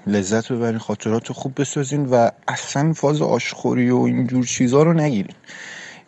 [0.08, 5.36] لذت ببرین خاطرات رو خوب بسازین و اصلا فاز آشخوری و اینجور چیزا رو نگیرین.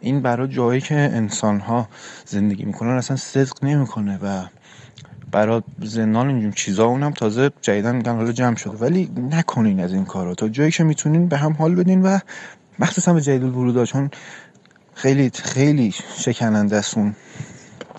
[0.01, 1.87] این برای جایی که انسان ها
[2.25, 4.45] زندگی می‌کنن اصلا صدق نمی‌کنه و
[5.33, 8.77] برای زندان اینجور چیزا اونم تازه جدیدن میگن حالا جمع شده.
[8.77, 10.35] ولی نکنین از این کارا.
[10.35, 12.19] تا جایی که می‌تونین به هم حال بدین و
[12.79, 14.09] مخصوصا به جدید الورود چون
[14.93, 17.15] خیلی خیلی شکننده است اون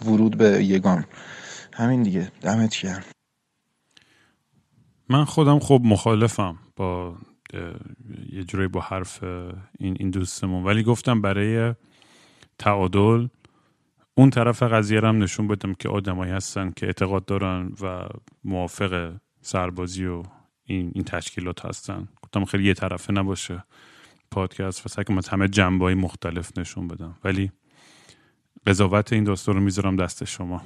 [0.06, 1.04] ورود به یگان.
[1.72, 2.32] همین دیگه.
[2.40, 3.02] دمت گرم.
[5.08, 7.16] من خودم خب مخالفم با
[8.32, 9.22] یه جوری با حرف
[9.78, 10.64] این این دوستمون.
[10.64, 11.74] ولی گفتم برای
[12.58, 13.26] تعادل
[14.14, 18.06] اون طرف قضیه هم نشون بدم که آدمایی هستن که اعتقاد دارن و
[18.44, 20.22] موافق سربازی و
[20.64, 22.08] این, این تشکیلات هستن.
[22.22, 23.64] گفتم خیلی یه طرفه نباشه
[24.30, 27.14] پادکست و سعی کنم همه جنبه مختلف نشون بدم.
[27.24, 27.52] ولی
[28.66, 30.62] قضاوت این داستان رو می‌ذارم دست شما.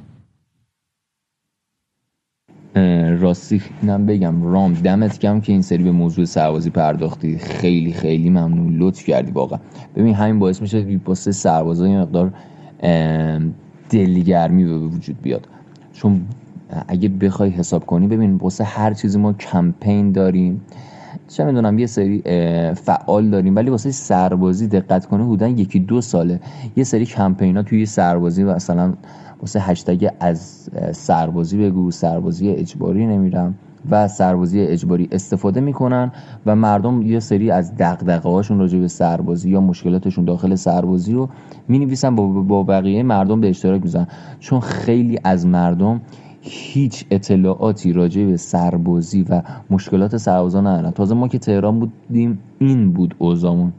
[3.21, 4.43] راستی اینم بگم.
[4.53, 7.39] رام دمت کم که این سری به موضوع سربازی پرداختی.
[7.39, 8.77] خیلی خیلی ممنون.
[8.79, 9.59] لطف کردی واقعا.
[9.97, 12.35] ببین همین باعث میشه واسه سربازا یه مقدار
[13.91, 15.49] دلگرمی به وجود بیاد.
[15.93, 16.21] چون
[16.89, 20.61] اگه بخوای حساب کنی ببین واسه هر چیزی ما کمپین داریم.
[21.29, 22.23] چه می‌دونم یه سری
[22.75, 26.41] فعال داریم ولی واسه سربازی دقت کنه بودن یکی دو ساله.
[26.77, 28.95] یه سری کمپینا توی سربازی مثلا
[29.41, 33.55] واسه هشتگ از سربازی بگو سربازی اجباری نمیرم.
[33.91, 36.13] و سربازی اجباری استفاده می‌کنن
[36.47, 41.29] و مردم یه سری از دقدقه هاشون راجع به سربازی یا مشکلاتشون داخل سربازی رو
[41.69, 44.07] می نویسن با بقیه مردم به اشتراک می‌زنن
[44.41, 46.01] چون خیلی از مردم
[46.41, 50.91] هیچ اطلاعاتی راجع به سربازی و مشکلات سربازا ندارن.
[50.91, 53.73] تازه ما که تهران بودیم این بود اوزامون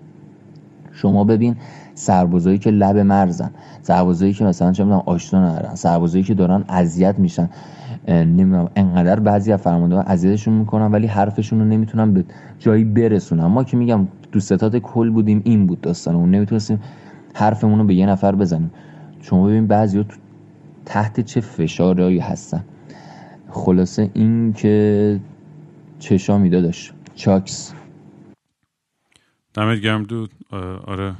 [0.92, 1.56] شما ببین
[2.00, 3.52] سربازایی که لب مرزن
[3.82, 7.50] سربازایی که مثلا چه می‌دونم آشنا ندارن سربازایی که دارن اذیت میشن
[8.08, 12.26] نمی‌دونم انقدر بعضی از فرمانده اذیتشون می‌کنن ولی حرفشون رو نمی‌تونن به
[12.60, 13.46] جایی برسونن.
[13.46, 16.80] ما که میگم تو ستاد کل بودیم این بود داستانمون نمی‌تونستیم
[17.34, 18.72] حرفمون رو به یه نفر بزنیم.
[19.22, 20.06] شما ببین بعضی
[20.86, 22.64] تحت چه فشارهایی هستن.
[23.50, 25.20] خلاصه این که
[26.00, 27.74] چشا میده داشت چاکس.
[29.54, 30.32] دمت گرم dude.
[30.88, 31.14] آره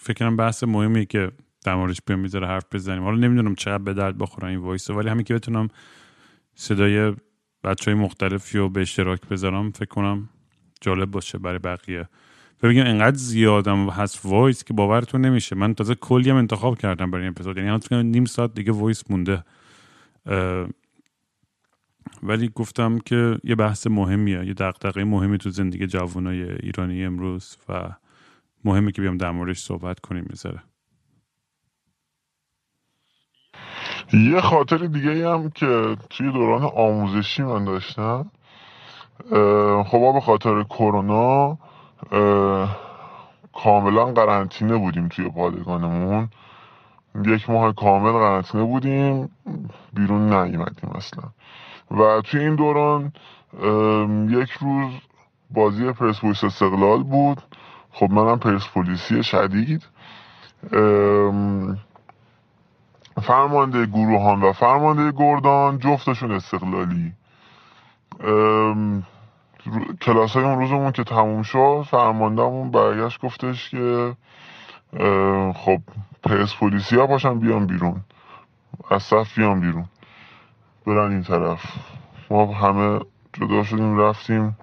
[0.00, 1.30] فکرم بحث مهمی که
[1.64, 3.02] در موردش بیام می‌ذاره حرف بزنیم.
[3.02, 5.68] حالا نمی‌دونم چقدر به درد بخورن این voice ولی همین که بتونم
[6.54, 7.14] صدای
[7.64, 10.28] بچه های مختلفی رو به اشتراک بذارم فکر کنم
[10.80, 12.08] جالب باشه برای بقیه.
[12.62, 15.56] بگم انقدر زیادم هست voice که باورتون نمیشه.
[15.56, 17.58] من تازه کلی هم انتخاب کردم برای این اپیزود.
[17.58, 19.44] یعنی نیم ساعت دیگه voice مونده.
[22.22, 27.90] ولی گفتم که یه بحث مهمیه یه دقدقه مهمی تو زندگی جوانای ایرانی امروز و
[28.64, 30.62] مهمه که بیام در موردش صحبت کنیم می‌ذاره
[34.12, 38.30] یه خاطر دیگه هم که توی دوران آموزشی من داشتم.
[39.84, 41.58] خب به خاطر کرونا
[43.52, 46.28] کاملا قرنطینه بودیم توی پادگانمون
[47.26, 49.30] یک ماه کامل قرنطینه بودیم
[49.92, 51.24] بیرون نیومدیم اصلا.
[51.90, 53.12] و توی این دوران
[54.30, 54.92] یک روز
[55.50, 57.42] بازی پرسپولیس استقلال بود.
[57.98, 59.82] خب منم پرسپولیسی شدید.
[63.22, 67.12] فرمانده گروهان و فرمانده گردان جفتشون استقلالی.
[70.02, 74.16] کلاس های اون روزمون که تموم شد فرماندهمون برگشت گفتش که
[75.54, 75.80] خب
[76.22, 78.00] پرسپولیسی ها باشن بیان بیرون.
[78.90, 79.84] از صف بیان بیرون.
[80.86, 81.62] برن این طرف.
[82.30, 83.00] ما همه
[83.32, 84.56] جدا شدیم رفتیم.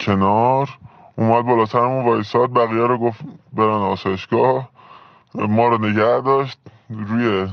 [0.00, 0.78] کنار.
[1.16, 3.20] اومد بالاترمون وایساد بقیه رو گفت
[3.52, 4.68] برن آسایشگاه.
[5.34, 6.58] ما رو نگه داشت
[6.90, 7.48] روی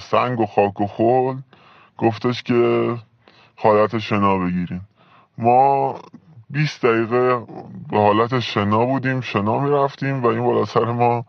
[0.00, 1.36] سنگ و خاک و خول.
[1.98, 2.94] گفتش که
[3.56, 4.88] حالت شنا بگیریم.
[5.38, 5.94] ما
[6.50, 7.46] 20 دقیقه
[7.90, 11.24] به حالت شنا بودیم شنا می‌رفتیم و این بالا سر ما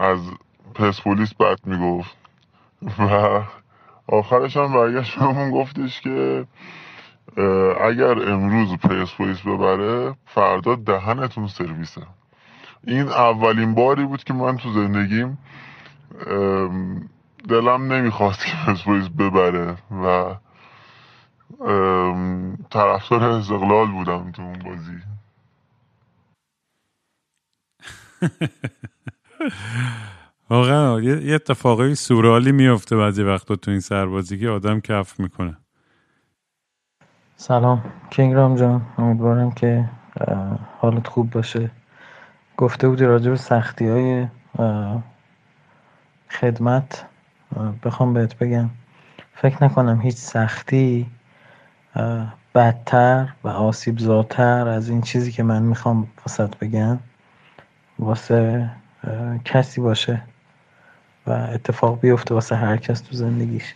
[0.00, 0.20] از
[0.74, 2.16] پرسپولیس بد می‌گفت.
[2.98, 3.40] و
[4.08, 6.46] آخرش هم برگشت بهمون گفتش که
[7.80, 12.02] اگر امروز پرسپولیس ببره فردا دهنتون سرویسه.
[12.86, 15.38] این اولین باری بود که من تو زندگیم
[17.48, 20.34] دلم نمی‌خواست که پرسپولیس ببره و
[22.70, 24.98] طرفدار استقلال بودم تو اون بازی.
[30.50, 35.56] واقعا یه اتفاقی سورالی میفته بعضی وقتا تو این سربازی که آدم کف می‌کنه.
[37.36, 37.84] سلام.
[38.10, 39.88] کینگرام جان امیدوارم که
[40.78, 41.70] حالت خوب باشه.
[42.56, 44.26] گفته بودی راجع به سختی های
[46.30, 47.06] خدمت.
[47.84, 48.70] بخوام بهت بگم
[49.34, 51.06] فکر نکنم هیچ سختی
[52.54, 56.98] بدتر و آسیب زاتر از این چیزی که من می‌خوام واسط بگم.
[57.98, 58.70] واسه
[59.44, 60.22] کسی باشه.
[61.28, 63.74] و اتفاق بیفته واسه هر کس تو زندگیش.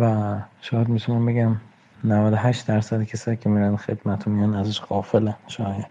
[0.00, 1.56] و شاید می‌تونم بگم
[2.04, 5.86] 98 درصد کسایی که میرن خدمت و میان ازش غافلن شاید.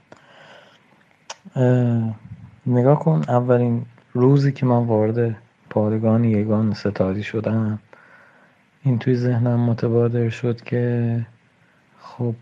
[1.56, 2.16] اه،
[2.66, 5.36] نگاه کن اولین روزی که من وارد
[5.70, 7.80] پادگان یگان ستادی شدم
[8.84, 11.26] این توی ذهنم متبادر شد که
[12.00, 12.36] خب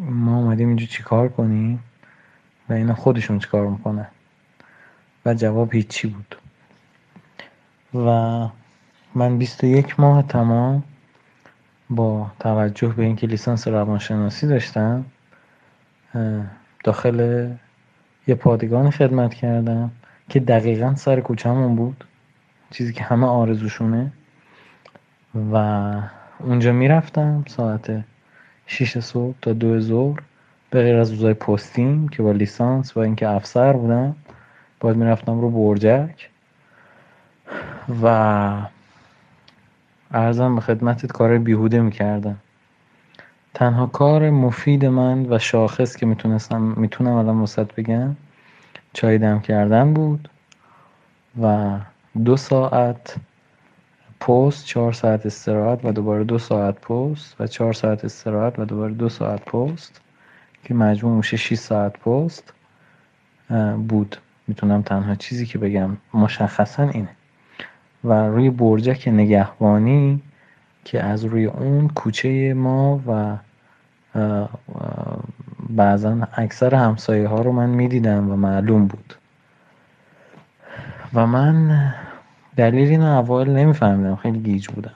[0.00, 1.82] ما اومدیم اینجا چیکار کنیم
[2.68, 4.06] و اینا خودشون چیکار می‌کنن؟
[5.26, 6.36] و جواب هیچی بود.
[7.94, 8.48] و
[9.14, 10.82] من 21 ماه تمام
[11.90, 15.04] با توجه به اینکه لیسانس روانشناسی داشتم
[16.84, 17.48] داخل
[18.26, 19.90] یه پادگان خدمت کردم
[20.28, 22.04] که دقیقا سر کوچه‌مون بود
[22.70, 24.12] چیزی که همه آرزوشونه.
[25.52, 25.56] و
[26.38, 28.04] اونجا می‌رفتم ساعت
[28.66, 30.20] 6 صبح تا دو ظهر
[30.70, 34.16] به غیر از روزای پستیم که با لیسانس و اینکه افسر بودم
[34.80, 36.30] باید می‌رفتم رو برجک.
[38.02, 38.06] و
[40.10, 42.36] ارزم به خدمتت کار بیهوده می‌کردم.
[43.54, 48.16] تنها کار مفید من و شاخص که می‌تونستم می‌تونم الان وسط بگم
[48.92, 50.28] چای دم کردن بود
[51.42, 51.78] و
[52.24, 53.16] دو ساعت
[54.20, 58.92] پست چهار ساعت استراحت و دوباره دو ساعت پست و چهار ساعت استراحت و دوباره
[58.92, 60.00] دو ساعت پست
[60.64, 62.52] که مجموع میشه 6 ساعت پست
[63.88, 64.16] بود.
[64.46, 67.15] می‌تونم تنها چیزی که بگم مشخصا اینه.
[68.06, 70.22] و روی برجک نگهبانی
[70.84, 73.36] که از روی اون کوچه ما و
[75.70, 79.14] بعضا اکثر همسایه ها رو من می‌دیدم و معلوم بود.
[81.14, 81.94] و من
[82.56, 84.94] دلیل اینو اول نمیفهمیدم خیلی گیج بودم.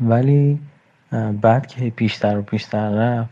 [0.00, 0.60] ولی
[1.40, 3.30] بعد که پیشتر و پیشتر رفت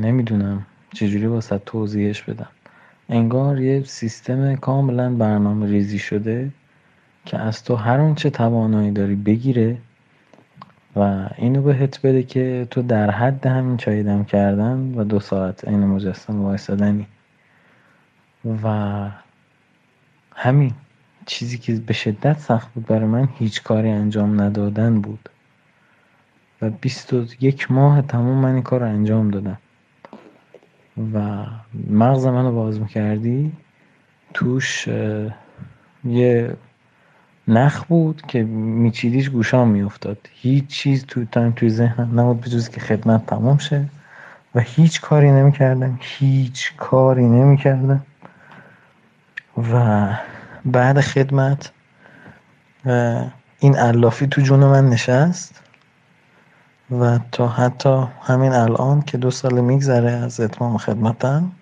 [0.00, 2.48] نمی‌دونم چجوری واسه توضیحش بدم.
[3.10, 6.50] انگار یه سیستم کاملا برنامه ریزی شده
[7.24, 9.78] که از تو هر چه توانایی داری بگیره
[10.96, 15.68] و اینو بهت بده که تو در حد همین چای دم کردن و دو ساعت
[15.68, 17.06] عین مجسم وایسادنی.
[18.62, 19.08] و
[20.36, 20.72] همین
[21.26, 25.28] چیزی که به شدت سخت بود برای من هیچ کاری انجام ندادن بود.
[26.62, 29.58] و بیست و یک ماه تمام من این کار رو انجام دادم.
[31.14, 31.46] و
[31.90, 33.52] مغز منو باز می‌کردی؟
[34.34, 34.88] توش
[36.04, 36.56] یه
[37.48, 40.18] نخ بود که میچیدیش گوشام میافتاد.
[40.32, 43.84] هیچ چیز تو تایم توی ذهنم نبود بجز که خدمت تمام شه
[44.54, 45.98] و هیچ کاری نمی‌کردم.
[46.00, 48.02] هیچ کاری نمی‌کردم.
[49.72, 50.08] و
[50.64, 51.72] بعد خدمت
[53.58, 55.62] این علافی تو جون من نشست.
[56.90, 61.52] و تا حتی همین الان که دو سال میگذره از اتمام خدمتم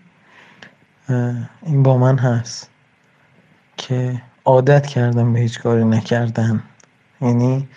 [1.62, 2.70] این با من هست
[3.76, 6.62] که عادت کردم به هیچ کاری نکردن.
[7.20, 7.68] یعنی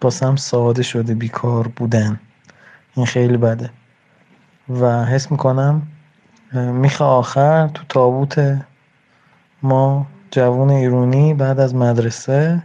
[0.00, 2.20] باسم ساده شده بیکار بودن.
[2.94, 3.70] این خیلی بده.
[4.68, 5.82] و حس می‌کنم
[6.52, 8.58] میخه آخر تو تابوت
[9.62, 12.62] ما جوون ایرونی بعد از مدرسه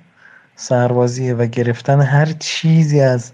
[0.55, 3.31] سربازیه و گرفتن هر چیزی از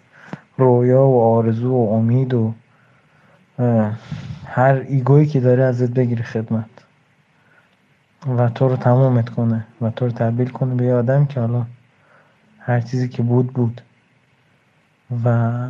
[0.58, 2.54] رویا و آرزو و امید و
[4.46, 6.70] هر ego یی که داره ازت بگیره خدمت.
[8.38, 11.66] و تو رو تمومت کنه و تو رو تبدیل کنه به یه آدم که حالا
[12.60, 13.82] هر چیزی که بود بود.
[15.26, 15.68] و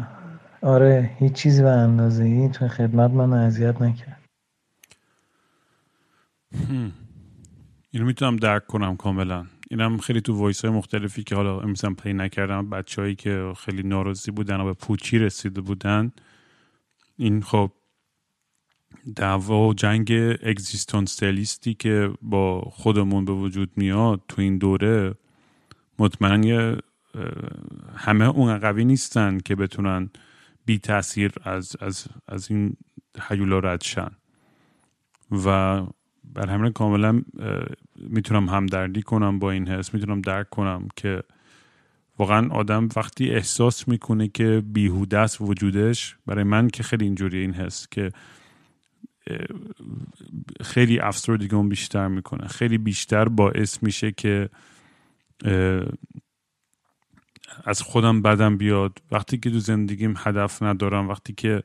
[0.61, 4.21] آره هیچ چیزی به اندازه این تو خدمت من اذیت نکرد.
[7.91, 9.45] اینو می‌تونم درک کنم کاملا.
[9.75, 14.31] اینم خیلی تو voice های مختلفی که حالا امروزم play نکردم بچههایی که خیلی ناراضی
[14.31, 16.11] بودن و به پوچی رسیده بودن
[17.17, 17.71] این خب
[19.15, 20.11] دعوا و جنگ
[20.43, 25.15] اگزیستانسیالیستی که با خودمون به وجود میاد تو این دوره
[25.99, 26.77] مطمئن یه اه،
[27.95, 30.09] همه اون قوی نیستن که بتونن
[30.65, 32.77] بی تاثیر از, از, از این
[33.21, 34.11] حیولا رد شن.
[35.31, 35.81] و
[36.33, 37.21] بر همین کاملا
[37.95, 41.23] می‌تونم همدردی کنم با این حس می‌تونم درک کنم که
[42.19, 47.53] واقعا آدم وقتی احساس می‌کنه که بیهوده است وجودش برای من که خیلی اینجوری این
[47.53, 48.11] حس که
[50.61, 54.49] خیلی افسردگی اون بیشتر می‌کنه خیلی بیشتر باعث میشه که
[57.65, 59.01] از خودم بدم بیاد.
[59.11, 61.63] وقتی که تو زندگیم هدف ندارم وقتی که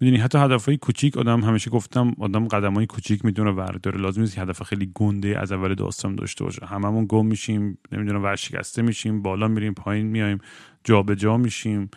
[0.00, 4.38] می‌دونی حتی هدفهای کوچیک آدم همیشه گفتم آدم قدم های کوچیک می‌دونه ورداره لازم نیست
[4.38, 6.66] هدف خیلی گنده از اول داستان داشته باشه.
[6.66, 10.38] هممون گم میشیم نمی‌دونم ورشکسته میشیم بالا میریم پایین میایم
[10.84, 11.90] جابجا جا میشیم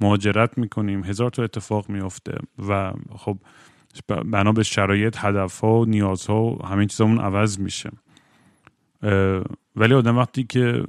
[0.00, 3.38] مهاجرت می‌کنیم هزار تا اتفاق میافته و خب
[4.08, 7.90] بنا به شرایط هدف ها و نیازها و همین چیزامون عوض میشه.
[9.76, 10.84] ولی آدم وقتی که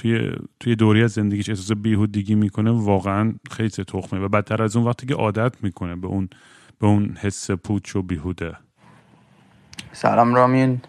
[0.00, 4.20] توی توی دوری از زندگیش احساس بیهودگی می‌کنه واقعا خیلی تخمه.
[4.20, 6.28] و بدتر از اون وقتی که عادت می‌کنه به اون
[6.80, 8.56] به اون حس پوچ و بیهوده.
[9.92, 10.80] سلام رامین.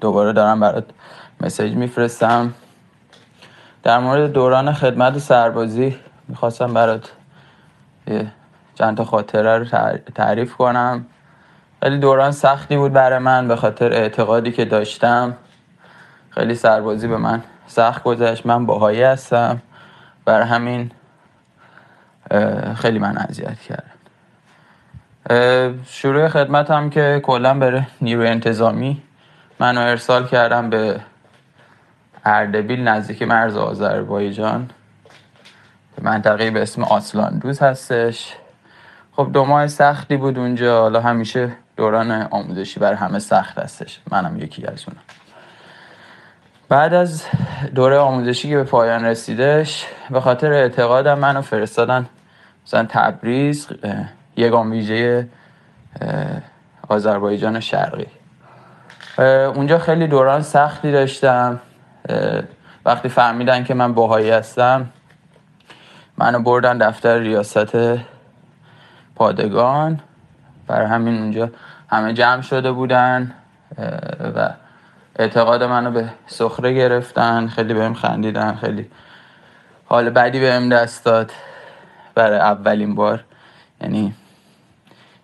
[0.00, 0.84] دوباره دارم برات
[1.40, 2.54] مسیج میفرستم.
[3.82, 5.96] در مورد دوران خدمت سربازی
[6.28, 7.12] می‌خواستم برات
[8.74, 9.64] چند تا خاطره رو
[10.14, 11.06] تعریف کنم.
[11.82, 15.36] خیلی دوران سختی بود برای من به خاطر اعتقادی که داشتم.
[16.30, 18.46] خیلی سربازی به من سخت گذشت.
[18.46, 19.62] من باهایی هستم.
[20.24, 20.90] بر همین
[22.76, 23.84] خیلی من اذیت کرد
[25.86, 29.02] شروع خدمت هم که کلا بره نیروی انتظامی.
[29.60, 31.00] منو ارسال کردم به
[32.24, 34.70] اردبیل نزدیک مرز آذربایجان.
[36.02, 38.34] منطقه به اسم آسلاندوز هستش.
[39.12, 40.80] خب دو ماه سختی بود اونجا.
[40.80, 44.00] حالا همیشه دوران آموزشی بر همه سخت هستش.
[44.10, 45.02] منم یکی از اونم
[46.72, 47.24] بعد از
[47.74, 52.06] دوره آموزشی که به پایان رسیدش به خاطر اعتقادم منو فرستادن.
[52.66, 53.68] مثلا تبریز
[54.36, 55.28] یگان ویژه
[56.88, 58.06] آذربایجان شرقی.
[59.54, 61.60] اونجا خیلی دوران سختی داشتم.
[62.84, 64.86] وقتی فهمیدن که من باهایی هستم
[66.18, 67.76] منو بردن دفتر ریاست
[69.16, 70.00] پادگان.
[70.66, 71.50] برای همین اونجا
[71.88, 73.32] همه جمع شده بودن
[74.34, 74.50] و
[75.18, 78.90] اعتقاد منو به سخره گرفتن خیلی بهم خندیدن خیلی
[79.84, 81.30] حال بعدی بهم دست داد
[82.14, 83.24] برای اولین بار.
[83.80, 84.14] یعنی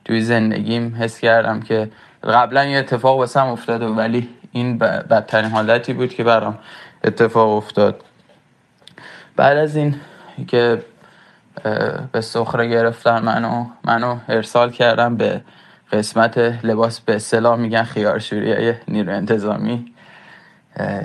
[0.04, 1.90] توی زندگیم حس کردم که
[2.24, 6.58] قبلا یه اتفاق واسم افتاده ولی این بدترین حالتی بود که برام
[7.04, 8.04] اتفاق افتاد.
[9.36, 10.00] بعد از این
[10.46, 10.82] که
[12.12, 15.40] به سخره گرفتن منو منو ارسال کردم به
[15.92, 19.92] قسمت لباس به اصطلاح میگن خیارشوری نیرو انتظامی.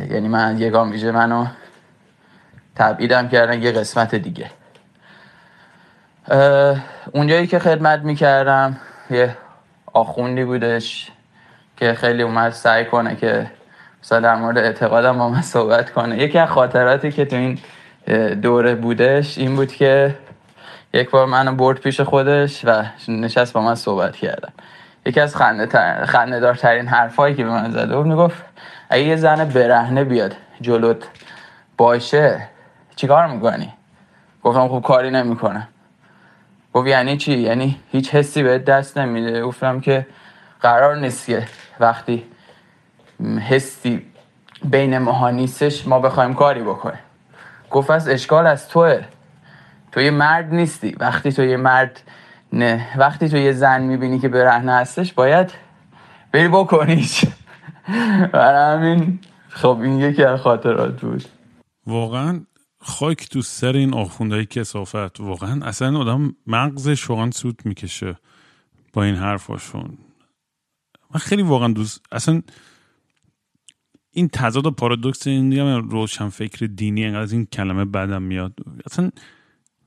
[0.09, 1.45] یعنی من یگان ویژه منو
[2.75, 4.49] تبعیدم کردن یه قسمت دیگه.
[7.11, 8.77] اونجایی که خدمت می‌کردم
[9.09, 9.37] یه
[9.93, 11.11] آخوندی بودش
[11.77, 13.51] که خیلی اومد سعی کنه که
[14.03, 16.17] مثلا در مورد اعتقادم با من صحبت کنه.
[16.17, 17.59] یکی از خاطراتی که تو این
[18.41, 20.15] دوره بودش این بود که
[20.93, 24.53] یک بار منو برد پیش خودش و نشست با من صحبت کردن.
[25.05, 28.43] یکی از خنده, دارترین حرفایی که به من زده بود می‌گفت
[28.89, 31.07] اگه یه زن برهنه بیاد جلوت
[31.77, 32.47] باشه
[32.95, 33.73] چیکار می‌کنی؟
[34.43, 35.67] گفتم خب کاری نمی‌کنم.
[36.73, 39.41] گفت یعنی چی؟ یعنی هیچ حسی به دست نمیده.
[39.41, 40.07] گفتم که
[40.61, 41.47] قرار نیست که
[41.79, 42.25] وقتی
[43.49, 44.05] حسی
[44.63, 46.99] بین ماها نیستش ما بخوایم کاری بکنیم.
[47.71, 49.03] گفت از اشکال از توه.
[49.93, 50.95] تو یه مرد نیستی.
[50.99, 52.01] وقتی تو یه مرد
[52.53, 52.87] نه.
[52.97, 55.51] وقتی تو یه زن می‌بینی که برهنه هستش باید
[56.31, 57.25] بری بکنیش.
[58.33, 61.23] برای همین خب این یکی از خاطرات بود.
[61.87, 62.41] واقعا
[62.79, 65.19] خاک تو سر این آخوندهای کسافت.
[65.19, 68.15] واقعا اصلا آدم مغزش واقعا سود می‌کشه
[68.93, 69.97] با این حرفاشون
[71.13, 72.41] من خیلی واقعا دوست اصلا
[74.11, 78.53] این تضاد و پارادوکس این دیگه روشن فکر دینی انقدر از این کلمه بدم میاد.
[78.91, 79.09] اصلا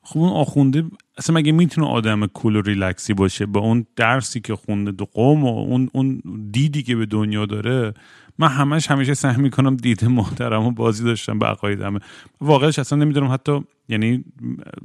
[0.08, 0.84] خب اون آخونده
[1.18, 5.44] اصلا مگه می‌تونه آدم کول و ریلکسی باشه؟ با اون درسی که خونده دو قوم
[5.44, 7.94] و اون, اون دیدی که به دنیا داره
[8.38, 12.00] من همش همیشه سعی می‌کنم دید محترم و بازی داشتم به عقایدمه
[12.40, 14.24] واقعش اصلا نمی‌دونم حتی یعنی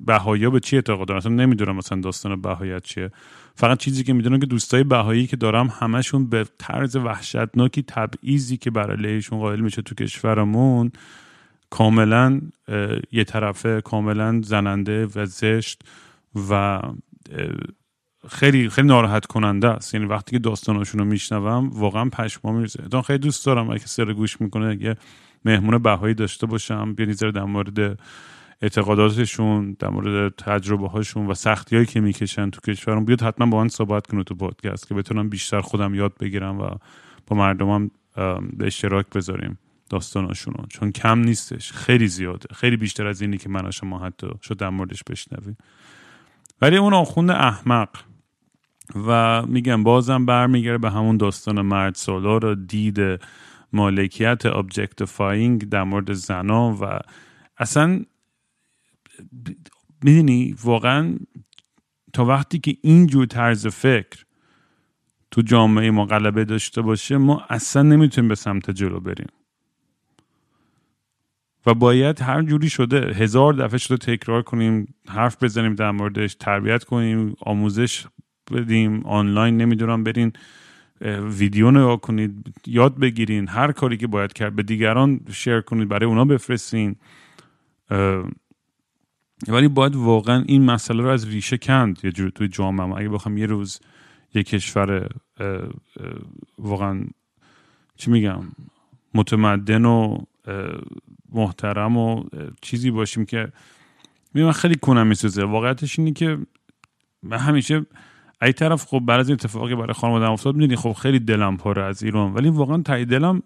[0.05, 3.11] بهایی به چی اعتقاد دارم اصلا نمی‌دونم مثلا داستان بهاییت چیه.
[3.55, 8.71] فقط چیزی که می‌دونم که دوستای بهایی که دارم همشون به طرز وحشتناکی تبعیضی که
[8.71, 10.91] برای قائل میشه تو کشورمون
[11.71, 12.41] کاملا
[13.11, 15.81] یه طرفه کاملا زننده و زشت
[16.49, 16.81] و
[18.29, 19.93] خیلی خیلی ناراحت کننده است.
[19.93, 23.69] یعنی وقتی که داستاناشون رو میشنوم واقعا پشما میرزه دان خیلی دوست دارم.
[23.69, 24.95] اگه سر گوش می‌کنه یه
[25.45, 27.99] مهمون بهایی داشته باشم بیانی در مورد
[28.61, 33.61] اعتقاداتشون در مورد تجربه هاشون و سختی هایی که می‌کشن تو کشورم بیاد حتما با
[33.61, 36.69] من صحبت کنه تو پادکست که بتونم بیشتر خودم یاد بگیرم و
[37.27, 37.91] با مردمم
[38.53, 39.57] به اشتراک بذاریم.
[39.91, 41.71] داستاناشون چون کم نیستش.
[41.71, 42.55] خیلی زیاده.
[42.55, 45.57] خیلی بیشتر از اینی که من شما حتی شد در موردش بشنویم.
[46.61, 47.89] ولی اون آخوند احمق.
[49.07, 52.99] و میگم بازم برمیگره به همون داستان مرد سالار و دید
[53.73, 56.99] مالکیت objectifying در مورد زنا و
[57.57, 58.05] اصلا
[60.03, 61.15] می‌دونی واقعا
[62.13, 64.25] تا وقتی که اینجور طرز فکر
[65.31, 69.27] تو جامعه ما غلبه داشته باشه ما اصلا نمی‌تونیم به سمت جلو بریم.
[71.65, 76.83] و باید هر جوری شده هزار دفعه شده تکرار کنیم حرف بزنیم در موردش تربیت
[76.83, 78.05] کنیم آموزش
[78.51, 80.33] بدیم آنلاین نمی‌دونم برین
[81.37, 86.05] ویدیو نگاه کنید یاد بگیرین هر کاری که باید کرد به دیگران شیر کنید برای
[86.05, 86.95] اونا بفرستین.
[89.47, 92.97] ولی باید واقعا این مسئله رو از ریشه کند یه جور توی جامعه.
[92.97, 93.79] اگه بخوام یه روز
[94.33, 95.09] یه کشور
[96.57, 97.03] واقعا
[97.95, 98.43] چی میگم
[99.13, 100.17] متمدن و
[101.31, 102.23] محترم و
[102.61, 103.51] چیزی باشیم که
[104.33, 105.43] من خیلی کنم میسوزه.
[105.43, 106.37] واقعیتش اینه که
[107.23, 107.85] من همیشه
[108.41, 111.83] ای طرف خب بعد از این اتفاقی برای خانوادم افتاد می‌دونی خب خیلی دلم پره
[111.83, 112.33] از ایران.
[112.33, 113.43] ولی واقعا تایی دلم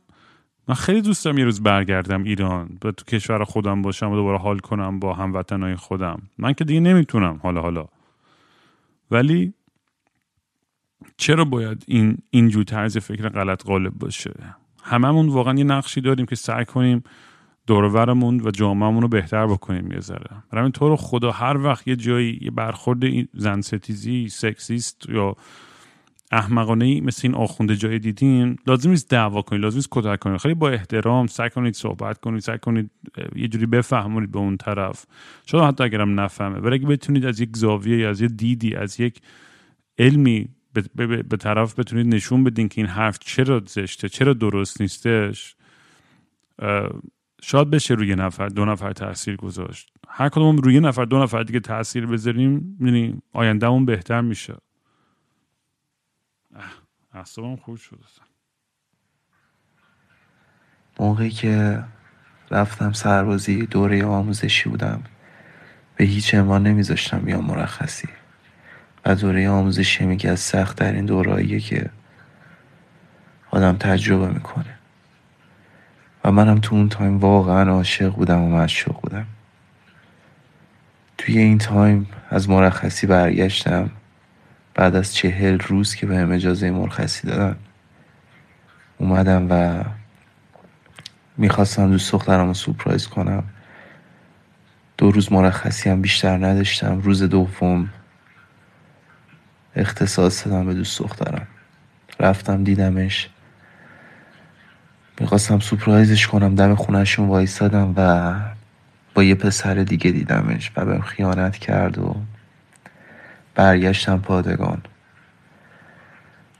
[0.67, 2.77] من خیلی دوست دارم یه روز برگردم ایران.
[2.81, 6.21] به تو کشور خودم باشم و دوباره حال کنم با هموطنهای خودم.
[6.37, 7.85] من که دیگه نمی‌تونم حالا حالا.
[9.11, 9.53] ولی
[11.17, 14.33] چرا باید این اینجور طرز فکر غلط غالب باشه؟
[14.83, 17.03] هممون واقعا یه نقشی داریم که سعی کنیم
[17.67, 20.43] دورورمون و جامعهمون رو بهتر بکنیم یه ذره.
[20.51, 22.99] برای تو رو خدا هر وقت یه جایی یه برخورد
[23.33, 25.35] زن ستیزی سکسیست یا
[26.31, 30.37] احمقانه مثل این آخونده جای دیدین لازم نیست دعوا کنید لازم نیست کتک کنید.
[30.37, 32.91] خیلی با احترام سعی کنید صحبت کنید سعی کنید
[33.35, 35.05] یه جوری بفهمونید به اون طرف.
[35.45, 39.21] شاید حتی اگرم نفهمه ولی اگه بتونید از یک زاویه از یک دیدی از یک
[39.99, 40.49] علمی
[40.95, 45.55] به, به طرف بتونید نشون بدین که این حرف چرا زشته چرا درست نیستش
[47.47, 49.89] شاید بشه روی نفر دو نفر تاثیر گذاشت.
[50.07, 54.55] هر کدوم روی نفر دو نفر دیگه تاثیر بذاریم یعنی آیندهمون بهتر میشه.
[57.13, 57.99] اعصابم خوب شد
[60.99, 61.83] موقعی که
[62.51, 65.03] رفتم سربازی دوره آموزشی بودم
[65.95, 68.09] به هیچ عنوان نمیذاشتم بیام مرخصی.
[69.05, 71.89] و دوره آموزشی میگه از سخت ترین دوراناییه که
[73.51, 74.74] آدم تجربه می‌کنه.
[76.25, 79.25] و منم تو اون time واقعا عاشق بودم و معشوق بودم.
[81.17, 83.89] توی این time از مرخصی برگشتم.
[84.73, 87.55] بعد از چهل روز که بهم اجازه مرخصی دادن
[88.97, 89.83] اومدم و
[91.37, 93.43] می‌خواستم دوست دخترم رو سپرایز کنم.
[94.97, 96.99] دو روز مرخصی هم بیشتر نداشتم.
[96.99, 97.89] روز دوم
[99.75, 101.47] اختصاص دادم به دوست دخترم.
[102.19, 103.29] رفتم دیدمش.
[105.19, 108.33] می‌خواستم سپرایزش کنم دم خونهشون وایستادم و
[109.13, 112.15] با یه پسر دیگه دیدمش و بهم خیانت کرد و
[113.55, 114.81] برگشتم پادگان.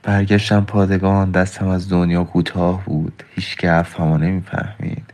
[0.02, 3.22] برگشتم پادگان دستم از دنیا کوتاه بود.
[3.34, 5.12] هیچ که حرفمو نمی‌فهمید.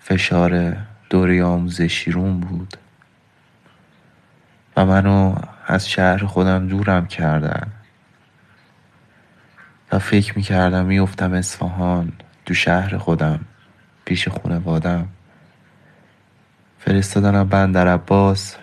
[0.00, 0.76] فشار
[1.10, 2.76] دوره آموزشی روم بود.
[4.76, 5.34] و منو
[5.66, 7.66] از شهر خودم دورم کردن.
[9.92, 12.12] و فکر می‌کردم میفتم اصفهان
[12.46, 13.40] تو شهر خودم
[14.04, 15.08] پیش خونوادم
[16.78, 18.56] فرستادنم بندر عباس.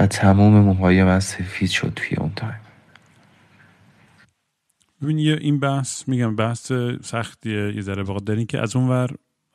[0.00, 2.60] و تمام موهای من سفید شد توی اون time.
[5.02, 6.72] ببین این بحث میگم بحث
[7.02, 8.02] سختیه یه ذره.
[8.02, 9.10] واقع دارین که از اون ور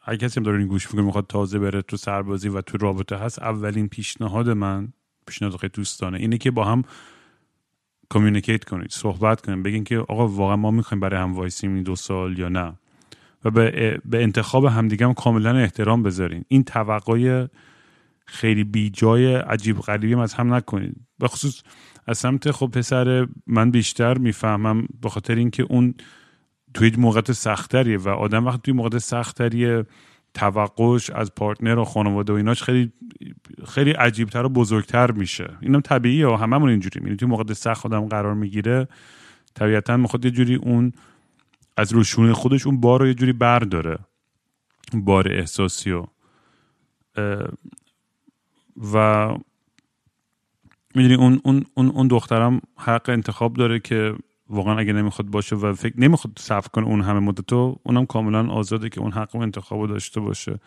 [0.05, 3.17] اگه کسی هم داره این گوش می‌کنه می‌خواد تازه بره تو سربازی و تو رابطه
[3.17, 4.93] هست اولین پیشنهاد من
[5.27, 6.83] پیشنهاد خیلی دوستانه اینه که با هم
[8.13, 11.95] communicate کنید صحبت کنید بگین که آقا واقعا ما می‌خوایم برای هم وایسیم این دو
[11.95, 12.73] سال یا نه.
[13.45, 16.45] و به, به انتخاب همدیگه هم کاملا احترام بذارین.
[16.47, 17.47] این توقع
[18.25, 20.95] خیلی بی جای عجیب غریبی از هم نکنید.
[21.19, 21.61] به خصوص
[22.07, 25.93] از سمت خب پسر من بیشتر می‌فهمم به خاطر اینکه اون
[26.73, 29.83] توی موقعیت سختریه و آدم وقتی توی موقعیت سختریه
[30.33, 32.91] توقعش از پارتنر و خانواده و ایناش خیلی
[33.67, 35.57] خیلی عجیبتر و بزرگتر میشه.
[35.61, 38.87] اینم طبیعیه و هممون اینجوری یعنی توی موقع سخت آدم قرار می‌گیره
[39.53, 40.91] طبیعتا می‌خواد یه جوری اون
[41.77, 43.97] از روشونه خودش اون بار رو یه جوری برداره
[44.93, 46.05] بار احساسی و
[48.93, 49.27] و
[50.95, 54.15] می‌دونی اون, اون, اون, اون دخترم حق انتخاب داره که
[54.53, 58.89] واقعا اگه نمی‌خواد باشه و فکر نمی‌خواد صرف کنه اون همه مدت اونم کاملا آزاده
[58.89, 60.59] که اون حق و انتخاب داشته باشه.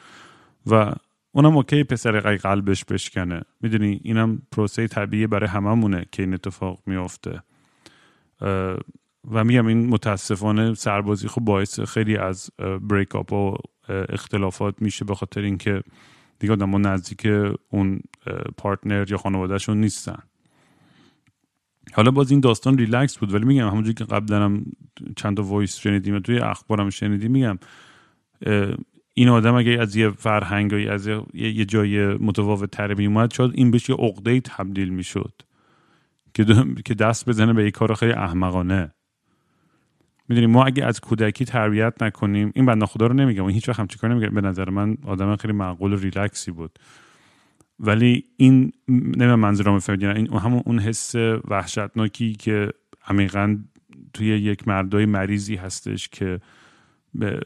[0.67, 0.93] و
[1.33, 3.43] اونم اوکی پسر قلبش بشکنه.
[3.61, 7.43] می‌دونی اینم پروسه طبیعی برای هممونه که این اتفاق میافته.
[9.31, 12.51] و میگم این متاسفانه سربازی خب باعث خیلی از
[12.81, 13.57] break up و
[13.89, 15.83] اختلافات میشه به خاطر اینکه
[16.39, 17.27] دیگه آدم نزدیک
[17.71, 18.01] اون
[18.57, 20.19] partner یا خانوادهشون نیستن.
[21.93, 24.65] حالا باز این داستان ریلکس بود ولی میگم همونجوری که قبلا هم
[25.17, 27.59] چند تا voice شنیدیم توی اخبارم شنیدیم میگم
[29.15, 33.89] این آدم اگه از یه فرهنگی از یه جای متفاوت تر اومد شاید این بهش
[33.89, 35.33] یه عقده تبدیل می‌شد
[36.85, 38.93] که دست بزنه به یه کار خیلی احمقانه.
[40.29, 43.81] می‌دونیم ما اگه از کودکی تربیت نکنیم این بنده خدا رو نمیگم این هیچ وقت
[43.81, 46.79] همچین نمیگم به نظر من آدم خیلی معقول و ریلکسی بود.
[47.79, 51.15] ولی این نمیم منظورم فهمیدین این همون اون حس
[51.49, 52.73] وحشتناکی که
[53.09, 53.59] عمیقا
[54.15, 56.41] توی یک مردای مریضی هستش که
[57.15, 57.41] به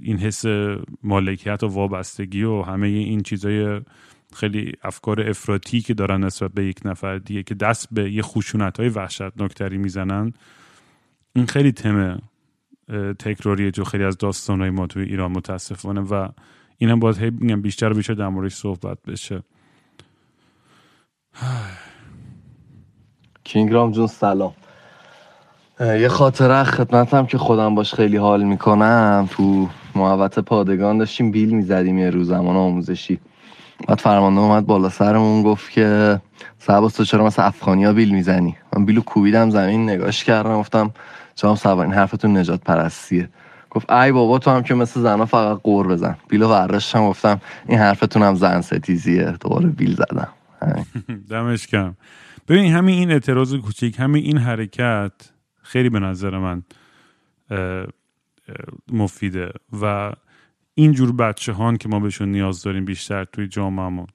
[0.00, 0.44] این حس
[1.02, 3.80] مالکیت و وابستگی و همه این چیزای
[4.34, 8.80] خیلی افکار افراطی که دارن نسبت به یک نفر دیگه که دست به یه خشونت
[8.80, 10.32] های وحشتناکتری می‌زنن
[11.32, 12.22] این خیلی تم
[13.18, 16.00] تکراریه جو خیلی از داستان های ما توی ایران متاسفانه.
[16.00, 16.28] و
[16.78, 17.00] این هم
[17.40, 19.42] میگم بیشتر بیشتر در موردش صحبت بشه.
[23.44, 24.54] کینگرام جون سلام.
[25.80, 29.28] یه خاطره خدمتم که خودم باش خیلی حال می‌کنم.
[29.30, 33.20] تو محوت پادگان داشتیم بیل می‌زدیم یه روز زمان آموزشی.
[33.88, 36.20] بعد فرمانده اومد بالا سرمون گفت که
[36.58, 40.90] سباس تو چرا مثل افغانی بیل می‌زنی؟ من بیلو کوبیدم زمین نگاش کردم گفتم
[41.34, 43.28] چرا سوار این حرفتون نجات پرستیه.
[43.78, 46.16] گفت ای بابا تو هم که مثل زنا فقط قور بزن.
[46.28, 49.36] بیلو ورشتم گفتم این حرفتون هم زن ستیزیه.
[49.40, 50.28] دوباره بیل زدم.
[51.30, 51.94] دمش کم
[52.48, 55.12] ببین همین این اعتراض کوچیک همین این حرکت
[55.62, 56.62] خیلی به نظر من
[58.92, 59.52] مفیده.
[59.82, 60.12] و
[60.74, 64.06] اینجور بچه هان که ما بهشون نیاز داریم بیشتر توی جامعهمون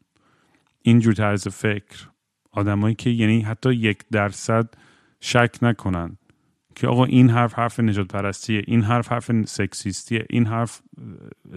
[0.82, 2.10] اینجور طرز فکر
[2.52, 4.70] آدمایی که یعنی حتی یک درصد
[5.20, 6.18] شک نکنن.
[6.76, 10.82] که آقا این حرف حرف نجات پرستیه این حرف حرف سکسیستیه این حرف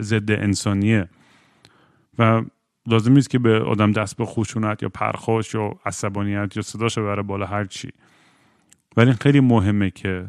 [0.01, 1.09] ضد انسانیه.
[2.19, 2.43] و
[2.87, 7.23] لازم نیست که به آدم دست به خشونت یا پرخاش یا عصبانیت یا صداش بره
[7.23, 7.93] بالا هر چی.
[8.97, 10.29] ولی خیلی مهمه که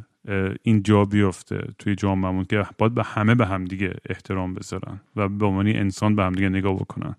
[0.64, 5.30] این جا بیفته توی جامعهمون که باید به همه به هم دیگه احترام بذارن و
[5.30, 7.15] به عنوان انسان به هم دیگه نگاه بکنن.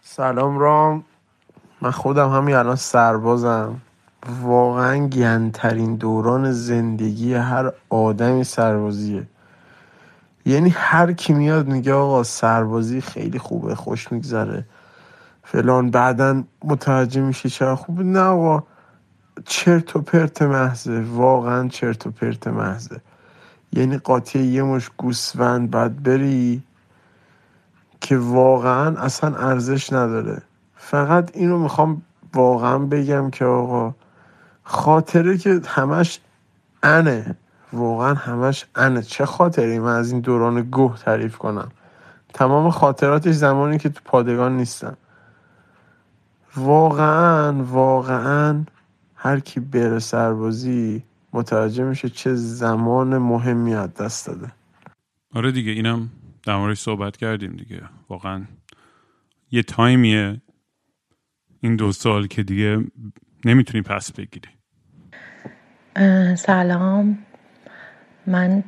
[0.00, 1.04] سلام رام.
[1.80, 3.80] من خودم همین الان سربازم.
[4.26, 9.26] واقعا گندترین دوران زندگی هر آدمی سربازیه.
[10.46, 14.64] یعنی هر کی میاد میگه آقا سربازی خیلی خوبه خوش میگذره.
[15.44, 18.62] فلان بعدا متوجه میشه چرا خوبه نه آقا
[19.44, 21.00] چرت و پرت محضه.
[21.00, 23.00] واقعا چرت و پرت محضه.
[23.72, 26.62] یعنی قاطی یه مش گوسفند باید بری
[28.00, 30.42] که واقعا اصلا ارزش نداره.
[30.76, 32.02] فقط اینو می‌خوام
[32.34, 33.94] واقعا بگم که آقا
[34.62, 36.20] خاطره که همش
[36.82, 37.36] انه.
[37.72, 39.02] واقعا همش انه.
[39.02, 41.70] چه خاطری من از این دوران گوه تعریف کنم.
[42.34, 44.96] تمام خاطراتش زمانی که تو پادگان نیستم
[46.56, 48.64] واقعا واقعا
[49.14, 51.02] هر کی بره سربازی
[51.32, 54.52] متوجه میشه چه زمان مهمی از دست داده.
[55.34, 56.10] آره دیگه اینم
[56.42, 57.82] در موردش صحبت کردیم دیگه.
[58.08, 58.44] واقعا
[59.50, 60.40] یه تایمیه
[61.60, 62.84] این دو سال که دیگه
[63.44, 64.48] نمی‌تونی پس بگیری.
[66.36, 67.18] سلام.
[68.26, 68.64] من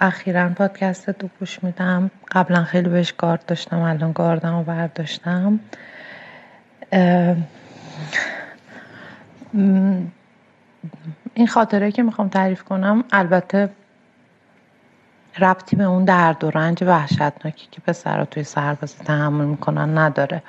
[0.00, 2.10] اخیرا پادکست دو گوش میدم.
[2.32, 5.60] قبلا خیلی بهش گارد داشتم الان گاردم و برداشتم.
[11.34, 13.70] این خاطره که می‌خوام تعریف کنم البته
[15.38, 20.42] ربطی به اون درد و رنج وحشتناکی که پسرها توی سربازی تحمل می‌کنن نداره.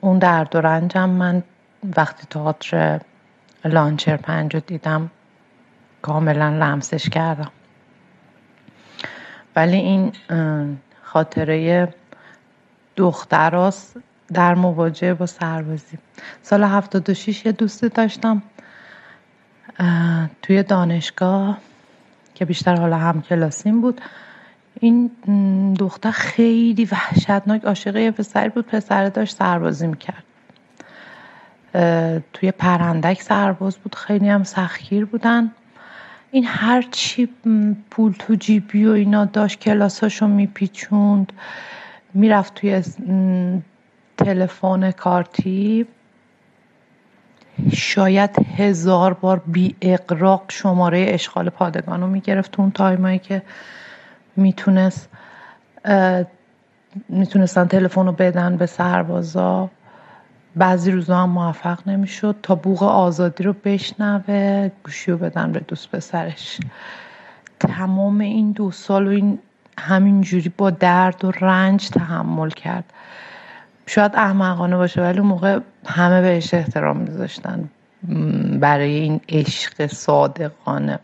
[0.00, 1.42] اون درد و رنجم من
[1.96, 3.00] وقتی تئاتر
[3.64, 5.10] لانچر پنج رو دیدم
[6.02, 7.50] کاملا لمسش کردم.
[9.56, 10.12] ولی این
[11.02, 11.88] خاطره
[12.96, 13.96] دختراست
[14.32, 15.98] در مواجهه با سربازی.
[16.42, 18.42] سال 76 یه دوستی داشتم
[20.42, 21.58] توی دانشگاه
[22.34, 24.00] که بیشتر حالا هم کلاسیم بود.
[24.80, 25.10] این
[25.78, 28.66] دختر خیلی وحشتناک عاشق یه پسری بود.
[28.66, 30.22] پسر داشت سربازی می‌کرد.
[32.32, 33.94] توی پرندک سرباز بود.
[33.94, 35.50] خیلی هم سختگیر بودن.
[36.30, 37.28] این هر چی
[37.90, 41.32] پول تو جیبی و اینا داشت کلاساشو میپیچوند.
[42.14, 42.82] می‌رفت توی
[44.16, 45.86] تلفن کارتی.
[47.72, 52.60] شاید هزار بار بی اغراق شماره اشغال پادگان رو می‌گرفت.
[52.60, 53.42] اون time ایی که
[54.36, 55.08] می‌تونست
[57.08, 59.70] می‌تونستن تلفن رو بدن به سربازا.
[60.56, 65.90] بعضی روزا هم موفق نمی‌شد تا بوغ آزادی رو بشنوه گوشی رو بدن به دوست
[65.90, 66.60] پسرش.
[67.60, 69.38] تمام این دو سال و این
[69.78, 72.84] همینجوری با درد و رنج تحمل کرد.
[73.86, 77.68] شاید احمقانه باشه ولی اون موقع همه بهش احترام میذاشتن
[78.60, 80.98] برای این عشق صادقانه.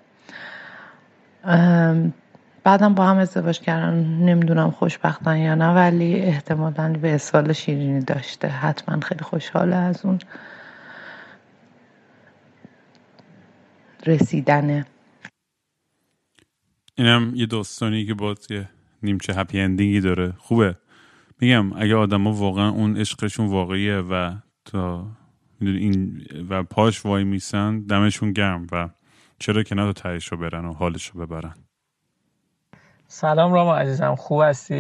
[2.65, 8.49] بعدم با هم ازدواج کردن نمی‌دونم خوشبختن یا نه ولی احتمالا به سال شیرینی داشته.
[8.49, 10.19] حتما خیلی خوشحاله از اون
[14.07, 14.87] رسیدنه.
[16.95, 18.69] اینم یه داستانی که باز یه
[19.03, 20.33] نیمچه هپی اندینگی داره.
[20.39, 20.77] خوبه.
[21.41, 24.35] میگم اگه آدما واقعا اون عشقشون واقعیه و
[24.65, 25.07] تا
[25.61, 28.89] این و پاش وای میسن دمشون گرم و
[29.39, 31.55] چرا که نه تایش رو برن و حالش رو ببرن.
[33.15, 34.79] سلام راما عزیزم خوب هستی؟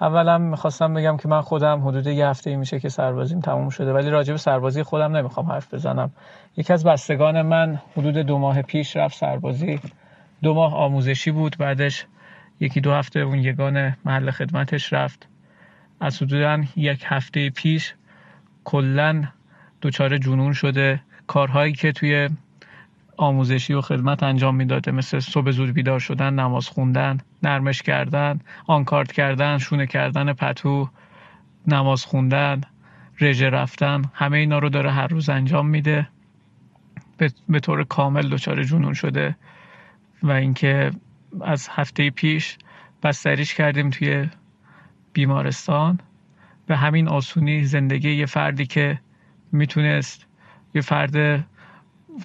[0.00, 4.10] اولا می‌خواستم بگم که من خودم حدود یه هفته میشه که سربازیم تموم شده ولی
[4.10, 6.10] راجع به سربازی خودم نمی‌خوام حرف بزنم.
[6.56, 9.80] یکی از بستگان من حدود دو ماه پیش رفت سربازی.
[10.42, 12.06] دو ماه آموزشی بود بعدش
[12.60, 15.28] یکی دو هفته اون یگان محل خدمتش رفت.
[16.00, 17.94] از حدودا یک هفته پیش
[18.64, 19.24] کلا
[19.82, 21.00] دچار جنون شده.
[21.26, 22.28] کارهایی که توی
[23.18, 24.90] آموزشی و خدمت انجام می‌داده.
[24.90, 30.88] مثل صبح زود بیدار شدن نماز خوندن نرمش کردن آنکارت کردن شونه کردن پتو
[31.66, 32.60] نماز خوندن
[33.20, 36.08] رژه رفتن همه اینا رو داره هر روز انجام میده.
[37.48, 39.36] به طور کامل دچار جنون شده
[40.22, 40.90] و اینکه
[41.40, 42.58] از هفته پیش
[43.02, 44.28] بستریش کردیم توی
[45.12, 46.00] بیمارستان.
[46.66, 49.00] به همین آسونی زندگی یه فردی که
[49.52, 50.26] می‌تونست
[50.74, 51.44] یه فرد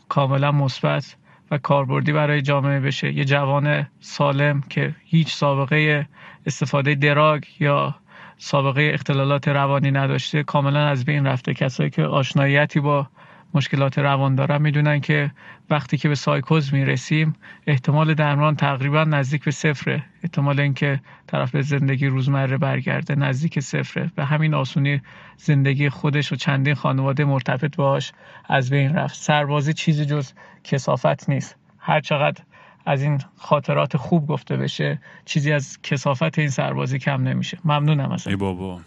[0.10, 1.16] کاملا مثبت
[1.52, 3.14] و کاربردی برای جامعه بشه.
[3.14, 6.08] یه جوان سالم که هیچ سابقه
[6.46, 7.96] استفاده دراگ یا
[8.38, 11.54] سابقه اختلالات روانی نداشته کاملا از بین رفته.
[11.54, 13.08] کسایی که آشناییتی با
[13.54, 15.32] مشکلات روان دارن می‌دونن که
[15.70, 17.34] وقتی که به سایکوز می‌رسیم
[17.68, 20.04] احتمال درمان تقریبا نزدیک به صفره.
[20.24, 24.12] احتمال اینکه طرف به زندگی روزمره برگرده نزدیک صفره.
[24.16, 25.02] به همین آسونی
[25.38, 28.12] زندگی خودش و چندین خانواده مرتبط باش
[28.50, 29.16] از بین رفت.
[29.16, 30.34] سربازی چیزی جز
[30.64, 31.56] کسافت نیست.
[31.78, 32.44] هر چقدر
[32.86, 37.58] از این خاطرات خوب گفته بشه چیزی از کسافت این سربازی کم نمیشه.
[37.66, 38.82] ممنونم از ای بابا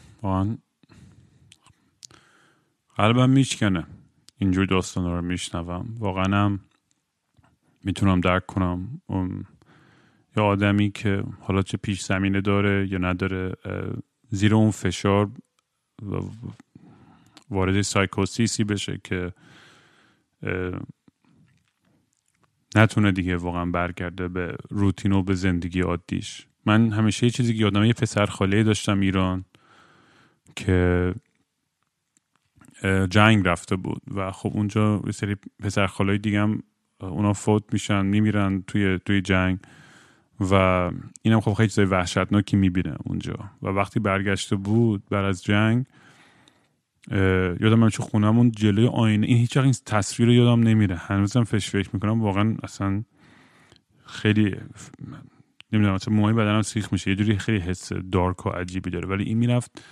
[2.97, 3.87] قلبم میشکنه
[4.39, 5.95] اینجور داستان رو میشنوم.
[5.99, 6.61] واقعا هم
[7.85, 9.01] می‌تونم درک کنم.
[10.37, 13.53] یا آدمی که حالا چه پیش زمینه داره یا نداره
[14.29, 15.31] زیر اون فشار
[17.51, 19.33] وارد سایکوسیسی بشه که
[22.77, 26.47] نتونه دیگه واقعا برگرده به روتین و به زندگی عادیش.
[26.67, 29.45] من همیشه یه چیزی که یادم یه پسر خاله داشتم ایران
[30.57, 31.15] که
[33.11, 36.63] جنگ رفته بود و خب اونجا یه سری پسر خالای دیگه هم
[37.01, 39.59] اونا فوت میشن میمیرن توی توی جنگ
[40.41, 40.55] و
[41.23, 45.87] اینم خب خیلی چیزای وحشتناکی می‌بینه اونجا و وقتی برگشته بود بعد از جنگ
[47.61, 50.97] یادم من چه خونمون جلوی آینه این هیچ این تصویر رو یادم نمیره.
[50.97, 52.23] هنوزم فش فکر می‌کنم.
[52.23, 53.03] واقعا اصلا
[54.07, 54.57] خیلی
[55.73, 57.11] نمی‌دونم مثلا موهای بدنم سیخ میشه.
[57.11, 59.09] یه جوری خیلی حس دارک و عجیبی داره.
[59.09, 59.85] ولی این می‌رفت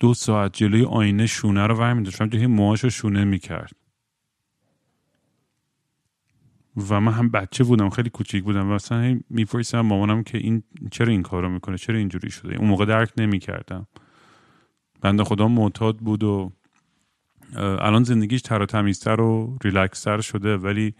[0.00, 2.22] دو ساعت جلوی آینه شونه رو ور میداشت.
[2.22, 3.72] توی موهاش رو شونه می‌کرد.
[6.90, 11.12] و من هم بچه بودم خیلی کوچیک بودم و مثلا میپرسیدم مامانم که این چرا
[11.12, 13.86] این کارو می‌کنه؟ چرا اینجوری شده؟ اون موقع درک نمی‌کردم.
[15.00, 16.52] بنده خدا معتاد بود و
[17.56, 20.56] الان زندگیش تر و تمیزتر و ریلکستر شده.
[20.56, 20.94] ولی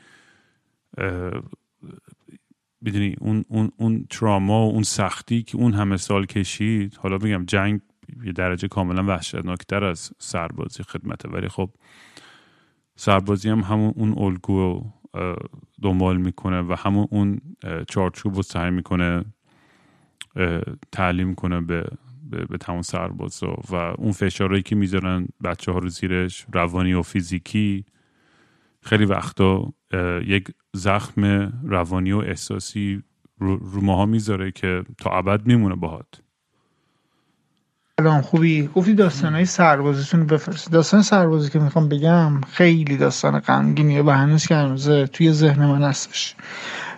[2.85, 7.45] بدونی اون, اون, اون تراما و اون سختی که اون همه سال کشید حالا بگم
[7.45, 7.81] جنگ
[8.25, 11.29] یه درجه کاملا وحشتناکتر از سربازی خدمته.
[11.29, 11.71] ولی خب
[12.97, 14.85] سربازی هم همون اون الگو
[15.83, 17.41] دنبال می‌کنه و همون اون
[17.89, 19.25] چارچوب رو سعی می‌کنه
[20.93, 21.85] تعلیم کنه به
[22.31, 27.03] به, به تمام سرباز و اون فشارهایی که می‌ذارن بچه ها رو زیرش روانی و
[27.03, 27.85] فیزیکی
[28.83, 29.73] خیلی وقتا
[30.27, 31.25] یک زخم
[31.65, 33.03] روانی و احساسی
[33.39, 36.23] رو, رو ماها می‌ذاره که تا ابد میمونه باهات.
[38.01, 40.73] سلام خوبی؟ گفتی داستان های سربازیتون بفرست.
[40.73, 45.83] داستان سربازی که می‌خوام بگم خیلی داستان غمگینیه و هنوز که هنوز توی ذهن من
[45.83, 46.35] هستش.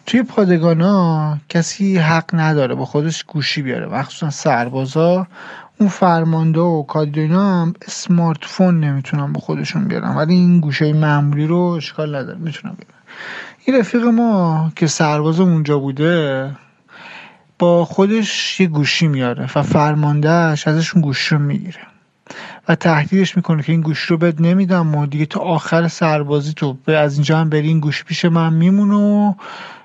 [0.07, 5.27] توی پادگانا کسی حق نداره با خودش گوشی بیاره مخصوصا سربازا
[5.81, 10.17] اون فرمانده و کادینا هم اسمارت فون نمی‌تونن با خودشون بیارن.
[10.17, 12.39] ولی این گوشه معمولی رو اشکال نداره.
[12.39, 12.95] می‌تونن بیارن.
[13.65, 16.51] این رفیق ما که سرباز اونجا بوده
[17.63, 21.81] با خودش یه گوشی میاره و فرماندهش ازشون گوشی رو می‌گیره
[22.69, 26.77] و تهدیدش می‌کنه که این گوشی رو بد نمیدم و دیگه تا آخر سربازی تو
[26.85, 29.35] به از اینجا هم بری این گوشی پیش من میمونه و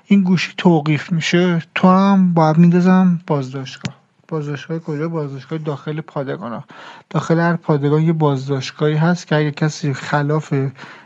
[0.06, 1.62] این گوشی توقیف میشه.
[1.74, 3.94] تو هم باید میندازم بازداشتگاه.
[4.28, 6.64] بازداشتگاه کجا؟ بازداشتگاه داخل پادگان
[7.10, 10.54] داخل هر پادگان یه بازداشتگاهی هست که اگه کسی خلاف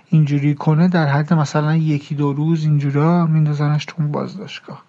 [0.09, 4.83] اینجوری کنه در حد مثلا یکی دو روز اینجورا میندازنش تو بازداشتگاه.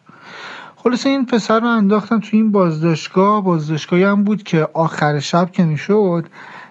[0.83, 3.43] خلاصه این پسر رو انداختم تو این بازداشتگاه.
[3.43, 6.25] بازداشتگاهی هم بود که آخر شب که می‌شد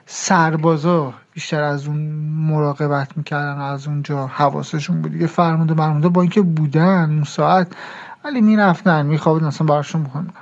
[0.07, 1.99] سربازا بیشتر از اون
[2.51, 5.13] مراقبت می‌کردن از اونجا حواسشون بود.
[5.13, 7.73] دیگه فرموده مرموده با اینکه بودن اون ساعت
[8.25, 10.33] ولی می‌رفتن میخوابدن اصلا براشون نبود.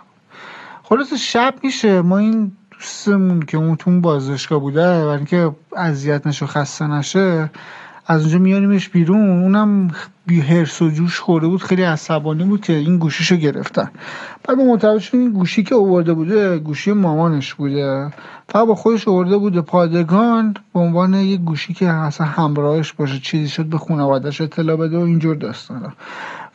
[0.83, 2.03] خلاصه شب میشه.
[2.03, 7.51] ما این دوستمون که اون تو اون بازداشتگاه بوده برای اینکه اذیت نشه خسته نشه
[8.11, 9.43] از اونجا میاریمش بیرون.
[9.43, 9.91] اونم
[10.27, 11.63] بی هرس و جوش خورده بود.
[11.63, 13.91] خیلی عصبانی بود که این گوشیشو گرفتن.
[14.45, 18.11] بعد ما متوجه این گوشی که آورده بوده گوشی مامانش بوده.
[18.49, 23.19] فقط با خودش آورده بوده پادگان به عنوان یه گوشی که اصلا همراهش باشه.
[23.19, 25.93] چیزی شد به خانواده‌اش اطلاع بده و اینجور داستانا.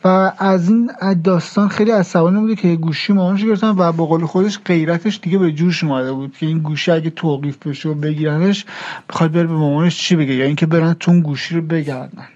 [0.06, 0.90] و از این
[1.24, 5.52] داستان خیلی عصبانی بوده که گوشی مامانش گرفتن و به قول خودش غیرتش دیگه به
[5.52, 8.64] جوش اومده بود که این گوشی اگه توقیف بشه و بگیرنش
[9.08, 12.28] بخواد بره به مامانش چی بگه؟ یا اینکه برن تو گوشی رو بگردن.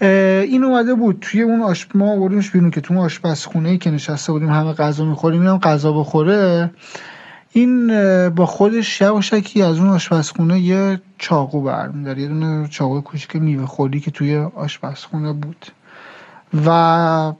[0.00, 1.18] این اومده بود.
[1.20, 5.04] توی اون آش ما آوردیمش بیرون که تو اون آشپزخونه که نشسته بودیم همه غذا
[5.04, 6.70] می‌خوریم اینم غذا بخوره.
[7.52, 7.86] این
[8.30, 14.00] با خودش یواشکی از اون آشپزخونه یه چاقو برمیداره یه دونه چاقو کوچیک میوه خوری
[14.00, 15.66] که توی آشپزخونه بود.
[16.66, 17.32] و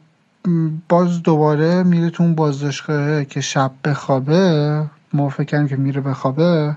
[0.88, 6.76] باز دوباره میره تو اون بازداشتگاه که شب بخوابه ما فکر کردیم که میره بخوابه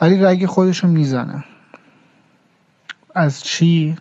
[0.00, 1.44] ولی رگ خودشو می‌زنه.
[3.14, 3.96] از چی؟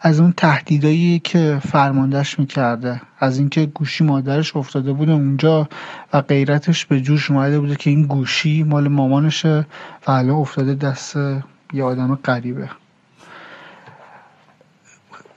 [0.00, 3.00] از اون تهدیدایی که فرماندهش می‌کرده.
[3.18, 5.68] از اینکه گوشی مادرش افتاده بوده اونجا
[6.12, 9.66] و غیرتش به جوش اومده بوده که این گوشی مال مامانشه
[10.06, 11.16] و حالا افتاده دست
[11.72, 12.70] یه آدم غریبه.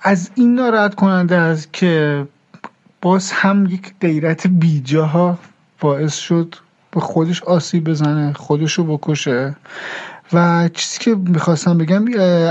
[0.02, 2.26] از این ناراحت کننده است که
[3.02, 5.40] باز هم یک غیرت بیجاها
[5.80, 6.56] باعث شد
[6.92, 9.56] به خودش آسیب بزنه خودشو بکشه.
[10.34, 12.06] و چیزی که می‌خواستم بگم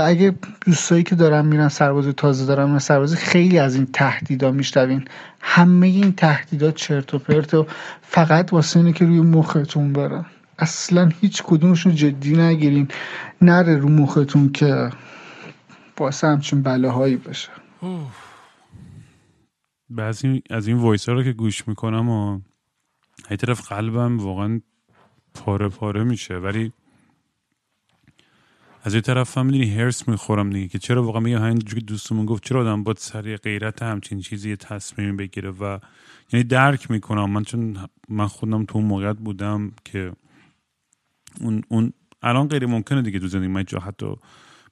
[0.05, 0.35] اگه
[0.65, 5.05] دوستایی که دارن میرن سرباز تازه دارن میرن سربازی خیلی از این تهدیدا میشنوین.
[5.41, 7.67] همه این تهدیدات چرت و پرت و
[8.01, 10.25] فقط واسه اینه که روی مختون برن.
[10.59, 12.87] اصلا هیچ کدومشون جدی نگیرین.
[13.41, 14.89] نره رو مختون که
[16.01, 17.49] واسه همچین بلاهایی بشه
[19.89, 22.39] بعضی از این وایس ها رو که گوش می‌کنم و
[23.31, 24.61] یه طرف قلبم واقعا
[25.33, 26.35] پاره پاره میشه.
[26.35, 26.73] ولی
[28.83, 32.25] از یه طرف هم می‌دونی هرس می‌خورم دیگه که چرا واقعا میگم همین که دوستمون
[32.25, 35.79] گفت چرا آدم باید سریع غیرت همچین چیزی تصمیم بگیره و
[36.33, 37.29] یعنی درک می‌کنم.
[37.29, 37.77] من چون
[38.09, 40.11] من خودم تو اون موقعیت بودم که
[41.41, 44.15] اون اون الان غیر ممکنه دیگه تو زندگی من جا حتی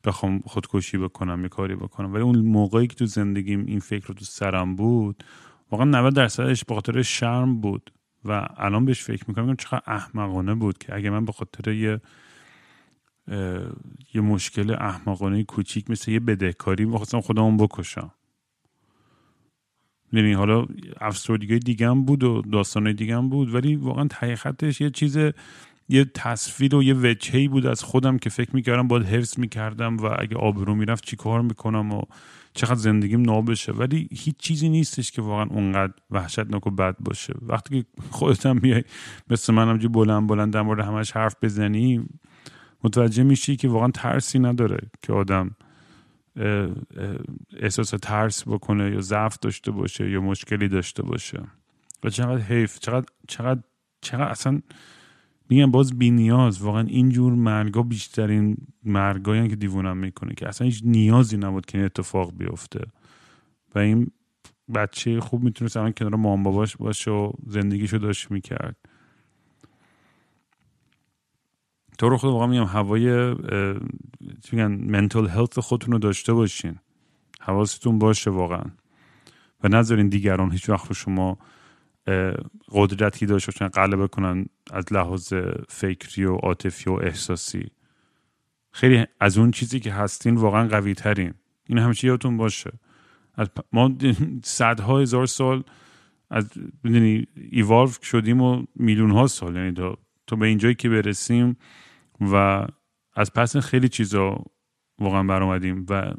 [0.03, 2.13] بخوام خودکشی بکنم یه کاری بکنم.
[2.13, 5.23] ولی اون موقعی که تو زندگیم این فکر رو تو سرم بود
[5.71, 7.91] واقعا 90 درصدش به خاطر شرم بود.
[8.25, 12.01] و الان بهش فکر می‌کنم چقدر احمقانه بود که اگه من به خاطر یه
[14.13, 18.11] یه مشکل احمقانه کوچیک مثل یه بدهکاری می‌خواستم خودمون بکشم.
[20.13, 20.65] یعنی حالا
[21.01, 25.17] افسردگی دیگه هم بود و داستانهای دیگه هم بود ولی واقعا خطش یه چیز
[25.89, 30.05] یه تصویر و یه وجهی بود از خودم که فکر می‌کردم باید حفظ می‌کردم و
[30.19, 32.01] اگه آبرو می‌رفت چی کار می‌کنم و
[32.53, 33.71] چقدر زندگیم ناب بشه.
[33.71, 37.33] ولی هیچ چیزی نیستش که واقعا اونقدر وحشتناک و بد باشه.
[37.41, 38.83] وقتی که خودت میای
[39.29, 42.05] مثل من همجی بلند بلند در مورد همش حرف بزنی
[42.83, 45.55] متوجه میشی که واقعا ترسی نداره که آدم
[47.59, 51.43] احساس ترس بکنه یا ضعف داشته باشه یا مشکلی داشته باشه.
[52.03, 53.61] و چقدر حیف چقدر چقدر
[54.01, 54.61] چقدر اصلا
[55.49, 60.81] میگم باز بی نیاز واقعا اینجور مرگا بیشترین مرگایی که دیوونم می‌کنه که اصلا هیچ
[60.85, 62.81] نیازی نبود که این اتفاق بیفته.
[63.75, 64.11] و این
[64.75, 68.75] بچه خوب می‌تونست الان کنار مام باباش باشه و زندگیشو داشت می‌کرد.
[71.97, 73.35] تو رو خود واقعا میگم هوای
[74.51, 76.75] میگن منتال هلت خودتون رو داشته باشین.
[77.41, 78.65] حواستون باشه واقعا.
[79.63, 81.37] و نذارین دیگران هیچ وقت رو شما
[82.71, 85.33] قدرتی داشته باشن غلبه کنن از لحاظ
[85.69, 87.71] فکری و عاطفی و احساسی.
[88.71, 91.33] خیلی از اون چیزی که هستین واقعا قوی ترین
[91.65, 92.71] این همیشه یادتون باشه.
[93.35, 93.91] از ما
[94.43, 95.63] صدها هزار سال
[96.29, 96.49] از
[96.83, 99.55] بدونی ایوالو شدیم و میلیون ها سال.
[99.55, 99.71] یعنی
[100.27, 101.57] تا به اینجایی که برسیم
[102.21, 102.65] و
[103.15, 104.45] از پس خیلی چیزا
[104.99, 106.13] واقعا برآمدیم و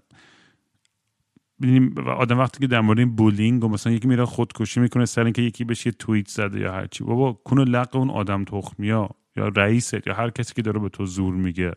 [1.96, 5.24] و آدم وقتی که در مورد این بولینگ و مثلا یکی میره خودکشی می‌کنه سر
[5.24, 7.04] اینکه یکی بهش یه توییت زده یا هرچی.
[7.04, 11.06] بابا کنو لق اون آدم تخمیا یا رئیست یا هر کسی که داره به تو
[11.06, 11.72] زور میگه.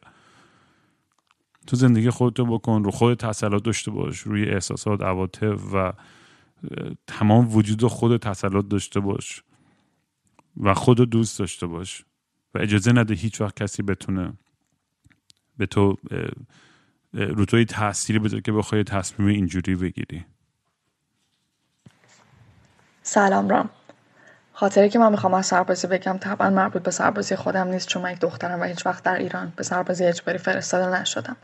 [1.68, 5.94] تو زندگی خودتو بکن رو خود تسلط داشته باش روی احساسات عواطف و
[7.08, 9.44] تمام وجود خود تسلط داشته باش
[10.58, 12.06] و خود دوست داشته باش
[12.54, 14.34] و اجازه نده هیچ وقت کسی بتونه
[15.58, 15.98] به تو
[17.14, 20.26] رو توی تأثیری بذاره که بخوای تصمیم اینجوری بگیری.
[23.04, 23.70] سلام رام.
[24.54, 28.12] خاطری که من می‌خوام از سربازی بگم طبعا مربوط به سربازی خودم نیست چون من
[28.12, 31.36] یک دخترم و هیچ وقت در ایران به سربازی اجباری فرستاده نشدم.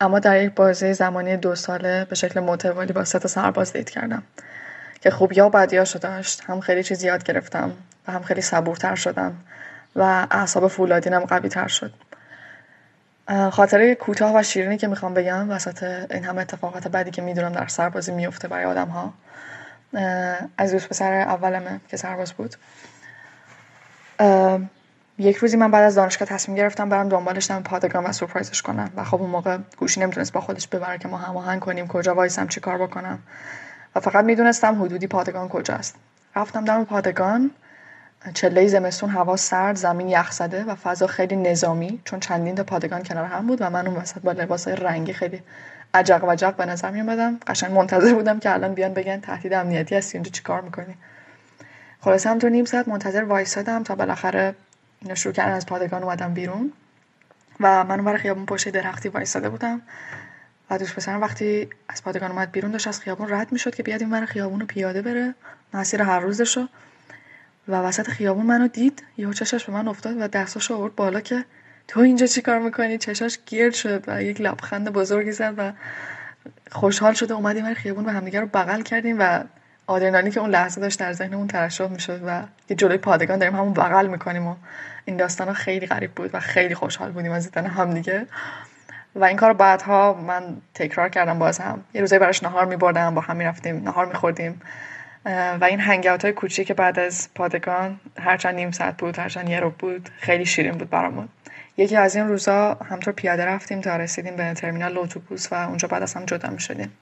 [0.00, 4.22] اما در یک بازی زمانی دو ساله به شکل متوالی با سه سرباز دید کردم.
[5.00, 7.72] که خوبیا و بدیاشو داشت هم خیلی چیز یاد گرفتم
[8.08, 9.36] و هم خیلی صبورتر شدم
[9.96, 11.92] و اعصاب فولادینم قوی تر شد.
[13.28, 17.66] خاطره کوتاه و شیرینی که می‌خوام بگم وسط این همه اتفاقات بدی که می‌دونم در
[17.66, 19.12] سربازی میفته برای آدم ها
[20.58, 22.54] از دوست پسر اولمه که سرباز بود.
[25.18, 28.90] یک روزی من بعد از دانشگاه تصمیم گرفتم برم دنبالش دم پادگان و سورپرایزش کنم
[28.96, 32.46] و خب اون موقع گوشی نمی‌تونست با خودش ببره که ما هماهنگ کنیم کجا وایسم
[32.46, 33.18] چی کار بکنم.
[33.94, 35.94] و فقط می‌دونستم حدودی پادگان کجاست.
[36.36, 37.50] رفتم دم پادگان.
[38.32, 43.02] چله زمستون هوا سرد زمین یخ زده و فضا خیلی نظامی چون چندین تا پادگان
[43.02, 45.42] کنار هم بود و من اون وسط با لباس رنگی خیلی
[45.94, 47.02] عجق و جق به نظر می
[47.46, 50.18] قشنگ منتظر بودم که الان بیان بگن تهدید امنیتی هستی.
[50.18, 50.94] اونجا چیکار می‌کنی؟
[52.00, 54.54] خلاصه همطور نیم ساعت منتظر وایسادم تا بالاخره
[55.02, 56.72] اینا شروع کردن از پادگان اومدم بیرون.
[57.60, 59.82] و من اون خیابون پشت درختی وایساده بودم.
[60.70, 64.02] و دوست پسرم وقتی از پادگان اومد بیرون داشت از خیابون رد می‌شد که بیاد
[64.02, 65.34] این خیابون رو پیاده بره.
[65.74, 66.68] مسیر هر روزشو.
[67.68, 69.02] و وسط خیابون منو دید.
[69.16, 71.44] یهو چشاش به من افتاد و دستاش آورد بالا که
[71.88, 75.72] تو اینجا چی کار می‌کنی؟ چشاش گیر شد و یک لبخند بزرگی زد و
[76.70, 79.44] خوشحال شده اومدیم من خیابون و همدیگه رو بغل کردیم و
[79.86, 83.72] آدرنالی که اون لحظه داشت در ذهنمون ترشح می‌شد و یه جلوی پادگان داریم همون
[83.72, 84.56] بغل می‌کنیم و
[85.04, 88.26] این داستان خیلی غریب بود و خیلی خوشحال بودیم از دیدن همدیگه.
[89.14, 91.84] و این کار بعدها من تکرار کردم باز هم.
[91.94, 94.60] یه روزایی براش نهار میبردم با هم می‌رفتیم نهار میخوردیم.
[95.26, 99.60] و این هنگوت های کوچیک که بعد از پادگان هرچند نیم ساعت بود هرچند یه
[99.60, 101.28] رو بود خیلی شیرین بود برامون.
[101.76, 106.02] یکی از این روزا همطور پیاده رفتیم تا رسیدیم به ترمینال اتوبوس و اونجا بعد
[106.02, 106.92] از هم جدا می شدیم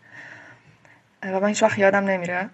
[1.23, 2.49] و من هیچ وقت یادم نمیره.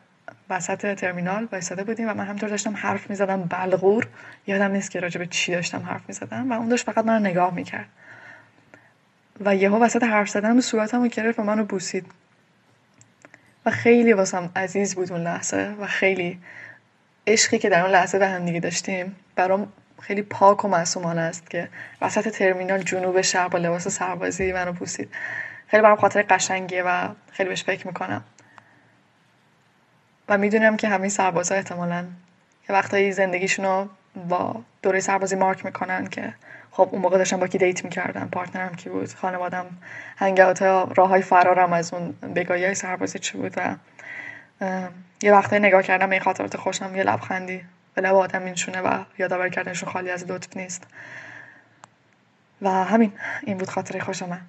[0.50, 4.06] وسط ترمینال وایساده بودیم و من همطور داشتم حرف می‌زدم بلغور.
[4.46, 7.54] یادم نیست که راجع به چی داشتم حرف می‌زدم و اون داشت فقط من نگاه
[7.54, 7.88] می‌کرد.
[9.40, 12.06] و یهو وسط حرف زدن به صورتم رو گرفت و منو بوسید.
[13.70, 16.40] خیلی واسم عزیز بود اون لحظه و خیلی
[17.26, 19.16] عشقی که در اون لحظه به هم دیگه داشتیم.
[19.36, 21.68] برام خیلی پاک و معصومانه است که
[22.00, 25.08] وسط ترمینال جنوب شهر با لباس سربازی منو پوسید.
[25.68, 28.24] خیلی برام خاطر قشنگیه و خیلی بهش فکر می‌کنم.
[30.28, 32.04] و می‌دونم که همین سربازا احتمالا
[32.68, 33.88] یه وقتایی زندگیشون رو
[34.28, 36.34] با دوره سربازی مارک می‌کنن که
[36.70, 38.28] خب اون موقع داشتم با کی دیت می‌کردم.
[38.32, 39.66] پارتنرم کی بود؟ خانوادم.
[40.16, 43.76] هنگات راه های فرارم از اون بگاهی های سربازی چی بود و
[45.22, 47.60] یه وقته نگاه کردم این خاطرات خوشم یه لبخندی
[47.94, 50.86] به لب آدم میشونه و یادآور کردنشون خالی از لطف نیست.
[52.62, 53.12] و همین
[53.42, 54.40] این بود خاطره خوش من.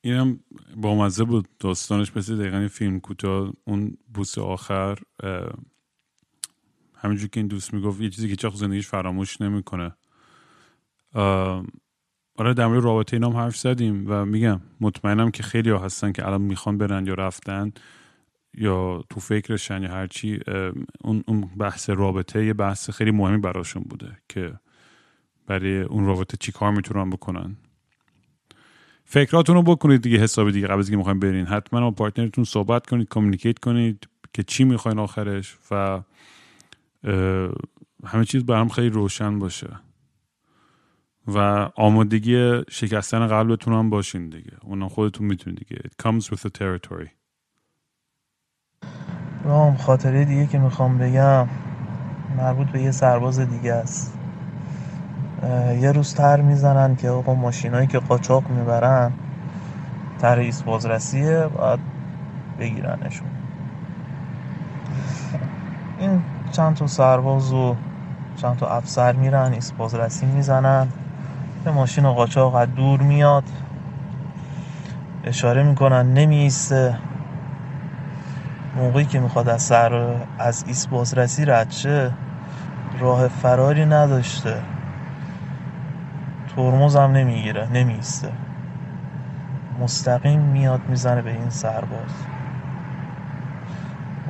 [0.00, 0.40] اینم
[0.76, 1.48] با مزه بود.
[1.58, 4.98] داستانش مثل دقیقا فیلم کوتاه اون بوس آخر.
[7.02, 9.92] همینجور که این دوست می‌گفت یه چیزی که چه زندگیش فراموش نمی‌کنه.
[12.36, 16.26] آره در مورد رابطه اینام حرف زدیم و میگم مطمئنم که خیلی ها هستن که
[16.26, 17.72] الان می‌خوان برن یا رفتن
[18.54, 20.40] یا تو فکرشن یا هرچی
[21.04, 24.54] اون, اون بحث رابطه یه بحث خیلی مهمی براشون بوده که
[25.46, 27.56] برای اون رابطه چی کار می‌تونن بکنن.
[29.04, 31.46] فکراتون رو بکنید دیگه حساب دیگه قبل از اینکه می‌خواین برین.
[31.46, 36.00] حتما با پارتنرتون صحبت کنید کامیکیت کنید که چی می‌خواین آخرش و
[38.04, 39.70] همه چیز برام خیلی روشن باشه.
[41.28, 41.38] و
[41.76, 44.52] آمادگی شکستن قلبتون هم باشین دیگه.
[44.62, 45.82] اونم خودتون می‌تونید دیگه.
[45.82, 47.08] It comes with the territory.
[49.44, 51.48] رام خاطره دیگه که می‌خوام بگم
[52.36, 54.18] مربوط به یه سرباز دیگه است.
[55.80, 59.12] یه روز تر می‌زنن که آقا ماشینایی که قاچاق می‌برن
[60.18, 61.80] تر ایست بازرسیه باید
[62.58, 63.28] بگیرنشون.
[65.98, 66.22] این
[66.52, 67.76] چند تا سرباز و
[68.36, 70.88] چند تا افسر میرن ایست بازرسی می‌زنن.
[71.66, 73.44] یه ماشین قاچاق از دور میاد.
[75.24, 76.98] اشاره می‌کنن نمیسته
[78.76, 82.10] موقعی که می‌خواد از سر از ایست بازرسی رد شه
[83.00, 84.62] راه فراری نداشته.
[86.56, 88.32] ترمز هم نمی‌گیره نمیسته
[89.80, 92.26] مستقیم میاد می‌زنه به این سرباز.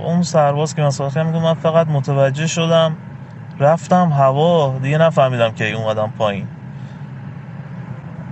[0.02, 2.96] اون سرباز که مثلا میگه من فقط متوجه شدم
[3.58, 6.46] رفتم هوا دیگه نفهمیدم که اومدم پایین.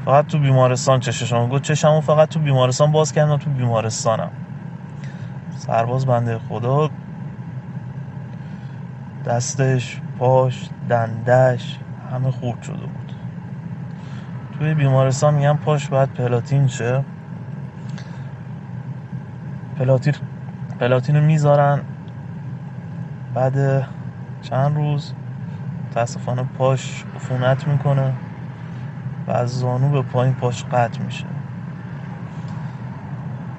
[0.04, 1.48] فقط تو بیمارستان چششم.
[1.48, 4.30] گفت چشمو فقط تو بیمارستان باز کردم تو بیمارستانم.
[5.56, 6.90] سرباز بنده خدا
[9.26, 11.78] دستش پاش دندش
[12.12, 13.12] همه خورد شده بود.
[14.58, 17.04] توی بیمارستان میگن پاش باید پلاتین شه.
[19.78, 20.14] پلاتین
[20.80, 21.80] پلاتین رو می‌ذارن.
[23.34, 23.86] بعد
[24.42, 25.12] چند روز
[25.86, 28.12] متاسفانه پاش عفونت می‌کنه
[29.26, 31.26] و از زانو به پایین پاش قطع میشه.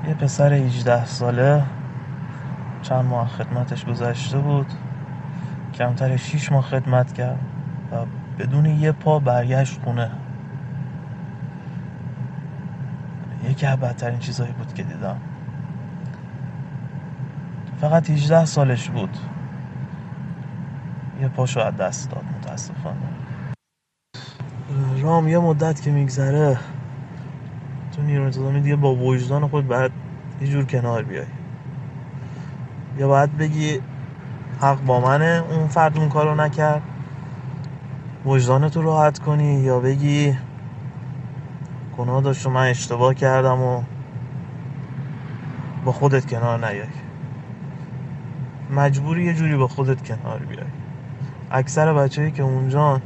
[0.08, 1.64] یه پسر 18 ساله
[2.82, 4.68] چند ماه خدمتش گذشته بود.
[5.74, 7.40] کمتر 6 ماه خدمت کرد
[7.92, 7.96] و
[8.40, 10.12] بدون یه پا برگشت خونه.
[13.50, 15.18] یکی از بدترین چیزهایی بود که دیدم.
[17.82, 19.18] فقط 18 سالش بود.
[21.22, 23.10] یه پاشو از دست داد متاسفانه.
[25.02, 26.60] رام یه مدت که میگذره
[27.96, 29.92] تو نیرو انتظامی دیگه با وجدان خود باید
[30.42, 31.26] یه جور کنار بیای.
[32.98, 33.80] یا باید بگی
[34.62, 36.82] حق با منه اون فرد اون کارو نکرد.
[38.26, 40.38] وجدانتو راحت کنی یا بگی
[41.98, 43.84] گناه داشت و من اشتباه کردم و
[45.86, 47.11] با خودت کنار نیای.
[48.72, 50.68] مجبوری یه جوری با خودت کنار بیای.
[51.52, 53.02] اکثر بچه‌ای که اونجان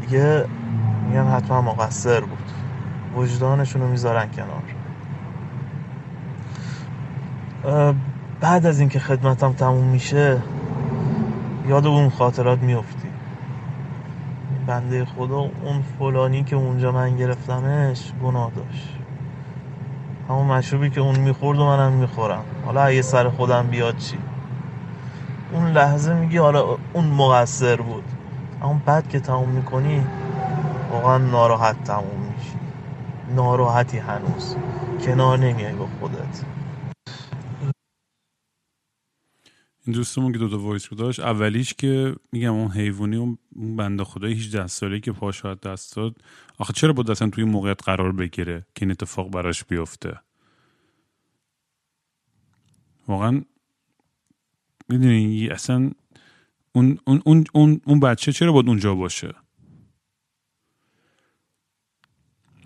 [0.00, 0.44] دیگه
[1.08, 2.52] میگن حتما مقصر بود.
[3.16, 4.62] وجدانشون رو می‌ذارن کنار.
[8.40, 10.42] بعد از اینکه خدمتم تموم میشه
[11.68, 13.08] یاد اون خاطرات میفتی.
[14.66, 18.98] بنده خدا اون فلانی که اونجا من گرفتمش گناه داشت.
[20.28, 22.44] همون مشروبی که اون می‌خورد و منم می‌خورم.
[22.66, 24.18] حالا اگه سر خودم بیاد چی؟
[25.52, 28.04] اون لحظه میگی حالا اون مقصر بود.
[28.62, 30.06] اما بعد که تموم می‌کنی
[30.92, 32.58] واقعا ناراحت تموم میشی.
[33.36, 34.56] ناراحتی هنوز.
[35.04, 36.57] کنار نمیای با خودت.
[39.88, 43.38] این دوستمون که دوتا وایس رو داشت اولیش که میگم اون حیوانی اون
[43.76, 46.16] بنده خدای 18 ساله که پاشو دست داد
[46.58, 50.20] آخه چرا بود اصلا توی موقعیت قرار بگیره که این اتفاق براش بیفته؟
[53.06, 53.42] واقعا
[54.88, 55.90] می‌دونی اصلا
[56.72, 59.34] اون, اون, اون, اون, اون بچه چرا باید اونجا باشه؟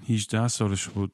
[0.09, 1.13] 18 سالش بود.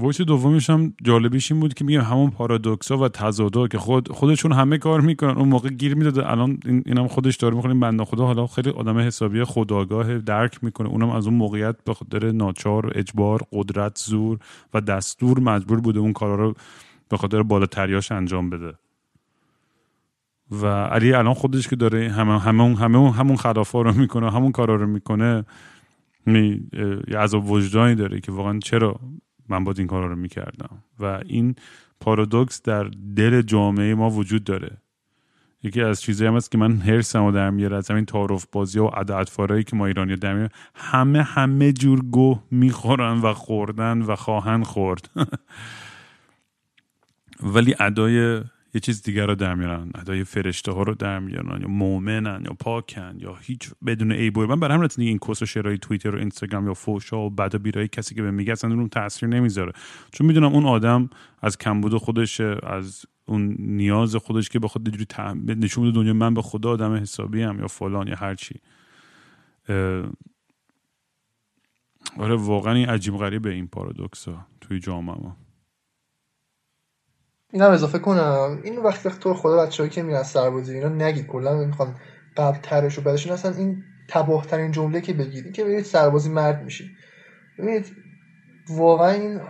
[0.00, 4.12] وایس دومیش هم جالبیش این بود که میگم همون پارادوکس ها و تضادا که خود
[4.12, 5.36] خودشون همه کار می‌کنن.
[5.36, 6.30] اون موقع گیر می‌داده.
[6.30, 10.88] الان این اینم خودش داره می‌کنه بنده خدا حالا خیلی آدم حسابی خداگاه درک می‌کنه.
[10.88, 14.38] اونم از اون موقعیت به خاطر ناچار اجبار قدرت زور
[14.74, 16.54] و دستور مجبور بوده اون کارا رو
[17.08, 18.74] به خاطر بالاتریاش انجام بده.
[20.50, 24.74] و علی الان خودش که داره همه همون همون همون خلافا رو می‌کنه همون کارا
[24.74, 25.44] رو می‌کنه
[26.26, 26.60] می
[27.16, 29.00] عذاب وجدانی داره که واقعا چرا
[29.50, 30.82] من باید این کارا رو می‌کردم.
[31.00, 31.54] و این
[32.00, 32.84] پارادوکس در
[33.16, 34.76] دل جامعه ما وجود داره.
[35.62, 38.78] یکی از چیزایی هم هست که من هرسم و در میاره از همین تعارف بازی
[38.78, 44.16] و عددفارایی که ما ایرانی در میاره همه همه جور گوه می‌خورن و خوردن و
[44.16, 45.10] خواهن خورد.
[47.54, 48.42] ولی ادای
[48.74, 52.52] یه چیز دیگر رو در میارن ادای فرشته ها رو در میارن یا مؤمنن یا
[52.52, 56.66] پاکن یا هیچ بدون ای من برای همین این کس و شرای توییتر و اینستاگرام
[56.66, 59.72] یا فوشا و و بیرای کسی که به میگه اصلا اون تاثیر نمی‌ذاره.
[60.12, 61.10] چون می‌دونم اون آدم
[61.42, 65.06] از کمبود خودش از اون نیاز خودش که به خود اینجوری
[65.54, 68.54] نشون بده دنیا من به خدا آدم حسابی هم یا فلان یا هر چی.
[72.18, 75.36] آره واقعا این عجیب غریبه این پارادوکس ها توی جامعه ما
[77.52, 78.60] این هم اضافه کنم.
[78.62, 81.94] این وقتی وقت تو خدا بچه‌ای که میرن سربازی اینا نگید کلا می‌خوام
[82.36, 86.62] قبل ترش و بعدشون اصلا این تباه ترین جمله که بگید که ببینید سربازی مرد
[86.64, 86.90] میشی
[87.58, 87.86] ببینید
[88.68, 89.40] واقعا این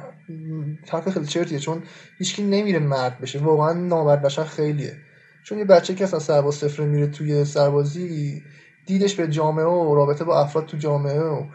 [0.91, 1.83] حرف خیلی چرتیه چون
[2.19, 3.39] هیچکی نمیره مرد بشه.
[3.39, 4.97] واقعا نامرد بشن خیلیه.
[5.45, 8.43] چون یه بچه که اصلا سرباز صفره میره توی سربازی
[8.87, 11.47] دیدش به جامعه و رابطه با افراد تو جامعه و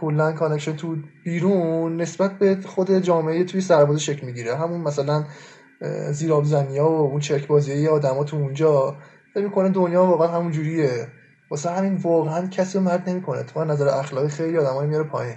[0.00, 4.56] کلا connection تو بیرون نسبت به خود جامعه توی سربازی شکل می‌گیره.
[4.56, 5.24] همون مثلا
[6.10, 8.96] زیرآب ها و اون چرک بازی آدما تو اونجا.
[9.34, 11.08] فکر می‌کنه دنیا واقعا همون جوریه.
[11.50, 13.42] واسه همین واقعا کسی رو مرد نمی‌کنه.
[13.42, 15.36] تو نظر اخلاقی خیلی آدمایی میاره پایین.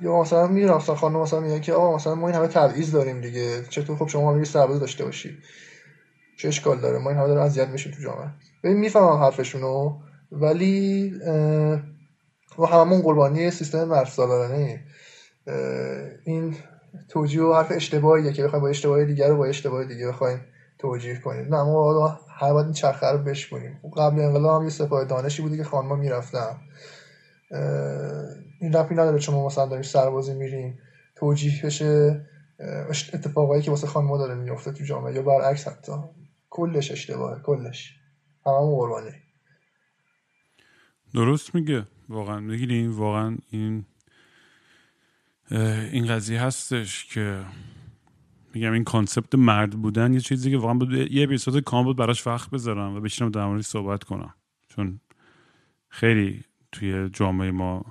[0.00, 3.20] یا مثلا میرن اصلا خانم مثلا میگه که آقا مثلا ما این همه تبعیض داریم
[3.20, 3.62] دیگه.
[3.68, 5.38] چطور خب شما هم سرباز داشته باشید
[6.38, 8.30] چه اشکال داره؟ ما این همه داریم اذیت میشیم تو جامعه.
[8.64, 9.98] ببین می‌فهمم حرفشونو
[10.32, 11.12] ولی
[12.58, 14.08] ما هممون قربانی سیستم مرد
[16.24, 16.56] این
[17.08, 20.40] توجیه و حرف اشتباهیه که بخوایم با اشتباه دیگر رو با اشتباه دیگه بخوایم
[20.78, 21.54] توجیه کنیم.
[21.54, 25.56] نه ما هر باید این چرخه رو بشکنیم قبل انقلاب هم یه سپاه دانشی بودی
[25.56, 26.56] که خانما می‌رفتن.
[28.60, 30.78] این رفی نداره چون ما مثلا داریم سربازی میریم.
[31.16, 32.24] توجیه بشه
[33.14, 35.92] اتفاقایی که واسه خانم‌ها داره میفته تو جامعه یا برعکس حتی.
[36.50, 37.94] کلش اشتباهه کلش.
[38.46, 39.10] همه قربانی.
[41.14, 41.86] درست میگه.
[42.08, 42.92] واقعا می‌گیریم.
[42.92, 43.84] واقعا این
[45.92, 47.44] این قضیه هستش که
[48.54, 50.92] میگم این concept مرد بودن یه چیزی که واقعا بود.
[50.92, 54.34] یه اپیزود کامل بود براش وقت بذارم و بشینم در موردش صحبت کنم.
[54.68, 55.00] چون
[55.88, 57.84] خیلی توی جامعه ما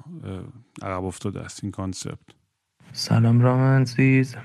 [0.82, 2.36] عقب افتاده است این concept.
[2.92, 4.36] سلام رام عزیز.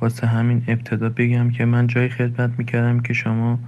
[0.00, 3.58] واسه همین ابتدا بگم که من جای خدمت می‌کردم که شما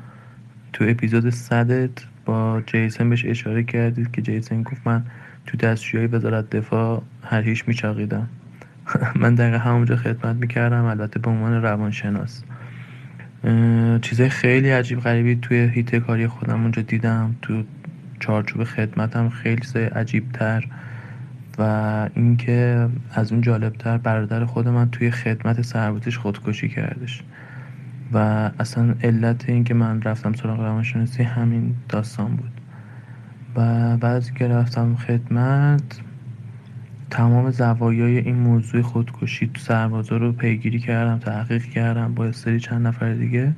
[0.72, 5.04] تو اپیزود صدت با جیسن بهش اشاره کردید که جیسن گفت من
[5.46, 8.28] تو دستشویی وزارت دفاع هر هیچ میچاقیدم.
[9.20, 12.42] من دقیقا همونجا خدمت می‌کردم البته به عنوان روانشناس.
[14.02, 17.36] چیزای خیلی عجیب غریبی توی هیت کاری خودم اونجا دیدم.
[17.42, 17.62] تو
[18.20, 20.64] چارچوب خدمتم خیلی چیزای عجیب تر
[21.58, 27.22] و اینکه از اون جالبتر برادر خود من توی خدمت سربازیش خودکشی کردش.
[28.14, 32.50] و اصلا علت اینکه من رفتم سراغ روانشناسی همین داستان بود.
[33.56, 36.00] و بعد که رفتم خدمت
[37.10, 42.86] تمام زوایای این موضوع خودکشی تو سربازا رو پیگیری کردم تحقیق کردم با سری چند
[42.86, 43.52] نفر دیگه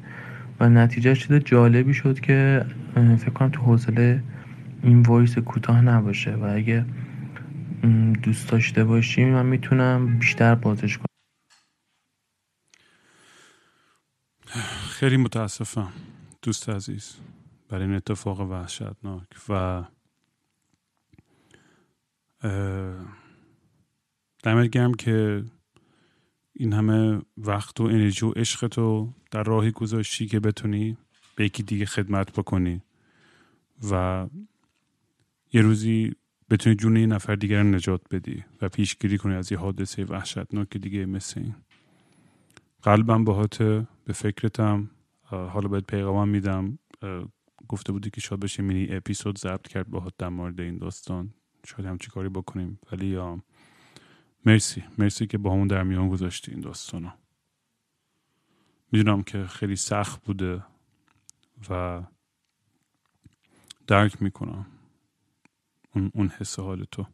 [0.61, 2.65] و نتیجه چیز جالبی شد که
[2.95, 4.23] فکر کنم تو حوصله
[4.83, 6.85] این وایس کوتاه نباشه و اگه
[8.23, 11.14] دوست داشته باشی من می‌تونم بیشتر بازش کنم.
[15.05, 15.93] خیلی متاسفم
[16.43, 17.17] دوست عزیز
[17.69, 19.85] برای این اتفاق وحشتناک و
[24.43, 25.45] دمت گرم که
[26.53, 30.97] این همه وقت و انرژی و عشق تو در راهی گذاشتی که بتونی
[31.37, 32.83] به یکی دیگه خدمت بکنی
[33.91, 34.27] و
[35.53, 36.15] یه روزی
[36.51, 41.07] بتونی جون یه نفر دیگر نجات بدی و پیشگیری کنی از یه حادثه وحشتناک دیگه
[41.07, 41.55] مثل این.
[42.83, 43.63] قلبم باهات
[44.05, 44.91] به فکرتم
[45.25, 46.79] حالا باید پیغامم میدم
[47.69, 51.35] گفته بودی که شاید بشه مینی اپیزود ضبط کرد باهات در مورد این داستان.
[51.67, 52.79] شاید همچی کاری بکنیم.
[52.93, 53.43] ولی یا
[54.47, 54.85] مرسی.
[54.99, 57.11] مرسی که با همون در میان گذاشتی این داستانو
[58.93, 60.65] می‌دونم که خیلی سخت بوده
[61.71, 62.03] و
[63.87, 64.67] درک می‌کنم
[65.95, 67.07] اون, اون حس حال تو.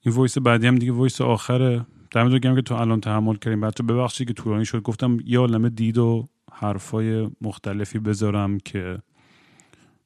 [0.00, 1.86] این voice بعدی هم دیگه voice آخره.
[2.10, 4.82] دمت گرم که تو الان تحمل کردیم بچه ببخشید که طولانی شد.
[4.82, 8.98] گفتم یه عالمه دید و حرفای مختلفی بذارم که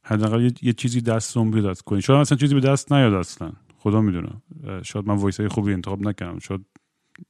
[0.03, 2.03] حداقل یه،, یه چیزی دستم بیاد کنی.
[2.03, 3.53] شاید اصلا چیزی به دست نیاد اصلا.
[3.79, 4.31] خدا می‌دونه.
[4.83, 6.39] شاید من voice های خوبی انتخاب نکردم.
[6.39, 6.67] شاید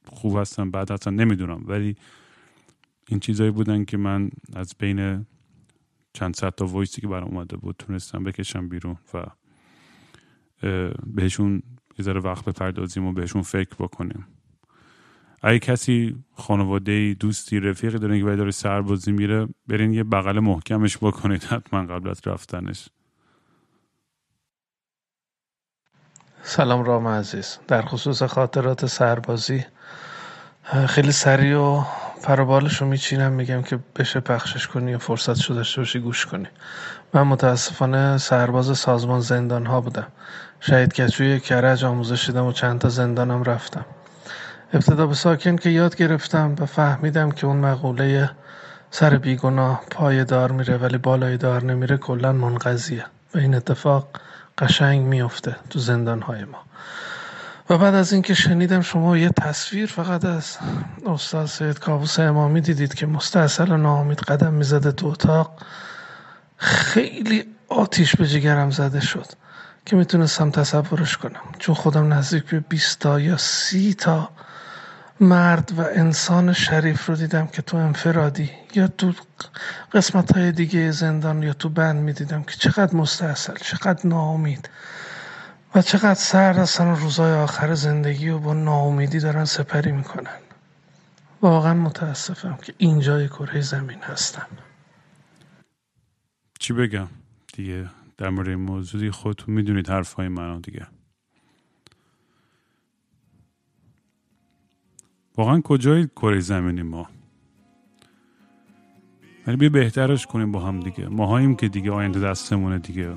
[0.05, 1.63] خوب هستم بعد اصلا نمی‌دونم.
[1.67, 1.95] ولی
[3.07, 5.25] این چیزهایی بودن که من از بین
[6.13, 9.25] چند صد تا voice ی که برام اومده بود تونستم بکشم بیرون و
[11.05, 11.61] بهشون
[11.99, 14.25] یه ذره وقت بپردازیم و بهشون فکر بکنیم.
[15.43, 21.43] اگه کسی خانواده دوستی رفیقی داره که داره سربازی میره برین یه بغل محکمش بکنید
[21.43, 22.89] حتما قبل از رفتنش.
[26.41, 27.57] سلام رام عزیز.
[27.67, 29.65] در خصوص خاطرات سربازی
[30.87, 31.83] خیلی سریع و
[32.23, 36.47] پروبالش رو میچینم میگم که بشه پخشش کنی و فرصت شده داشته باشی گوش کنی.
[37.13, 40.07] من متاسفانه سرباز سازمان زندان ها بودم.
[40.59, 43.85] شهید کچوی کرج آموزش دیدم و چند تا زندانم رفتم.
[44.73, 48.29] ابتدا به ساکن که یاد گرفتم و فهمیدم که اون مقوله
[48.91, 53.05] سر بیگناه پای دار میره ولی بالای دار نمیره کلا منقضیه
[53.35, 54.07] و این اتفاق
[54.57, 56.57] قشنگ میفته تو زندان های ما.
[57.69, 60.57] و بعد از اینکه شنیدم شما یه تصویر فقط از
[61.05, 65.61] استاد سید کابوس امامی دیدید که مستاصل و ناامید قدم می‌زده تو اتاق
[66.57, 69.27] خیلی آتیش به جگرم زده شد
[69.85, 71.41] که می‌تونستم تصورش کنم.
[71.59, 74.29] چون خودم نزدیک به 20 تا یا سی تا
[75.23, 79.13] مرد و انسان شریف رو دیدم که تو انفرادی یا تو
[79.93, 84.69] قسمت های دیگه زندان یا تو بند می‌دیدم که چقدر مستحصل چقدر ناامید
[85.75, 90.39] و چقدر سرد هستن روزای آخر زندگی و با ناامیدی دارن سپری می‌کنن.
[91.41, 94.47] واقعا متاسفم که اینجای کره زمین هستم.
[96.59, 97.07] چی بگم؟
[97.53, 100.87] دیگه در مورد موضوعی خودتون می‌دونید حرفای منو دیگه.
[105.37, 107.07] واقعا کجای کره زمینی ما؟
[109.47, 111.07] ولی بیا بهترش کنیم با هم دیگه.
[111.07, 113.09] ماهاییم که دیگه آینده دستمونه دیگه.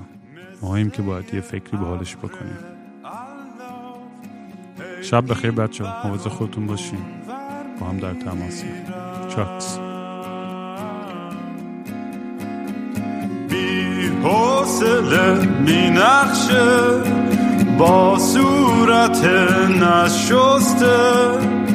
[0.63, 2.59] ماهاییم که باید یه فکری به حالش بکنیم.
[5.03, 6.17] شب بخیر بچه ها.
[6.19, 7.05] خودتون باشیم
[7.81, 8.85] با هم در تماسیم
[9.29, 9.79] چاکس.
[13.49, 17.03] بی حوصله می نخشه
[17.79, 19.25] با صورت
[19.83, 21.66] نشسته.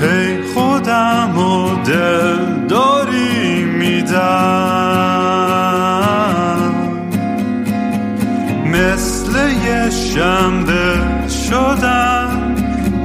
[0.00, 5.06] هی خودم و دل داری میدم.
[8.66, 9.32] مثل
[9.66, 10.94] یه شنبه
[11.28, 12.54] شدم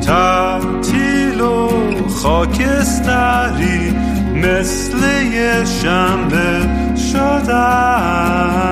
[0.06, 1.70] تعطیل و
[2.10, 3.94] خاکستری.
[4.36, 4.98] مثل
[5.34, 6.70] یه شنبه
[7.12, 8.72] شدم.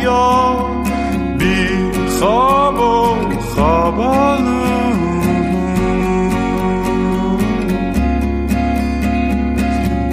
[0.00, 0.66] دریا
[1.38, 1.68] بی
[2.08, 3.10] خواب و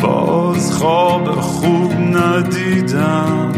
[0.02, 3.52] باز خواب خوب ندیدم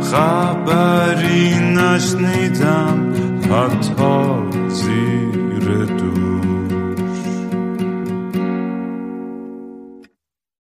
[0.00, 3.12] خبری نشنیدم
[3.50, 4.51] حتی